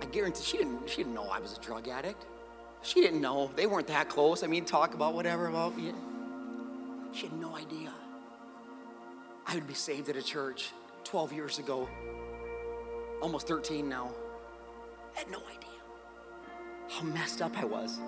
I 0.00 0.04
guarantee 0.06 0.42
she 0.44 0.58
didn't, 0.58 0.88
she 0.88 0.96
didn't 0.98 1.14
know 1.14 1.24
I 1.24 1.40
was 1.40 1.56
a 1.56 1.60
drug 1.60 1.88
addict. 1.88 2.24
She 2.82 3.00
didn't 3.00 3.20
know. 3.20 3.50
They 3.56 3.66
weren't 3.66 3.88
that 3.88 4.08
close. 4.08 4.44
I 4.44 4.46
mean, 4.46 4.64
talk 4.64 4.94
about 4.94 5.14
whatever 5.14 5.48
about 5.48 5.76
me. 5.76 5.92
She 7.12 7.26
had 7.26 7.32
no 7.32 7.56
idea. 7.56 7.92
I 9.46 9.54
would 9.54 9.66
be 9.66 9.74
saved 9.74 10.08
at 10.08 10.16
a 10.16 10.22
church 10.22 10.70
12 11.04 11.32
years 11.32 11.58
ago, 11.58 11.88
almost 13.20 13.48
13 13.48 13.88
now. 13.88 14.12
Had 15.16 15.30
no 15.30 15.38
idea 15.38 15.66
how 16.88 17.02
messed 17.02 17.42
up 17.42 17.58
I 17.58 17.64
was. 17.64 17.98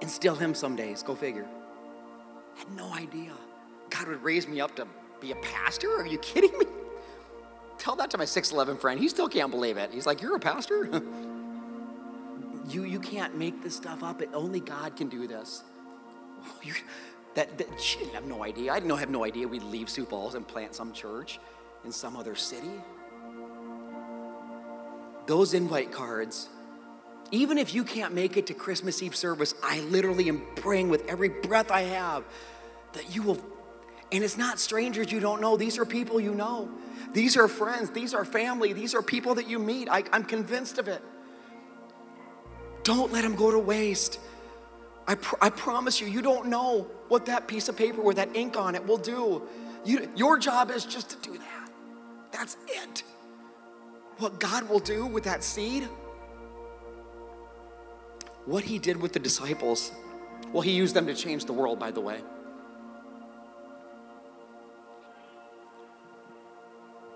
And 0.00 0.10
still 0.10 0.36
him 0.36 0.54
some 0.54 0.76
days, 0.76 1.02
go 1.02 1.14
figure. 1.14 1.46
I 2.54 2.58
had 2.60 2.70
no 2.70 2.92
idea. 2.94 3.32
God 3.90 4.08
would 4.08 4.22
raise 4.22 4.46
me 4.46 4.60
up 4.60 4.76
to 4.76 4.86
be 5.20 5.32
a 5.32 5.36
pastor? 5.36 5.90
Are 6.00 6.06
you 6.06 6.18
kidding 6.18 6.56
me? 6.58 6.66
Tell 7.78 7.96
that 7.96 8.10
to 8.10 8.18
my 8.18 8.24
6'11 8.24 8.78
friend. 8.78 9.00
He 9.00 9.08
still 9.08 9.28
can't 9.28 9.50
believe 9.50 9.76
it. 9.76 9.90
He's 9.92 10.06
like, 10.06 10.20
You're 10.22 10.36
a 10.36 10.40
pastor? 10.40 10.84
you, 12.68 12.84
you 12.84 13.00
can't 13.00 13.36
make 13.36 13.62
this 13.62 13.76
stuff 13.76 14.02
up. 14.02 14.22
It, 14.22 14.30
only 14.34 14.60
God 14.60 14.96
can 14.96 15.08
do 15.08 15.26
this. 15.26 15.64
That, 17.34 17.56
that 17.58 17.80
she 17.80 18.00
didn't 18.00 18.14
have 18.14 18.24
no 18.24 18.42
idea. 18.42 18.72
I 18.72 18.76
didn't 18.76 18.88
know, 18.88 18.96
have 18.96 19.10
no 19.10 19.24
idea 19.24 19.46
we'd 19.46 19.62
leave 19.62 19.88
Sioux 19.88 20.04
Falls 20.04 20.34
and 20.34 20.48
plant 20.48 20.74
some 20.74 20.92
church 20.92 21.38
in 21.84 21.92
some 21.92 22.16
other 22.16 22.34
city. 22.34 22.72
Those 25.28 25.52
invite 25.52 25.92
cards, 25.92 26.48
even 27.30 27.58
if 27.58 27.74
you 27.74 27.84
can't 27.84 28.14
make 28.14 28.38
it 28.38 28.46
to 28.46 28.54
Christmas 28.54 29.02
Eve 29.02 29.14
service, 29.14 29.54
I 29.62 29.80
literally 29.80 30.26
am 30.30 30.40
praying 30.56 30.88
with 30.88 31.06
every 31.06 31.28
breath 31.28 31.70
I 31.70 31.82
have 31.82 32.24
that 32.94 33.14
you 33.14 33.22
will. 33.22 33.38
And 34.10 34.24
it's 34.24 34.38
not 34.38 34.58
strangers 34.58 35.12
you 35.12 35.20
don't 35.20 35.42
know, 35.42 35.58
these 35.58 35.76
are 35.76 35.84
people 35.84 36.18
you 36.18 36.34
know. 36.34 36.70
These 37.12 37.36
are 37.36 37.46
friends, 37.46 37.90
these 37.90 38.14
are 38.14 38.24
family, 38.24 38.72
these 38.72 38.94
are 38.94 39.02
people 39.02 39.34
that 39.34 39.46
you 39.46 39.58
meet. 39.58 39.90
I, 39.90 40.02
I'm 40.14 40.24
convinced 40.24 40.78
of 40.78 40.88
it. 40.88 41.02
Don't 42.82 43.12
let 43.12 43.22
them 43.22 43.36
go 43.36 43.50
to 43.50 43.58
waste. 43.58 44.18
I, 45.06 45.16
pr- 45.16 45.36
I 45.42 45.50
promise 45.50 46.00
you, 46.00 46.06
you 46.06 46.22
don't 46.22 46.46
know 46.46 46.86
what 47.08 47.26
that 47.26 47.46
piece 47.46 47.68
of 47.68 47.76
paper 47.76 48.00
with 48.00 48.16
that 48.16 48.34
ink 48.34 48.56
on 48.56 48.74
it 48.74 48.86
will 48.86 48.96
do. 48.96 49.42
You, 49.84 50.10
your 50.16 50.38
job 50.38 50.70
is 50.70 50.86
just 50.86 51.10
to 51.10 51.16
do 51.30 51.36
that. 51.36 51.70
That's 52.32 52.56
it. 52.66 53.02
What 54.18 54.40
God 54.40 54.68
will 54.68 54.80
do 54.80 55.06
with 55.06 55.24
that 55.24 55.44
seed, 55.44 55.88
what 58.46 58.64
He 58.64 58.78
did 58.78 59.00
with 59.00 59.12
the 59.12 59.20
disciples, 59.20 59.92
well, 60.52 60.62
He 60.62 60.72
used 60.72 60.94
them 60.94 61.06
to 61.06 61.14
change 61.14 61.44
the 61.44 61.52
world, 61.52 61.78
by 61.78 61.90
the 61.90 62.00
way. 62.00 62.20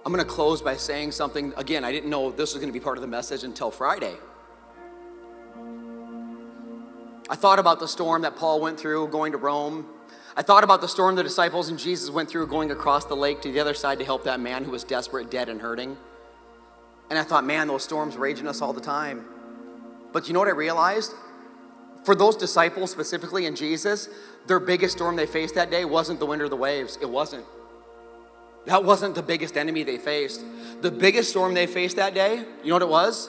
I'm 0.04 0.12
going 0.12 0.24
to 0.24 0.30
close 0.30 0.60
by 0.60 0.76
saying 0.76 1.12
something. 1.12 1.52
Again, 1.56 1.84
I 1.84 1.92
didn't 1.92 2.10
know 2.10 2.30
this 2.30 2.54
was 2.54 2.60
going 2.60 2.72
to 2.72 2.78
be 2.78 2.82
part 2.82 2.98
of 2.98 3.02
the 3.02 3.08
message 3.08 3.44
until 3.44 3.70
Friday. 3.70 4.14
I 7.30 7.36
thought 7.36 7.58
about 7.58 7.78
the 7.78 7.86
storm 7.86 8.22
that 8.22 8.36
Paul 8.36 8.60
went 8.60 8.78
through 8.78 9.08
going 9.08 9.32
to 9.32 9.38
Rome. 9.38 9.86
I 10.36 10.42
thought 10.42 10.64
about 10.64 10.80
the 10.80 10.88
storm 10.88 11.14
the 11.14 11.22
disciples 11.22 11.68
and 11.68 11.78
Jesus 11.78 12.10
went 12.10 12.28
through 12.28 12.46
going 12.48 12.70
across 12.70 13.04
the 13.04 13.14
lake 13.14 13.40
to 13.42 13.52
the 13.52 13.60
other 13.60 13.74
side 13.74 13.98
to 14.00 14.04
help 14.04 14.24
that 14.24 14.40
man 14.40 14.64
who 14.64 14.72
was 14.72 14.82
desperate, 14.82 15.30
dead, 15.30 15.48
and 15.48 15.60
hurting. 15.60 15.96
And 17.12 17.18
I 17.18 17.25
thought, 17.25 17.44
man, 17.44 17.68
those 17.68 17.85
storms 17.85 18.16
raging 18.16 18.48
us 18.48 18.62
all 18.62 18.72
the 18.72 18.81
time. 18.81 19.27
But 20.14 20.29
you 20.29 20.33
know 20.33 20.38
what 20.38 20.48
I 20.48 20.53
realized? 20.53 21.12
For 22.05 22.14
those 22.14 22.38
disciples 22.38 22.90
specifically 22.90 23.44
in 23.44 23.55
Jesus, 23.55 24.09
their 24.46 24.59
biggest 24.59 24.96
storm 24.96 25.16
they 25.16 25.27
faced 25.27 25.55
that 25.57 25.70
day 25.70 25.85
wasn't 25.85 26.20
the 26.20 26.25
wind 26.25 26.40
or 26.40 26.48
the 26.48 26.57
waves. 26.57 26.96
It 27.03 27.11
wasn't. 27.11 27.44
That 28.64 28.85
wasn't 28.85 29.14
the 29.14 29.22
biggest 29.22 29.59
enemy 29.59 29.83
they 29.83 29.98
faced. 29.98 30.42
The 30.81 30.90
biggest 30.90 31.29
storm 31.29 31.53
they 31.53 31.66
faced 31.66 31.96
that 31.96 32.14
day, 32.14 32.46
you 32.64 32.70
know 32.70 32.77
what 32.77 32.83
it 32.83 32.88
was? 32.88 33.29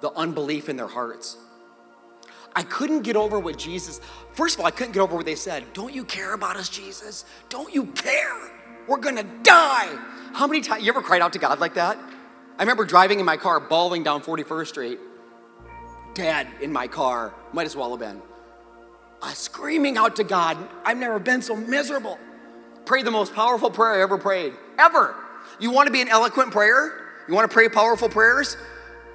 The 0.00 0.10
unbelief 0.12 0.70
in 0.70 0.78
their 0.78 0.88
hearts. 0.88 1.36
I 2.56 2.62
couldn't 2.62 3.02
get 3.02 3.16
over 3.16 3.38
what 3.38 3.58
Jesus, 3.58 4.00
first 4.32 4.54
of 4.54 4.60
all, 4.60 4.66
I 4.66 4.70
couldn't 4.70 4.92
get 4.92 5.00
over 5.00 5.16
what 5.16 5.26
they 5.26 5.34
said. 5.34 5.64
Don't 5.74 5.92
you 5.92 6.06
care 6.06 6.32
about 6.32 6.56
us, 6.56 6.70
Jesus? 6.70 7.26
Don't 7.50 7.74
you 7.74 7.84
care? 7.88 8.38
We're 8.88 8.96
gonna 8.96 9.26
die. 9.42 9.98
How 10.32 10.46
many 10.46 10.62
times, 10.62 10.82
you 10.82 10.88
ever 10.88 11.02
cried 11.02 11.20
out 11.20 11.34
to 11.34 11.38
God 11.38 11.60
like 11.60 11.74
that? 11.74 11.98
I 12.58 12.62
remember 12.62 12.84
driving 12.84 13.18
in 13.18 13.26
my 13.26 13.36
car, 13.36 13.60
bawling 13.60 14.02
down 14.02 14.22
41st 14.22 14.66
Street, 14.66 14.98
Dad 16.14 16.46
in 16.60 16.72
my 16.72 16.86
car, 16.86 17.34
might 17.52 17.66
as 17.66 17.74
well 17.74 17.90
have 17.90 18.00
been. 18.00 18.20
Uh, 19.22 19.32
screaming 19.32 19.96
out 19.96 20.16
to 20.16 20.24
God, 20.24 20.58
I've 20.84 20.98
never 20.98 21.18
been 21.18 21.42
so 21.42 21.56
miserable. 21.56 22.18
Prayed 22.84 23.06
the 23.06 23.10
most 23.10 23.34
powerful 23.34 23.70
prayer 23.70 23.94
I 23.94 24.02
ever 24.02 24.18
prayed, 24.18 24.52
ever. 24.78 25.14
You 25.58 25.70
wanna 25.70 25.90
be 25.90 26.02
an 26.02 26.08
eloquent 26.08 26.50
prayer? 26.50 26.92
You 27.28 27.34
wanna 27.34 27.48
pray 27.48 27.68
powerful 27.68 28.08
prayers? 28.08 28.56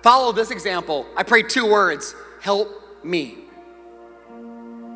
Follow 0.02 0.32
this 0.32 0.52
example. 0.52 1.06
I 1.16 1.24
prayed 1.24 1.50
two 1.50 1.70
words 1.70 2.16
help 2.42 2.70
me. 3.04 3.38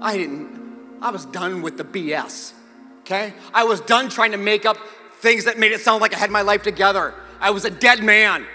I 0.01 0.17
didn't, 0.17 0.97
I 1.01 1.11
was 1.11 1.25
done 1.25 1.61
with 1.61 1.77
the 1.77 1.83
BS, 1.83 2.53
okay? 3.01 3.33
I 3.53 3.65
was 3.65 3.81
done 3.81 4.09
trying 4.09 4.31
to 4.31 4.37
make 4.37 4.65
up 4.65 4.77
things 5.19 5.45
that 5.45 5.59
made 5.59 5.71
it 5.71 5.81
sound 5.81 6.01
like 6.01 6.15
I 6.15 6.17
had 6.17 6.31
my 6.31 6.41
life 6.41 6.63
together. 6.63 7.13
I 7.41 7.49
was 7.49 7.65
a 7.65 7.69
dead 7.69 8.03
man. 8.03 8.45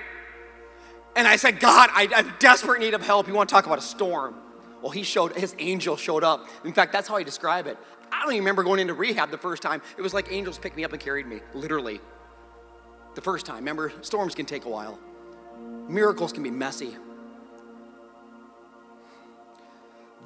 And 1.16 1.27
I 1.27 1.37
said, 1.37 1.61
God, 1.61 1.90
I, 1.92 2.09
am 2.12 2.33
desperate 2.38 2.81
need 2.81 2.94
of 2.94 3.03
help. 3.03 3.27
You 3.27 3.35
want 3.35 3.49
to 3.49 3.55
talk 3.55 3.66
about 3.66 3.79
a 3.79 3.83
storm? 3.83 4.37
Well, 4.81 4.92
he 4.92 5.03
showed, 5.03 5.37
his 5.37 5.57
angel 5.59 5.96
showed 5.96 6.22
up. 6.22 6.46
In 6.64 6.72
fact, 6.72 6.92
that's 6.92 7.09
how 7.09 7.16
I 7.16 7.22
describe 7.22 7.66
it. 7.66 7.77
I 8.12 8.22
don't 8.22 8.33
even 8.33 8.44
remember 8.44 8.62
going 8.62 8.79
into 8.79 8.94
rehab 8.94 9.31
the 9.31 9.38
first 9.38 9.62
time. 9.62 9.83
It 9.96 10.03
was 10.03 10.14
like 10.14 10.31
angels 10.31 10.59
picked 10.59 10.77
me 10.77 10.85
up 10.85 10.92
and 10.92 11.01
carried 11.01 11.27
me, 11.27 11.40
literally. 11.55 12.01
The 13.14 13.20
first 13.20 13.46
time. 13.46 13.57
Remember, 13.57 13.92
storms 14.03 14.35
can 14.35 14.46
take 14.46 14.66
a 14.66 14.68
while, 14.68 14.99
miracles 15.88 16.33
can 16.33 16.42
be 16.42 16.51
messy. 16.51 16.96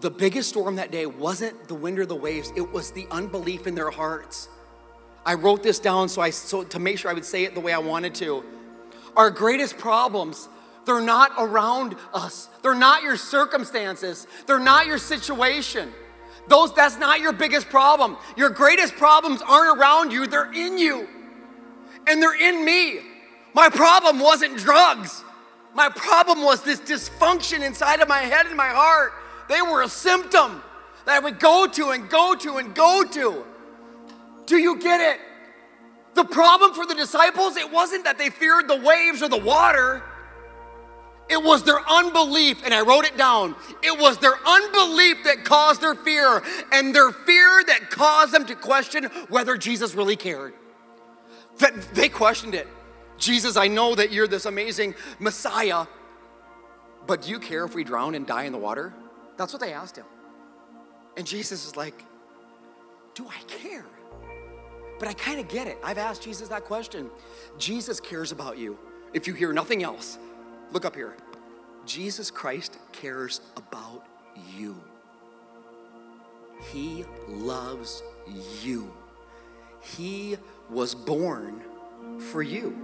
The 0.01 0.11
biggest 0.11 0.49
storm 0.49 0.77
that 0.77 0.91
day 0.91 1.07
wasn't 1.07 1.69
the 1.69 1.75
wind 1.75 1.99
or 1.99 2.07
the 2.07 2.17
waves, 2.17 2.53
it 2.57 2.73
was 2.73 2.91
the 2.91 3.07
unbelief 3.11 3.67
in 3.67 3.75
their 3.75 3.91
hearts. 3.91 4.49
I 5.25 5.35
wrote 5.35 5.63
this 5.63 5.79
down 5.79 6.09
so 6.09 6.23
I 6.23 6.31
so 6.31 6.65
to 6.65 6.79
make 6.79 6.99
sure 6.99 7.11
I 7.11 7.15
would 7.15 7.25
say 7.25 7.45
it 7.45 7.55
the 7.55 7.61
way 7.61 7.73
I 7.73 7.79
wanted 7.79 8.15
to. 8.17 8.45
Our 9.17 9.31
greatest 9.31 9.77
problems, 9.79 10.49
they're 10.87 11.01
not 11.01 11.33
around 11.39 11.97
us. 12.15 12.49
They're 12.63 12.75
not 12.75 13.03
your 13.03 13.17
circumstances. 13.17 14.27
They're 14.47 14.59
not 14.59 14.87
your 14.87 14.99
situation. 14.99 15.93
Those 16.49 16.75
that's 16.75 16.99
not 16.99 17.21
your 17.21 17.33
biggest 17.33 17.69
problem. 17.69 18.17
Your 18.37 18.51
greatest 18.51 18.95
problems 18.95 19.43
aren't 19.43 19.79
around 19.79 20.13
you, 20.13 20.27
they're 20.27 20.53
in 20.53 20.79
you. 20.79 21.09
And 22.07 22.23
they're 22.23 22.41
in 22.41 22.65
me. 22.65 23.01
My 23.53 23.69
problem 23.69 24.21
wasn't 24.21 24.59
drugs. 24.59 25.23
My 25.75 25.89
problem 25.89 26.43
was 26.43 26.63
this 26.63 26.81
dysfunction 26.81 27.65
inside 27.65 28.01
of 28.01 28.09
my 28.09 28.19
head 28.19 28.47
and 28.47 28.57
my 28.57 28.69
heart 28.69 29.13
they 29.51 29.61
were 29.61 29.83
a 29.83 29.89
symptom 29.89 30.63
that 31.07 31.17
I 31.17 31.19
would 31.19 31.41
go 31.41 31.67
to 31.67 31.89
and 31.89 32.09
go 32.09 32.37
to 32.37 32.59
and 32.59 32.73
go 32.73 33.03
to. 33.03 33.45
Do 34.51 34.57
you 34.57 34.81
get 34.81 35.01
it? 35.01 35.21
The 36.15 36.25
problem 36.25 36.75
for 36.75 36.85
the 36.85 36.97
disciples, 36.97 37.57
it 37.57 37.71
wasn't 37.71 38.03
that 38.03 38.19
they 38.19 38.31
feared 38.31 38.67
the 38.67 38.75
waves 38.75 39.23
or 39.23 39.29
the 39.29 39.37
water. 39.37 40.03
It 41.29 41.41
was 41.41 41.63
their 41.63 41.79
unbelief, 41.89 42.61
and 42.65 42.75
I 42.75 42.81
wrote 42.81 43.05
it 43.05 43.17
down. 43.17 43.55
It 43.81 43.97
was 43.97 44.19
their 44.19 44.35
unbelief 44.45 45.19
that 45.23 45.45
caused 45.45 45.83
their 45.83 45.95
fear, 45.95 46.43
and 46.73 46.93
their 46.93 47.13
fear 47.13 47.63
that 47.69 47.91
caused 47.91 48.35
them 48.35 48.45
to 48.47 48.57
question 48.57 49.05
whether 49.29 49.57
Jesus 49.57 49.95
really 49.95 50.17
cared. 50.17 50.53
That 51.59 51.95
they 51.95 52.09
questioned 52.09 52.57
it. 52.57 52.67
Jesus, 53.19 53.57
I 53.57 53.69
know 53.69 53.95
that 53.95 54.11
you're 54.11 54.27
this 54.27 54.47
amazing 54.47 54.97
Messiah, 55.21 55.87
but 57.07 57.23
do 57.23 57.31
you 57.31 57.39
care 57.39 57.65
if 57.65 57.77
we 57.77 57.85
drown 57.85 58.17
and 58.17 58.27
die 58.27 58.43
in 58.43 58.53
the 58.53 58.59
water? 58.59 58.93
That's 59.37 59.53
what 59.53 59.63
they 59.63 59.73
asked 59.73 59.97
him. 59.97 60.07
And 61.17 61.25
Jesus 61.25 61.69
is 61.69 61.77
like, 61.77 62.05
Do 63.15 63.29
I 63.29 63.41
care? 63.47 63.87
But 65.01 65.09
I 65.09 65.15
kind 65.15 65.41
of 65.41 65.49
get 65.49 65.67
it. 65.67 65.79
I've 65.83 65.99
asked 65.99 66.23
Jesus 66.23 66.49
that 66.49 66.65
question. 66.65 67.11
Jesus 67.59 67.99
cares 67.99 68.31
about 68.31 68.59
you. 68.59 68.79
If 69.15 69.27
you 69.27 69.35
hear 69.35 69.53
nothing 69.53 69.83
else, 69.83 70.19
look 70.73 70.85
up 70.85 70.95
here. 70.95 71.17
Jesus 71.87 72.31
Christ 72.31 72.79
cares 72.93 73.41
about 73.57 74.05
you. 74.55 74.77
He 76.71 77.07
loves 77.27 78.03
you. 78.63 78.93
He 79.81 80.37
was 80.69 80.95
born 80.95 81.63
for 82.31 82.43
you. 82.43 82.77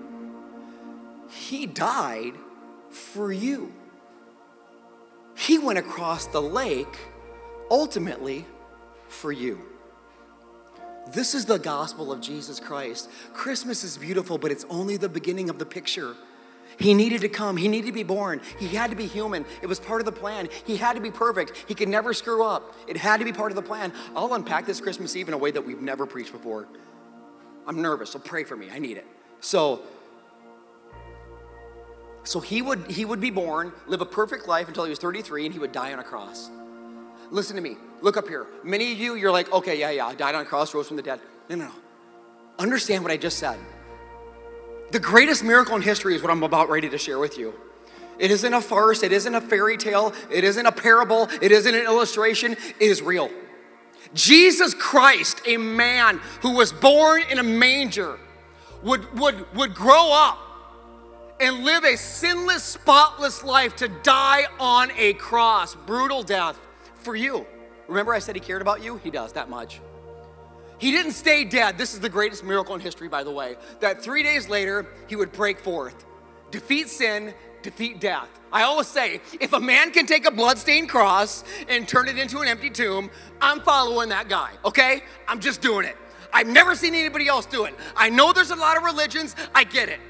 He 1.30 1.66
died 1.66 2.32
for 2.88 3.30
you. 3.30 3.72
He 5.36 5.58
went 5.58 5.78
across 5.78 6.26
the 6.26 6.40
lake 6.40 6.96
ultimately 7.70 8.46
for 9.08 9.30
you. 9.30 9.75
This 11.12 11.34
is 11.34 11.46
the 11.46 11.58
gospel 11.58 12.10
of 12.10 12.20
Jesus 12.20 12.58
Christ. 12.58 13.08
Christmas 13.32 13.84
is 13.84 13.96
beautiful, 13.96 14.38
but 14.38 14.50
it's 14.50 14.64
only 14.68 14.96
the 14.96 15.08
beginning 15.08 15.48
of 15.48 15.58
the 15.58 15.66
picture. 15.66 16.16
He 16.78 16.94
needed 16.94 17.20
to 17.22 17.28
come. 17.28 17.56
He 17.56 17.68
needed 17.68 17.86
to 17.86 17.92
be 17.92 18.02
born. 18.02 18.40
He 18.58 18.68
had 18.68 18.90
to 18.90 18.96
be 18.96 19.06
human. 19.06 19.46
It 19.62 19.66
was 19.66 19.80
part 19.80 20.00
of 20.00 20.04
the 20.04 20.12
plan. 20.12 20.48
He 20.66 20.76
had 20.76 20.94
to 20.94 21.00
be 21.00 21.10
perfect. 21.10 21.64
He 21.68 21.74
could 21.74 21.88
never 21.88 22.12
screw 22.12 22.44
up. 22.44 22.74
It 22.86 22.96
had 22.96 23.18
to 23.18 23.24
be 23.24 23.32
part 23.32 23.52
of 23.52 23.56
the 23.56 23.62
plan. 23.62 23.92
I'll 24.14 24.34
unpack 24.34 24.66
this 24.66 24.80
Christmas 24.80 25.14
Eve 25.16 25.28
in 25.28 25.34
a 25.34 25.38
way 25.38 25.50
that 25.52 25.64
we've 25.64 25.80
never 25.80 26.06
preached 26.06 26.32
before. 26.32 26.66
I'm 27.66 27.80
nervous, 27.80 28.10
so 28.10 28.18
pray 28.18 28.44
for 28.44 28.56
me. 28.56 28.68
I 28.70 28.78
need 28.78 28.96
it. 28.96 29.06
So, 29.40 29.82
so 32.24 32.40
he 32.40 32.62
would, 32.62 32.90
he 32.90 33.04
would 33.04 33.20
be 33.20 33.30
born, 33.30 33.72
live 33.86 34.00
a 34.00 34.06
perfect 34.06 34.46
life 34.46 34.68
until 34.68 34.84
he 34.84 34.90
was 34.90 34.98
33, 34.98 35.46
and 35.46 35.52
he 35.52 35.58
would 35.58 35.72
die 35.72 35.92
on 35.92 35.98
a 35.98 36.04
cross. 36.04 36.50
Listen 37.30 37.56
to 37.56 37.62
me. 37.62 37.76
Look 38.02 38.16
up 38.16 38.28
here. 38.28 38.46
Many 38.62 38.92
of 38.92 38.98
you, 38.98 39.14
you're 39.14 39.32
like, 39.32 39.52
okay, 39.52 39.78
yeah, 39.78 39.90
yeah, 39.90 40.06
I 40.06 40.14
died 40.14 40.34
on 40.34 40.42
a 40.42 40.44
cross, 40.44 40.74
rose 40.74 40.88
from 40.88 40.96
the 40.96 41.02
dead. 41.02 41.20
No, 41.48 41.56
no, 41.56 41.64
no. 41.66 41.72
Understand 42.58 43.02
what 43.02 43.12
I 43.12 43.16
just 43.16 43.38
said. 43.38 43.58
The 44.92 45.00
greatest 45.00 45.42
miracle 45.42 45.74
in 45.76 45.82
history 45.82 46.14
is 46.14 46.22
what 46.22 46.30
I'm 46.30 46.42
about 46.42 46.68
ready 46.68 46.88
to 46.88 46.98
share 46.98 47.18
with 47.18 47.38
you. 47.38 47.54
It 48.18 48.30
isn't 48.30 48.54
a 48.54 48.60
farce, 48.60 49.02
it 49.02 49.12
isn't 49.12 49.34
a 49.34 49.40
fairy 49.40 49.76
tale, 49.76 50.14
it 50.30 50.44
isn't 50.44 50.64
a 50.64 50.72
parable, 50.72 51.28
it 51.42 51.52
isn't 51.52 51.74
an 51.74 51.84
illustration, 51.84 52.52
it 52.52 52.76
is 52.78 53.02
real. 53.02 53.30
Jesus 54.14 54.72
Christ, 54.72 55.42
a 55.46 55.56
man 55.56 56.20
who 56.40 56.52
was 56.52 56.72
born 56.72 57.22
in 57.30 57.38
a 57.38 57.42
manger, 57.42 58.18
would, 58.82 59.18
would, 59.18 59.54
would 59.54 59.74
grow 59.74 60.12
up 60.12 60.38
and 61.40 61.64
live 61.64 61.84
a 61.84 61.96
sinless, 61.96 62.62
spotless 62.62 63.44
life 63.44 63.76
to 63.76 63.88
die 64.02 64.44
on 64.58 64.90
a 64.96 65.12
cross, 65.14 65.74
brutal 65.74 66.22
death 66.22 66.58
for 67.06 67.16
you. 67.16 67.46
Remember, 67.86 68.12
I 68.12 68.18
said 68.18 68.34
he 68.34 68.40
cared 68.40 68.60
about 68.60 68.82
you? 68.82 68.96
He 68.98 69.10
does 69.10 69.32
that 69.34 69.48
much. 69.48 69.80
He 70.78 70.90
didn't 70.90 71.12
stay 71.12 71.44
dead. 71.44 71.78
This 71.78 71.94
is 71.94 72.00
the 72.00 72.08
greatest 72.08 72.42
miracle 72.42 72.74
in 72.74 72.80
history, 72.80 73.08
by 73.08 73.22
the 73.22 73.30
way. 73.30 73.54
That 73.78 74.02
three 74.02 74.24
days 74.24 74.48
later, 74.48 74.84
he 75.06 75.14
would 75.14 75.30
break 75.30 75.60
forth, 75.60 76.04
defeat 76.50 76.88
sin, 76.88 77.32
defeat 77.62 78.00
death. 78.00 78.28
I 78.52 78.64
always 78.64 78.88
say, 78.88 79.20
if 79.40 79.52
a 79.52 79.60
man 79.60 79.92
can 79.92 80.04
take 80.04 80.26
a 80.26 80.32
bloodstained 80.32 80.88
cross 80.88 81.44
and 81.68 81.88
turn 81.88 82.08
it 82.08 82.18
into 82.18 82.40
an 82.40 82.48
empty 82.48 82.70
tomb, 82.70 83.08
I'm 83.40 83.60
following 83.60 84.08
that 84.08 84.28
guy, 84.28 84.50
okay? 84.64 85.02
I'm 85.28 85.40
just 85.40 85.62
doing 85.62 85.86
it. 85.86 85.96
I've 86.32 86.48
never 86.48 86.74
seen 86.74 86.94
anybody 86.94 87.28
else 87.28 87.46
do 87.46 87.64
it. 87.66 87.74
I 87.96 88.10
know 88.10 88.32
there's 88.32 88.50
a 88.50 88.56
lot 88.56 88.76
of 88.76 88.82
religions, 88.82 89.36
I 89.54 89.62
get 89.62 89.88
it. 89.88 90.00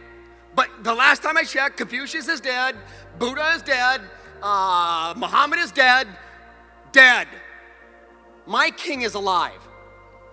But 0.54 0.70
the 0.82 0.94
last 0.94 1.22
time 1.22 1.36
I 1.36 1.44
checked, 1.44 1.76
Confucius 1.76 2.26
is 2.26 2.40
dead, 2.40 2.74
Buddha 3.18 3.52
is 3.54 3.62
dead, 3.62 4.00
uh, 4.42 5.12
Muhammad 5.16 5.58
is 5.58 5.70
dead, 5.70 6.08
dead. 6.92 7.28
My 8.46 8.70
king 8.70 9.02
is 9.02 9.14
alive. 9.14 9.60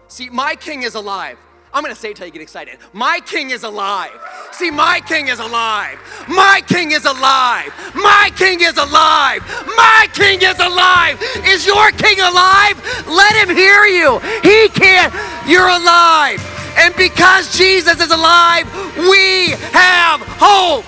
See, 0.07 0.29
my 0.29 0.55
king 0.55 0.83
is 0.83 0.95
alive. 0.95 1.37
I'm 1.73 1.81
gonna 1.81 1.95
say 1.95 2.11
it 2.11 2.17
till 2.17 2.27
you 2.27 2.31
get 2.31 2.41
excited. 2.43 2.77
My 2.93 3.19
king 3.25 3.49
is 3.49 3.63
alive. 3.63 4.11
See, 4.51 4.69
my 4.69 5.01
king 5.07 5.29
is 5.29 5.39
alive. 5.39 5.97
My 6.27 6.61
king 6.67 6.91
is 6.91 7.05
alive. 7.05 7.73
My 7.95 8.29
king 8.37 8.61
is 8.61 8.77
alive. 8.77 9.41
My 9.75 10.07
king 10.13 10.39
is 10.43 10.59
alive. 10.59 11.19
Is 11.45 11.65
your 11.65 11.89
king 11.91 12.19
alive? 12.19 12.77
Let 13.07 13.35
him 13.35 13.55
hear 13.55 13.85
you. 13.85 14.19
He 14.43 14.69
can't. 14.69 15.11
You're 15.47 15.67
alive. 15.67 16.39
And 16.77 16.95
because 16.95 17.57
Jesus 17.57 17.99
is 17.99 18.11
alive, 18.11 18.71
we 18.97 19.49
have 19.71 20.21
hope. 20.37 20.85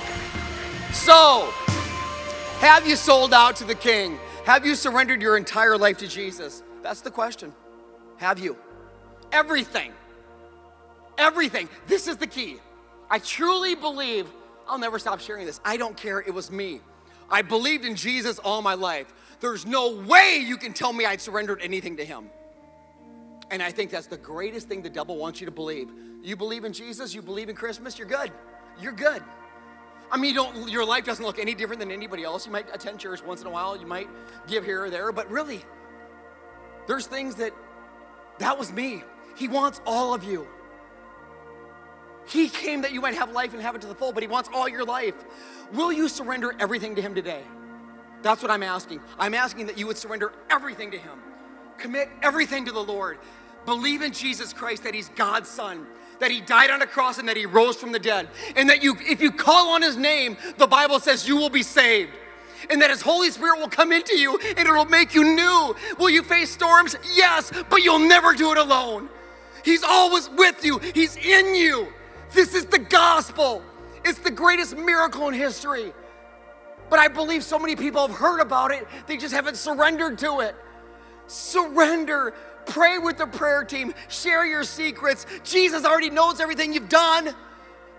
So, 0.94 1.52
have 2.60 2.88
you 2.88 2.96
sold 2.96 3.34
out 3.34 3.56
to 3.58 3.64
the 3.64 3.76
king? 3.76 4.20
Have 4.46 4.64
you 4.64 4.76
surrendered 4.76 5.24
your 5.24 5.38
entire 5.38 5.76
life 5.76 5.98
to 5.98 6.08
Jesus? 6.08 6.62
That's 6.84 7.02
the 7.02 7.10
question. 7.10 7.52
Have 8.18 8.38
you? 8.38 8.56
Everything. 9.32 9.92
Everything. 11.18 11.68
This 11.88 12.08
is 12.08 12.18
the 12.18 12.28
key. 12.28 12.58
I 13.10 13.18
truly 13.18 13.74
believe, 13.74 14.28
I'll 14.68 14.78
never 14.78 15.00
stop 15.00 15.20
sharing 15.20 15.48
this. 15.48 15.60
I 15.66 15.78
don't 15.78 15.98
care. 15.98 16.20
It 16.20 16.34
was 16.34 16.52
me. 16.52 16.82
I 17.30 17.42
believed 17.42 17.86
in 17.86 17.96
Jesus 17.96 18.38
all 18.38 18.62
my 18.62 18.76
life. 18.76 19.12
There's 19.40 19.66
no 19.66 19.96
way 19.96 20.44
you 20.46 20.58
can 20.58 20.74
tell 20.74 20.94
me 20.94 21.06
I'd 21.06 21.22
surrendered 21.22 21.60
anything 21.62 21.98
to 21.98 22.06
him. 22.06 22.30
And 23.50 23.64
I 23.64 23.72
think 23.72 23.90
that's 23.90 24.08
the 24.08 24.18
greatest 24.18 24.68
thing 24.68 24.84
the 24.84 24.90
devil 24.92 25.18
wants 25.18 25.40
you 25.40 25.46
to 25.46 25.52
believe. 25.52 25.90
You 26.22 26.36
believe 26.36 26.66
in 26.66 26.74
Jesus, 26.74 27.16
you 27.16 27.24
believe 27.24 27.50
in 27.50 27.56
Christmas, 27.56 27.98
you're 27.98 28.08
good. 28.08 28.32
You're 28.80 28.92
good. 28.92 29.24
I 30.12 30.18
mean, 30.18 30.34
you 30.34 30.36
don't, 30.36 30.70
your 30.70 30.86
life 30.86 31.04
doesn't 31.04 31.26
look 31.26 31.40
any 31.40 31.56
different 31.56 31.80
than 31.80 31.92
anybody 31.92 32.24
else. 32.24 32.46
You 32.46 32.52
might 32.52 32.74
attend 32.74 33.00
church 33.00 33.24
once 33.24 33.42
in 33.42 33.48
a 33.48 33.50
while, 33.50 33.78
you 33.78 33.88
might 33.88 34.08
give 34.48 34.64
here 34.64 34.84
or 34.84 34.90
there, 34.90 35.12
but 35.12 35.30
really, 35.30 35.64
there's 36.88 37.08
things 37.08 37.36
that, 37.36 37.52
that 38.40 38.58
was 38.58 38.72
me. 38.72 39.04
He 39.36 39.48
wants 39.48 39.82
all 39.86 40.14
of 40.14 40.24
you. 40.24 40.48
He 42.28 42.50
came 42.50 42.82
that 42.82 42.92
you 42.92 43.02
might 43.02 43.16
have 43.16 43.32
life 43.32 43.54
and 43.54 43.62
have 43.62 43.76
it 43.76 43.82
to 43.82 43.88
the 43.88 43.96
full, 43.96 44.12
but 44.12 44.24
He 44.24 44.28
wants 44.28 44.50
all 44.54 44.68
your 44.68 44.84
life. 44.84 45.16
Will 45.74 45.92
you 45.92 46.08
surrender 46.08 46.54
everything 46.60 46.96
to 46.96 47.02
Him 47.02 47.14
today? 47.14 47.44
That's 48.22 48.42
what 48.42 48.50
I'm 48.50 48.64
asking. 48.64 49.02
I'm 49.20 49.34
asking 49.34 49.68
that 49.68 49.78
you 49.78 49.86
would 49.88 49.98
surrender 49.98 50.32
everything 50.50 50.92
to 50.92 50.98
Him. 50.98 51.20
Commit 51.78 52.10
everything 52.24 52.66
to 52.66 52.72
the 52.72 52.84
Lord. 52.84 53.20
Believe 53.66 54.02
in 54.02 54.14
Jesus 54.14 54.54
Christ 54.54 54.84
that 54.84 54.96
He's 54.96 55.10
God's 55.10 55.50
Son, 55.50 55.86
that 56.20 56.32
He 56.32 56.42
died 56.42 56.70
on 56.70 56.82
a 56.82 56.88
cross 56.88 57.18
and 57.18 57.28
that 57.28 57.38
He 57.38 57.46
rose 57.46 57.76
from 57.76 57.92
the 57.92 58.00
dead. 58.00 58.28
And 58.56 58.70
that 58.70 58.84
you, 58.84 58.96
if 59.02 59.22
you 59.22 59.32
call 59.32 59.70
on 59.70 59.82
His 59.82 59.98
name, 59.98 60.38
the 60.58 60.68
Bible 60.68 61.00
says 61.00 61.28
you 61.28 61.36
will 61.36 61.50
be 61.50 61.64
saved. 61.64 62.12
And 62.70 62.82
that 62.82 62.90
His 62.90 63.02
Holy 63.02 63.30
Spirit 63.32 63.60
will 63.60 63.70
come 63.70 63.92
into 63.92 64.18
you 64.18 64.40
and 64.58 64.60
it'll 64.60 64.86
make 64.86 65.14
you 65.14 65.24
new. 65.24 65.76
Will 66.00 66.10
you 66.10 66.24
face 66.24 66.50
storms? 66.52 66.96
Yes, 67.14 67.52
but 67.70 67.84
you'll 67.84 68.00
never 68.00 68.34
do 68.34 68.52
it 68.52 68.58
alone. 68.58 69.10
He's 69.64 69.84
always 69.84 70.30
with 70.30 70.64
you, 70.64 70.80
He's 70.80 71.18
in 71.18 71.56
you. 71.56 71.88
This 72.32 72.54
is 72.54 72.66
the 72.66 72.80
gospel. 72.80 73.62
It's 74.04 74.20
the 74.20 74.32
greatest 74.32 74.78
miracle 74.78 75.28
in 75.28 75.34
history. 75.34 75.92
But 76.90 77.00
I 77.00 77.08
believe 77.08 77.44
so 77.44 77.58
many 77.58 77.76
people 77.76 78.06
have 78.08 78.16
heard 78.16 78.40
about 78.40 78.72
it, 78.72 78.88
they 79.08 79.18
just 79.18 79.34
haven't 79.34 79.58
surrendered 79.58 80.18
to 80.20 80.42
it. 80.42 80.56
Surrender. 81.28 82.34
Pray 82.66 82.98
with 82.98 83.18
the 83.18 83.28
prayer 83.28 83.64
team. 83.64 83.94
Share 84.08 84.46
your 84.46 84.64
secrets. 84.64 85.26
Jesus 85.44 85.86
already 85.86 86.10
knows 86.10 86.40
everything 86.40 86.74
you've 86.74 86.90
done. 86.90 87.34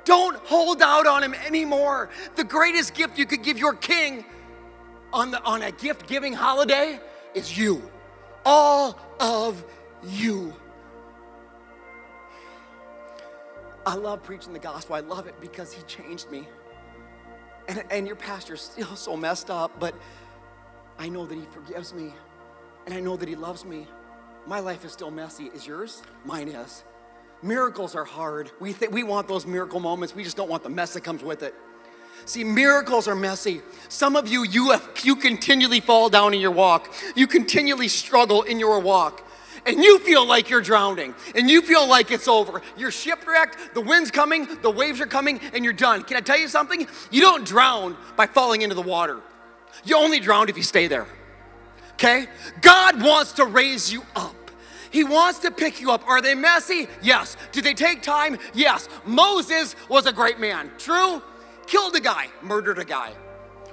Don't 0.04 0.36
hold 0.44 0.82
out 0.82 1.06
on 1.06 1.22
him 1.22 1.34
anymore. 1.34 2.10
The 2.36 2.44
greatest 2.44 2.94
gift 2.94 3.18
you 3.18 3.26
could 3.26 3.42
give 3.42 3.58
your 3.58 3.74
king 3.74 4.24
on, 5.12 5.30
the, 5.30 5.42
on 5.42 5.62
a 5.62 5.72
gift 5.72 6.06
giving 6.06 6.32
holiday 6.32 7.00
is 7.34 7.56
you. 7.56 7.82
All 8.44 8.98
of 9.18 9.64
you. 10.06 10.54
I 13.84 13.94
love 13.94 14.22
preaching 14.22 14.52
the 14.52 14.58
gospel. 14.58 14.96
I 14.96 15.00
love 15.00 15.26
it 15.26 15.40
because 15.40 15.72
he 15.72 15.82
changed 15.84 16.30
me. 16.30 16.46
And, 17.68 17.84
and 17.90 18.06
your 18.06 18.16
pastor's 18.16 18.60
still 18.60 18.94
so 18.96 19.16
messed 19.16 19.50
up, 19.50 19.78
but 19.80 19.94
I 20.98 21.08
know 21.08 21.26
that 21.26 21.34
he 21.34 21.44
forgives 21.52 21.92
me 21.92 22.12
and 22.86 22.94
I 22.94 23.00
know 23.00 23.16
that 23.16 23.28
he 23.28 23.34
loves 23.34 23.64
me. 23.64 23.86
My 24.46 24.60
life 24.60 24.84
is 24.84 24.92
still 24.92 25.10
messy. 25.10 25.46
Is 25.46 25.66
yours? 25.66 26.02
Mine 26.24 26.48
is. 26.48 26.84
Miracles 27.42 27.94
are 27.94 28.04
hard. 28.04 28.50
We, 28.60 28.72
th- 28.72 28.90
we 28.90 29.02
want 29.02 29.28
those 29.28 29.44
miracle 29.44 29.80
moments. 29.80 30.14
We 30.14 30.24
just 30.24 30.36
don't 30.36 30.48
want 30.48 30.62
the 30.62 30.70
mess 30.70 30.94
that 30.94 31.02
comes 31.02 31.22
with 31.22 31.42
it. 31.42 31.54
See, 32.24 32.44
miracles 32.44 33.08
are 33.08 33.14
messy. 33.14 33.60
Some 33.88 34.16
of 34.16 34.28
you, 34.28 34.44
you, 34.44 34.70
have, 34.70 34.88
you 35.02 35.16
continually 35.16 35.80
fall 35.80 36.08
down 36.08 36.32
in 36.32 36.40
your 36.40 36.50
walk. 36.50 36.92
You 37.14 37.26
continually 37.26 37.88
struggle 37.88 38.42
in 38.42 38.58
your 38.58 38.80
walk 38.80 39.22
and 39.66 39.82
you 39.82 39.98
feel 39.98 40.26
like 40.26 40.48
you're 40.48 40.62
drowning 40.62 41.14
and 41.34 41.50
you 41.50 41.60
feel 41.60 41.86
like 41.86 42.10
it's 42.10 42.28
over. 42.28 42.62
You're 42.78 42.92
shipwrecked, 42.92 43.74
the 43.74 43.80
wind's 43.80 44.10
coming, 44.10 44.46
the 44.62 44.70
waves 44.70 45.00
are 45.00 45.06
coming, 45.06 45.40
and 45.52 45.64
you're 45.64 45.72
done. 45.72 46.04
Can 46.04 46.16
I 46.16 46.20
tell 46.20 46.38
you 46.38 46.48
something? 46.48 46.86
You 47.10 47.20
don't 47.20 47.44
drown 47.44 47.96
by 48.16 48.26
falling 48.26 48.62
into 48.62 48.74
the 48.74 48.82
water, 48.82 49.20
you 49.84 49.96
only 49.96 50.20
drown 50.20 50.48
if 50.48 50.56
you 50.56 50.62
stay 50.62 50.86
there. 50.86 51.06
Okay? 51.96 52.26
God 52.60 53.02
wants 53.02 53.32
to 53.32 53.46
raise 53.46 53.90
you 53.90 54.02
up. 54.14 54.34
He 54.90 55.02
wants 55.02 55.38
to 55.40 55.50
pick 55.50 55.80
you 55.80 55.90
up. 55.90 56.06
Are 56.06 56.20
they 56.20 56.34
messy? 56.34 56.88
Yes. 57.02 57.36
Did 57.52 57.64
they 57.64 57.74
take 57.74 58.02
time? 58.02 58.38
Yes. 58.54 58.88
Moses 59.04 59.74
was 59.88 60.06
a 60.06 60.12
great 60.12 60.38
man. 60.38 60.70
True? 60.78 61.22
Killed 61.66 61.96
a 61.96 62.00
guy, 62.00 62.28
murdered 62.42 62.78
a 62.78 62.84
guy. 62.84 63.12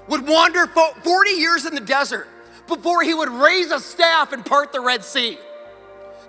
Would 0.07 0.27
wander 0.27 0.67
40 0.67 1.31
years 1.31 1.65
in 1.65 1.75
the 1.75 1.81
desert 1.81 2.27
before 2.67 3.03
he 3.03 3.13
would 3.13 3.29
raise 3.29 3.71
a 3.71 3.79
staff 3.79 4.33
and 4.33 4.45
part 4.45 4.71
the 4.71 4.79
Red 4.79 5.03
Sea. 5.03 5.37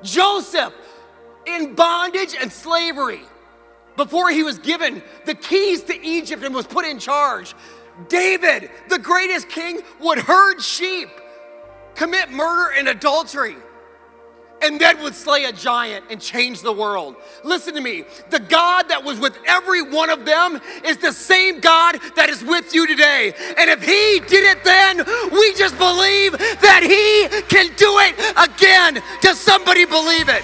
Joseph 0.02 0.74
in 1.46 1.74
bondage 1.74 2.34
and 2.40 2.52
slavery 2.52 3.22
before 3.96 4.30
he 4.30 4.42
was 4.42 4.58
given 4.58 5.02
the 5.24 5.34
keys 5.34 5.82
to 5.84 6.06
Egypt 6.06 6.42
and 6.42 6.54
was 6.54 6.66
put 6.66 6.84
in 6.84 6.98
charge. 6.98 7.54
David, 8.08 8.70
the 8.88 8.98
greatest 8.98 9.48
king, 9.48 9.80
would 10.00 10.18
herd 10.18 10.60
sheep, 10.60 11.08
commit 11.94 12.30
murder 12.30 12.72
and 12.76 12.88
adultery 12.88 13.56
and 14.64 14.80
then 14.80 15.00
would 15.02 15.14
slay 15.14 15.44
a 15.44 15.52
giant 15.52 16.06
and 16.10 16.20
change 16.20 16.62
the 16.62 16.72
world. 16.72 17.16
Listen 17.42 17.74
to 17.74 17.80
me. 17.80 18.04
The 18.30 18.38
God 18.38 18.88
that 18.88 19.04
was 19.04 19.20
with 19.20 19.36
every 19.46 19.82
one 19.82 20.08
of 20.08 20.24
them 20.24 20.58
is 20.84 20.96
the 20.96 21.12
same 21.12 21.60
God 21.60 21.98
that 22.16 22.30
is 22.30 22.42
with 22.42 22.74
you 22.74 22.86
today. 22.86 23.34
And 23.58 23.68
if 23.68 23.82
He 23.82 24.20
did 24.26 24.56
it 24.56 24.64
then, 24.64 24.98
we 25.30 25.54
just 25.54 25.76
believe 25.76 26.32
that 26.32 26.80
He 26.82 27.42
can 27.48 27.74
do 27.76 27.98
it 27.98 28.14
again. 28.38 29.02
Does 29.20 29.38
somebody 29.38 29.84
believe 29.84 30.28
it? 30.30 30.42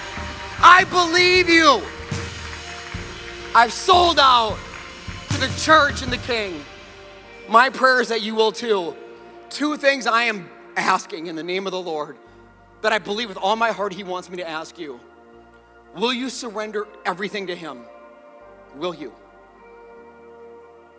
I 0.59 0.83
believe 0.91 1.49
you. 1.49 1.81
I've 3.55 3.73
sold 3.73 4.19
out 4.19 4.57
to 5.29 5.39
the 5.39 5.51
church 5.59 6.03
and 6.03 6.13
the 6.13 6.19
King. 6.19 6.63
My 7.49 7.69
prayer 7.69 8.01
is 8.01 8.09
that 8.09 8.21
you 8.21 8.35
will 8.35 8.51
too. 8.51 8.95
Two 9.49 9.77
things 9.77 10.05
I 10.05 10.23
am 10.23 10.47
asking 10.75 11.27
in 11.27 11.35
the 11.35 11.43
name 11.43 11.65
of 11.65 11.71
the 11.71 11.81
Lord 11.81 12.17
that 12.81 12.91
I 12.91 12.99
believe 12.99 13.29
with 13.29 13.37
all 13.37 13.55
my 13.55 13.71
heart 13.71 13.93
He 13.93 14.03
wants 14.03 14.29
me 14.29 14.37
to 14.37 14.47
ask 14.47 14.77
you 14.77 14.99
Will 15.95 16.13
you 16.13 16.29
surrender 16.29 16.87
everything 17.05 17.47
to 17.47 17.55
Him? 17.55 17.81
Will 18.75 18.93
you? 18.93 19.13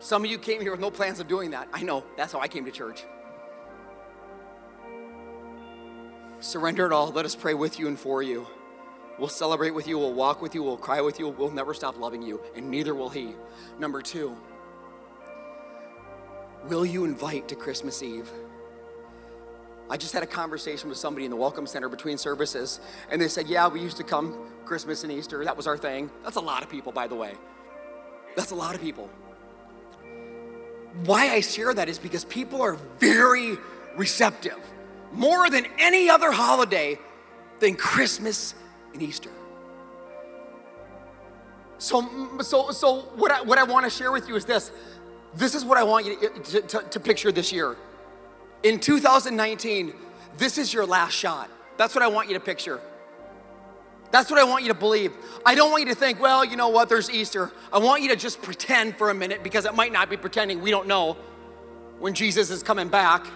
Some 0.01 0.25
of 0.25 0.31
you 0.31 0.39
came 0.39 0.61
here 0.61 0.73
with 0.73 0.81
no 0.81 0.91
plans 0.91 1.21
of 1.21 1.29
doing 1.29 1.51
that. 1.51 1.69
I 1.73 1.83
know, 1.83 2.05
that's 2.17 2.33
how 2.33 2.41
I 2.41 2.49
came 2.49 2.65
to 2.65 2.71
church. 2.71 3.05
Surrender 6.41 6.87
it 6.87 6.93
all. 6.93 7.13
Let 7.13 7.25
us 7.25 7.37
pray 7.37 7.55
with 7.55 7.79
you 7.79 7.87
and 7.87 7.99
for 7.99 8.23
you. 8.23 8.47
We'll 9.19 9.29
celebrate 9.29 9.71
with 9.71 9.87
you, 9.87 9.99
we'll 9.99 10.15
walk 10.15 10.43
with 10.43 10.55
you, 10.55 10.63
we'll 10.63 10.77
cry 10.77 11.01
with 11.01 11.21
you, 11.21 11.29
we'll 11.29 11.51
never 11.51 11.75
stop 11.75 11.99
loving 11.99 12.23
you, 12.23 12.41
and 12.57 12.71
neither 12.71 12.95
will 12.95 13.11
He. 13.11 13.35
Number 13.79 14.03
two, 14.03 14.37
will 16.65 16.85
you 16.85 17.05
invite 17.05 17.47
to 17.49 17.55
Christmas 17.55 18.03
Eve? 18.03 18.31
I 19.91 19.97
just 19.97 20.13
had 20.13 20.23
a 20.23 20.27
conversation 20.27 20.89
with 20.89 20.99
somebody 20.99 21.25
in 21.25 21.31
the 21.31 21.37
Welcome 21.37 21.67
Center 21.67 21.89
between 21.89 22.17
services, 22.17 22.81
and 23.11 23.21
they 23.21 23.29
said, 23.29 23.47
Yeah, 23.49 23.69
we 23.69 23.81
used 23.81 23.97
to 23.99 24.05
come 24.05 24.37
Christmas 24.65 25.03
and 25.03 25.13
Easter. 25.13 25.45
That 25.45 25.57
was 25.57 25.67
our 25.67 25.77
thing. 25.77 26.11
That's 26.25 26.37
a 26.37 26.41
lot 26.41 26.63
of 26.63 26.71
people, 26.71 26.93
by 26.93 27.07
the 27.07 27.15
way. 27.15 27.35
That's 28.37 28.53
a 28.53 28.55
lot 28.55 28.75
of 28.75 28.81
people. 28.81 29.11
Why 31.05 31.29
I 31.31 31.41
share 31.41 31.73
that 31.75 31.89
is 31.89 31.99
because 31.99 32.25
people 32.25 32.63
are 32.63 32.75
very 32.99 33.57
receptive, 33.97 34.59
more 35.13 35.51
than 35.51 35.67
any 35.79 36.09
other 36.09 36.31
holiday 36.31 36.99
than 37.61 37.75
Christmas 37.77 38.55
and 38.93 39.03
Easter. 39.03 39.31
So, 41.79 42.39
so, 42.43 42.71
so 42.71 43.01
what 43.17 43.33
I, 43.33 43.43
what 43.43 43.59
I 43.59 43.65
want 43.65 43.85
to 43.85 43.91
share 43.91 44.13
with 44.13 44.29
you 44.29 44.37
is 44.37 44.45
this. 44.45 44.71
This 45.35 45.55
is 45.55 45.65
what 45.65 45.79
I 45.79 45.83
want 45.83 46.07
you 46.07 46.21
to, 46.21 46.29
to, 46.29 46.61
to, 46.61 46.83
to 46.91 47.01
picture 47.01 47.33
this 47.33 47.53
year. 47.53 47.77
In 48.63 48.79
2019, 48.79 49.93
this 50.39 50.59
is 50.59 50.73
your 50.73 50.87
last 50.87 51.13
shot. 51.13 51.51
That's 51.77 51.95
what 51.95 52.03
I 52.03 52.09
want 52.09 52.29
you 52.29 52.35
to 52.35 52.41
picture. 52.41 52.81
That's 54.13 54.31
what 54.31 54.39
I 54.39 54.45
want 54.45 54.63
you 54.63 54.69
to 54.69 54.79
believe. 54.79 55.13
I 55.45 55.55
don't 55.55 55.71
want 55.71 55.85
you 55.85 55.89
to 55.89 55.99
think, 55.99 56.21
well, 56.21 56.45
you 56.45 56.57
know 56.57 56.69
what, 56.69 56.89
there's 56.89 57.11
Easter. 57.11 57.51
I 57.73 57.79
want 57.79 58.03
you 58.03 58.11
to 58.11 58.17
just 58.17 58.43
pretend 58.43 58.97
for 58.97 59.11
a 59.11 59.15
minute 59.15 59.43
because 59.43 59.65
it 59.65 59.75
might 59.75 59.91
not 59.91 60.11
be 60.11 60.19
pretending. 60.19 60.61
We 60.61 60.71
don't 60.71 60.87
know 60.87 61.17
when 61.99 62.13
Jesus 62.13 62.51
is 62.51 62.63
coming 62.63 62.89
back. 62.89 63.27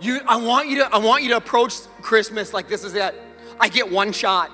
You, 0.00 0.20
I, 0.26 0.36
want 0.36 0.68
you 0.68 0.78
to, 0.78 0.94
I 0.94 0.98
want 0.98 1.22
you 1.22 1.30
to 1.30 1.36
approach 1.36 1.74
Christmas 2.02 2.52
like 2.52 2.68
this 2.68 2.84
is 2.84 2.94
it. 2.94 3.14
I 3.58 3.68
get 3.68 3.90
one 3.90 4.12
shot. 4.12 4.50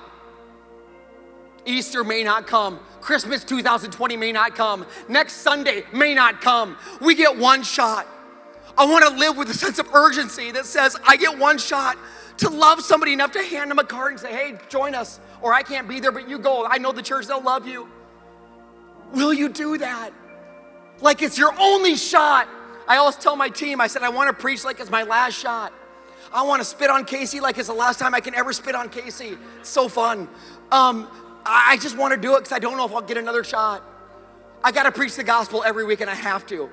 Easter 1.65 2.03
may 2.03 2.23
not 2.23 2.47
come. 2.47 2.79
Christmas 3.01 3.43
2020 3.43 4.15
may 4.15 4.31
not 4.31 4.55
come. 4.55 4.85
Next 5.07 5.33
Sunday 5.37 5.83
may 5.91 6.13
not 6.13 6.41
come. 6.41 6.77
We 7.01 7.15
get 7.15 7.37
one 7.37 7.63
shot. 7.63 8.07
I 8.79 8.85
want 8.85 9.03
to 9.05 9.11
live 9.11 9.35
with 9.35 9.49
a 9.49 9.53
sense 9.53 9.77
of 9.77 9.93
urgency 9.93 10.51
that 10.51 10.65
says, 10.65 10.95
I 11.05 11.17
get 11.17 11.37
one 11.37 11.57
shot 11.57 11.97
to 12.37 12.49
love 12.49 12.79
somebody 12.79 13.11
enough 13.11 13.33
to 13.33 13.43
hand 13.43 13.69
them 13.69 13.77
a 13.77 13.83
card 13.83 14.13
and 14.13 14.19
say, 14.21 14.31
hey, 14.31 14.57
join 14.69 14.95
us. 14.95 15.19
Or 15.41 15.51
I 15.51 15.63
can't 15.63 15.85
be 15.85 15.99
there, 15.99 16.13
but 16.13 16.29
you 16.29 16.39
go. 16.39 16.65
I 16.65 16.77
know 16.77 16.93
the 16.93 17.01
church, 17.01 17.27
they'll 17.27 17.43
love 17.43 17.67
you. 17.67 17.89
Will 19.11 19.33
you 19.33 19.49
do 19.49 19.77
that? 19.79 20.11
Like 21.01 21.21
it's 21.21 21.37
your 21.37 21.53
only 21.59 21.97
shot. 21.97 22.47
I 22.87 22.97
always 22.97 23.17
tell 23.17 23.35
my 23.35 23.49
team, 23.49 23.81
I 23.81 23.87
said, 23.87 24.01
I 24.01 24.09
want 24.09 24.29
to 24.29 24.33
preach 24.33 24.63
like 24.63 24.79
it's 24.79 24.89
my 24.89 25.03
last 25.03 25.37
shot. 25.37 25.73
I 26.31 26.43
want 26.43 26.61
to 26.61 26.65
spit 26.65 26.89
on 26.89 27.03
Casey 27.03 27.41
like 27.41 27.57
it's 27.57 27.67
the 27.67 27.73
last 27.73 27.99
time 27.99 28.15
I 28.15 28.21
can 28.21 28.33
ever 28.33 28.53
spit 28.53 28.75
on 28.75 28.87
Casey. 28.87 29.37
It's 29.59 29.69
so 29.69 29.89
fun. 29.89 30.29
Um, 30.71 31.05
I 31.45 31.77
just 31.81 31.97
want 31.97 32.13
to 32.13 32.19
do 32.19 32.35
it 32.35 32.39
because 32.39 32.53
I 32.53 32.59
don't 32.59 32.77
know 32.77 32.85
if 32.85 32.93
I'll 32.93 33.01
get 33.01 33.17
another 33.17 33.43
shot. 33.43 33.83
I 34.63 34.71
got 34.71 34.83
to 34.83 34.91
preach 34.91 35.17
the 35.17 35.23
gospel 35.23 35.63
every 35.65 35.83
week 35.83 35.99
and 35.99 36.09
I 36.09 36.15
have 36.15 36.45
to 36.47 36.69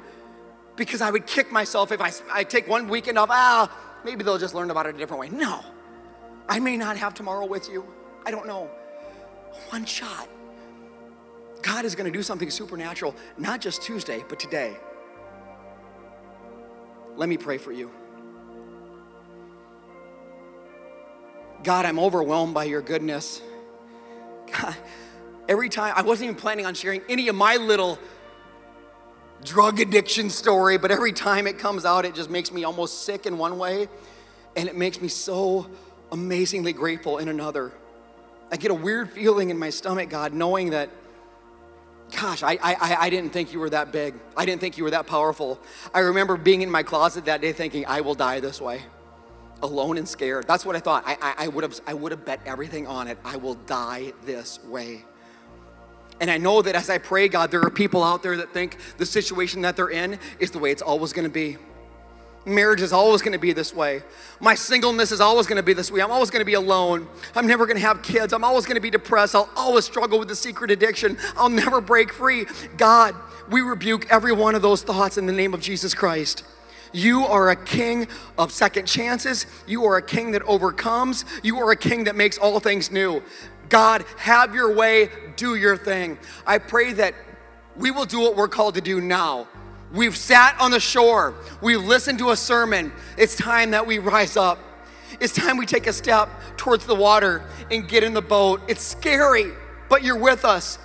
because 0.77 1.01
I 1.01 1.11
would 1.11 1.27
kick 1.27 1.51
myself 1.51 1.91
if 1.91 2.01
I, 2.01 2.12
I 2.33 2.45
take 2.45 2.68
one 2.68 2.89
weekend 2.89 3.18
off. 3.18 3.29
Ah, 3.31 3.74
maybe 4.05 4.22
they'll 4.22 4.39
just 4.39 4.55
learn 4.55 4.70
about 4.70 4.87
it 4.87 4.95
a 4.95 4.99
different 4.99 5.20
way. 5.20 5.29
No, 5.31 5.64
I 6.49 6.61
may 6.61 6.77
not 6.77 6.97
have 6.97 7.14
tomorrow 7.14 7.47
with 7.47 7.68
you. 7.68 7.85
I 8.24 8.31
don't 8.31 8.47
know. 8.47 8.70
One 9.70 9.85
shot. 9.85 10.29
God 11.62 11.85
is 11.85 11.95
going 11.95 12.11
to 12.11 12.16
do 12.16 12.22
something 12.22 12.51
supernatural, 12.51 13.14
not 13.39 13.61
just 13.61 13.83
Tuesday, 13.83 14.24
but 14.29 14.39
today. 14.39 14.77
Let 17.16 17.29
me 17.29 17.39
pray 17.39 17.59
for 17.59 17.72
you. 17.72 17.91
God, 21.64 21.87
I'm 21.87 21.99
overwhelmed 21.99 22.55
by 22.55 22.64
your 22.64 22.83
goodness. 22.83 23.41
God, 24.53 24.77
every 25.49 25.68
time, 25.68 25.95
I 25.97 26.03
wasn't 26.03 26.31
even 26.31 26.41
planning 26.41 26.66
on 26.66 26.74
sharing 26.74 27.01
any 27.09 27.29
of 27.29 27.35
my 27.35 27.57
little 27.57 27.99
drug 29.45 29.80
addiction 29.80 30.30
story, 30.30 30.78
but 30.78 30.91
every 30.91 31.12
time 31.12 31.47
it 31.47 31.59
comes 31.59 31.84
out, 31.84 32.05
it 32.05 32.14
just 32.14 32.30
makes 32.30 32.51
me 32.53 32.64
almost 32.64 33.05
sick 33.05 33.26
in 33.26 33.39
one 33.39 33.59
way, 33.59 33.89
and 34.57 34.68
it 34.68 34.76
makes 34.76 35.01
me 35.01 35.09
so 35.09 35.66
amazingly 36.12 36.72
grateful 36.72 37.18
in 37.18 37.28
another. 37.28 37.72
I 38.51 38.57
get 38.57 38.70
a 38.70 38.74
weird 38.74 39.11
feeling 39.11 39.51
in 39.51 39.59
my 39.59 39.70
stomach, 39.70 40.09
God, 40.09 40.32
knowing 40.32 40.70
that, 40.70 40.89
gosh, 42.12 42.43
I, 42.43 42.59
I, 42.62 42.97
I 43.01 43.11
didn't 43.11 43.30
think 43.30 43.53
you 43.53 43.59
were 43.59 43.70
that 43.70 43.93
big. 43.93 44.14
I 44.37 44.47
didn't 44.47 44.61
think 44.61 44.78
you 44.78 44.84
were 44.84 44.91
that 44.91 45.07
powerful. 45.07 45.61
I 45.93 46.01
remember 46.01 46.37
being 46.37 46.62
in 46.62 46.70
my 46.70 46.82
closet 46.82 47.24
that 47.24 47.41
day 47.41 47.53
thinking, 47.53 47.84
I 47.87 48.01
will 48.03 48.14
die 48.14 48.41
this 48.41 48.61
way, 48.61 48.82
alone 49.62 49.99
and 49.99 50.09
scared. 50.09 50.47
That's 50.47 50.64
what 50.64 50.76
I 50.76 50.80
thought. 50.80 51.03
I, 51.07 51.18
I, 51.20 51.34
I 51.45 51.49
would 51.49 51.64
have 51.64 51.80
I 51.87 51.95
would 51.95 52.12
have 52.12 52.24
bet 52.24 52.41
everything 52.47 52.87
on 52.87 53.09
it. 53.09 53.18
I 53.24 53.37
will 53.37 53.55
die 53.55 54.12
this 54.24 54.62
way. 54.64 55.05
And 56.21 56.31
I 56.31 56.39
know 56.39 56.62
that 56.62 56.75
as 56.75 56.89
I 56.89 56.99
pray, 56.99 57.29
God, 57.29 57.51
there 57.51 57.62
are 57.62 57.71
people 57.71 58.03
out 58.03 58.23
there 58.23 58.37
that 58.39 58.53
think 58.53 58.79
the 58.97 59.07
situation 59.07 59.62
that 59.62 59.77
they're 59.77 59.91
in 59.91 60.19
is 60.39 60.51
the 60.51 60.59
way 60.59 60.71
it's 60.71 60.83
always 60.83 61.12
gonna 61.12 61.29
be. 61.29 61.59
Marriage 62.47 62.81
is 62.81 62.93
always 62.93 63.23
gonna 63.23 63.39
be 63.39 63.53
this 63.53 63.75
way. 63.75 64.03
My 64.41 64.55
singleness 64.55 65.12
is 65.12 65.21
always 65.21 65.47
gonna 65.47 65.62
be 65.62 65.73
this 65.73 65.91
way. 65.91 66.01
I'm 66.01 66.12
always 66.12 66.31
gonna 66.31 66.45
be 66.45 66.55
alone. 66.55 67.07
I'm 67.35 67.47
never 67.47 67.67
gonna 67.67 67.81
have 67.81 68.03
kids. 68.03 68.33
I'm 68.33 68.45
always 68.45 68.64
gonna 68.67 68.81
be 68.81 68.91
depressed. 68.91 69.35
I'll 69.35 69.51
always 69.57 69.85
struggle 69.85 70.19
with 70.19 70.29
the 70.29 70.37
secret 70.37 70.71
addiction. 70.71 71.19
I'll 71.37 71.49
never 71.49 71.81
break 71.81 72.12
free. 72.12 72.47
God, 72.77 73.14
we 73.51 73.61
rebuke 73.61 74.07
every 74.11 74.33
one 74.33 74.55
of 74.55 74.62
those 74.62 74.83
thoughts 74.83 75.19
in 75.19 75.27
the 75.27 75.33
name 75.33 75.55
of 75.55 75.61
Jesus 75.61 75.93
Christ. 75.93 76.45
You 76.93 77.27
are 77.27 77.51
a 77.51 77.57
king 77.57 78.09
of 78.39 78.53
second 78.53 78.87
chances. 78.87 79.47
You 79.67 79.85
are 79.85 79.97
a 79.97 80.03
king 80.03 80.31
that 80.31 80.43
overcomes. 80.43 81.25
You 81.43 81.59
are 81.59 81.71
a 81.73 81.77
king 81.77 82.05
that 82.05 82.17
makes 82.17 82.39
all 82.39 82.59
things 82.61 82.91
new. 82.91 83.23
God, 83.69 84.05
have 84.19 84.55
your 84.55 84.75
way, 84.75 85.11
do 85.37 85.55
your 85.55 85.77
thing. 85.77 86.19
I 86.47 86.59
pray 86.59 86.93
that 86.95 87.14
we 87.77 87.91
will 87.91 88.05
do 88.05 88.21
what 88.21 88.37
we're 88.37 88.49
called 88.49 88.75
to 88.75 88.81
do 88.81 89.01
now. 89.01 89.49
We've 89.93 90.17
sat 90.17 90.57
on 90.61 90.71
the 90.71 90.81
shore, 90.81 91.35
we've 91.61 91.83
listened 91.83 92.19
to 92.19 92.31
a 92.31 92.37
sermon. 92.37 92.93
It's 93.17 93.37
time 93.37 93.71
that 93.71 93.87
we 93.87 93.99
rise 93.99 94.37
up. 94.37 94.59
It's 95.21 95.33
time 95.33 95.57
we 95.57 95.67
take 95.67 95.87
a 95.87 95.93
step 95.93 96.29
towards 96.57 96.85
the 96.85 96.95
water 96.95 97.45
and 97.71 97.89
get 97.89 98.03
in 98.03 98.12
the 98.12 98.23
boat. 98.23 98.61
It's 98.69 98.83
scary, 98.83 99.53
but 99.89 100.03
you're 100.03 100.19
with 100.19 100.45
us. 100.45 100.79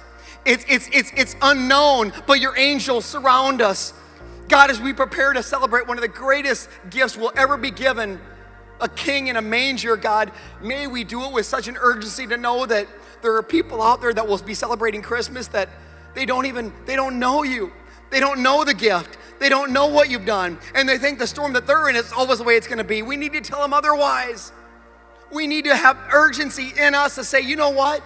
It's, 0.46 0.64
it's, 0.70 0.90
it's, 0.94 1.12
it's 1.16 1.36
unknown, 1.42 2.14
but 2.28 2.40
your 2.40 2.58
angels 2.58 3.06
surround 3.06 3.62
us. 3.62 3.94
God, 4.48 4.70
as 4.70 4.80
we 4.80 4.94
prepare 4.94 5.34
to 5.34 5.44
celebrate 5.44 5.88
one 5.88 5.98
of 5.98 6.02
the 6.02 6.08
greatest 6.08 6.70
gifts 6.90 7.18
we'll 7.18 7.34
ever 7.36 7.58
be 7.58 7.72
given 7.72 8.20
a 8.82 8.90
king 8.90 9.28
in 9.28 9.38
a 9.38 9.42
manger, 9.42 9.96
God, 9.96 10.32
may 10.62 10.88
we 10.88 11.04
do 11.04 11.24
it 11.24 11.32
with 11.32 11.46
such 11.46 11.68
an 11.68 11.78
urgency 11.80 12.28
to 12.28 12.38
know 12.38 12.66
that 12.66 12.88
there 13.22 13.36
are 13.36 13.44
people 13.44 13.82
out 13.82 14.02
there 14.02 14.14
that 14.14 14.28
will 14.28 14.40
be 14.40 14.54
celebrating 14.54 15.02
Christmas 15.02 15.48
that 15.50 15.70
they 16.14 16.26
don't 16.26 16.46
even, 16.46 16.74
they 16.86 16.96
don't 16.96 17.20
know 17.20 17.44
you. 17.44 17.72
They 18.10 18.20
don't 18.20 18.44
know 18.44 18.64
the 18.64 18.74
gift. 18.74 19.18
They 19.40 19.50
don't 19.50 19.72
know 19.72 19.88
what 19.88 20.10
you've 20.10 20.26
done. 20.26 20.60
And 20.76 20.88
they 20.88 20.98
think 20.98 21.18
the 21.18 21.28
storm 21.28 21.54
that 21.54 21.66
they're 21.66 21.90
in 21.90 21.96
is 21.96 22.12
always 22.12 22.40
the 22.40 22.44
way 22.44 22.56
it's 22.56 22.68
gonna 22.68 22.84
be. 22.84 23.02
We 23.02 23.16
need 23.16 23.34
to 23.34 23.42
tell 23.42 23.62
them 23.62 23.74
otherwise. 23.74 24.52
We 25.32 25.48
need 25.48 25.66
to 25.66 25.76
have 25.76 25.98
urgency 26.12 26.74
in 26.78 26.94
us 26.94 27.16
to 27.16 27.24
say, 27.24 27.42
you 27.42 27.56
know 27.56 27.70
what? 27.70 28.04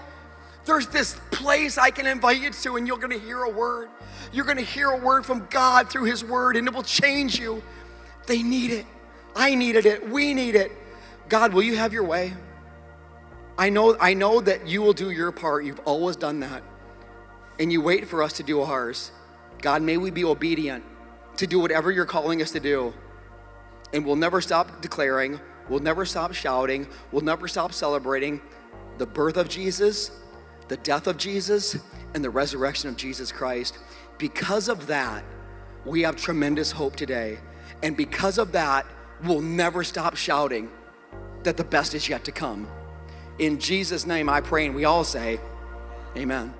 There's 0.65 0.87
this 0.87 1.19
place 1.31 1.77
I 1.77 1.89
can 1.91 2.05
invite 2.05 2.41
you 2.41 2.51
to, 2.51 2.75
and 2.77 2.87
you're 2.87 2.97
gonna 2.97 3.17
hear 3.17 3.43
a 3.43 3.49
word. 3.49 3.89
You're 4.31 4.45
gonna 4.45 4.61
hear 4.61 4.89
a 4.89 4.97
word 4.97 5.25
from 5.25 5.47
God 5.49 5.89
through 5.89 6.05
His 6.05 6.23
word, 6.23 6.55
and 6.55 6.67
it 6.67 6.73
will 6.73 6.83
change 6.83 7.39
you. 7.39 7.63
They 8.27 8.41
need 8.41 8.71
it. 8.71 8.85
I 9.35 9.55
needed 9.55 9.85
it. 9.85 10.09
We 10.09 10.33
need 10.33 10.55
it. 10.55 10.71
God, 11.27 11.53
will 11.53 11.63
you 11.63 11.75
have 11.75 11.91
your 11.91 12.03
way? 12.03 12.33
I 13.57 13.69
know, 13.69 13.97
I 13.99 14.13
know 14.13 14.41
that 14.41 14.67
you 14.67 14.81
will 14.81 14.93
do 14.93 15.11
your 15.11 15.31
part. 15.31 15.65
You've 15.65 15.79
always 15.85 16.15
done 16.15 16.39
that. 16.41 16.63
And 17.59 17.71
you 17.71 17.81
wait 17.81 18.07
for 18.07 18.21
us 18.21 18.33
to 18.33 18.43
do 18.43 18.61
ours. 18.61 19.11
God, 19.61 19.81
may 19.81 19.97
we 19.97 20.11
be 20.11 20.23
obedient 20.23 20.83
to 21.37 21.47
do 21.47 21.59
whatever 21.59 21.91
you're 21.91 22.05
calling 22.05 22.41
us 22.41 22.51
to 22.51 22.59
do. 22.59 22.93
And 23.93 24.05
we'll 24.05 24.15
never 24.15 24.41
stop 24.41 24.81
declaring, 24.81 25.39
we'll 25.69 25.79
never 25.79 26.05
stop 26.05 26.33
shouting, 26.33 26.87
we'll 27.11 27.23
never 27.23 27.47
stop 27.47 27.73
celebrating 27.73 28.41
the 28.97 29.05
birth 29.05 29.37
of 29.37 29.47
Jesus, 29.47 30.11
the 30.67 30.77
death 30.77 31.07
of 31.07 31.17
Jesus, 31.17 31.77
and 32.13 32.23
the 32.23 32.29
resurrection 32.29 32.89
of 32.89 32.97
Jesus 32.97 33.31
Christ. 33.31 33.77
Because 34.17 34.69
of 34.69 34.87
that, 34.87 35.23
we 35.85 36.01
have 36.01 36.15
tremendous 36.15 36.71
hope 36.71 36.95
today. 36.95 37.37
And 37.83 37.95
because 37.95 38.37
of 38.37 38.51
that, 38.53 38.85
we'll 39.23 39.41
never 39.41 39.83
stop 39.83 40.15
shouting 40.15 40.69
that 41.43 41.57
the 41.57 41.63
best 41.63 41.93
is 41.93 42.09
yet 42.09 42.23
to 42.25 42.31
come. 42.31 42.67
In 43.39 43.59
Jesus' 43.59 44.05
name 44.05 44.29
I 44.29 44.41
pray, 44.41 44.65
and 44.65 44.75
we 44.75 44.85
all 44.85 45.03
say, 45.03 45.39
Amen. 46.17 46.53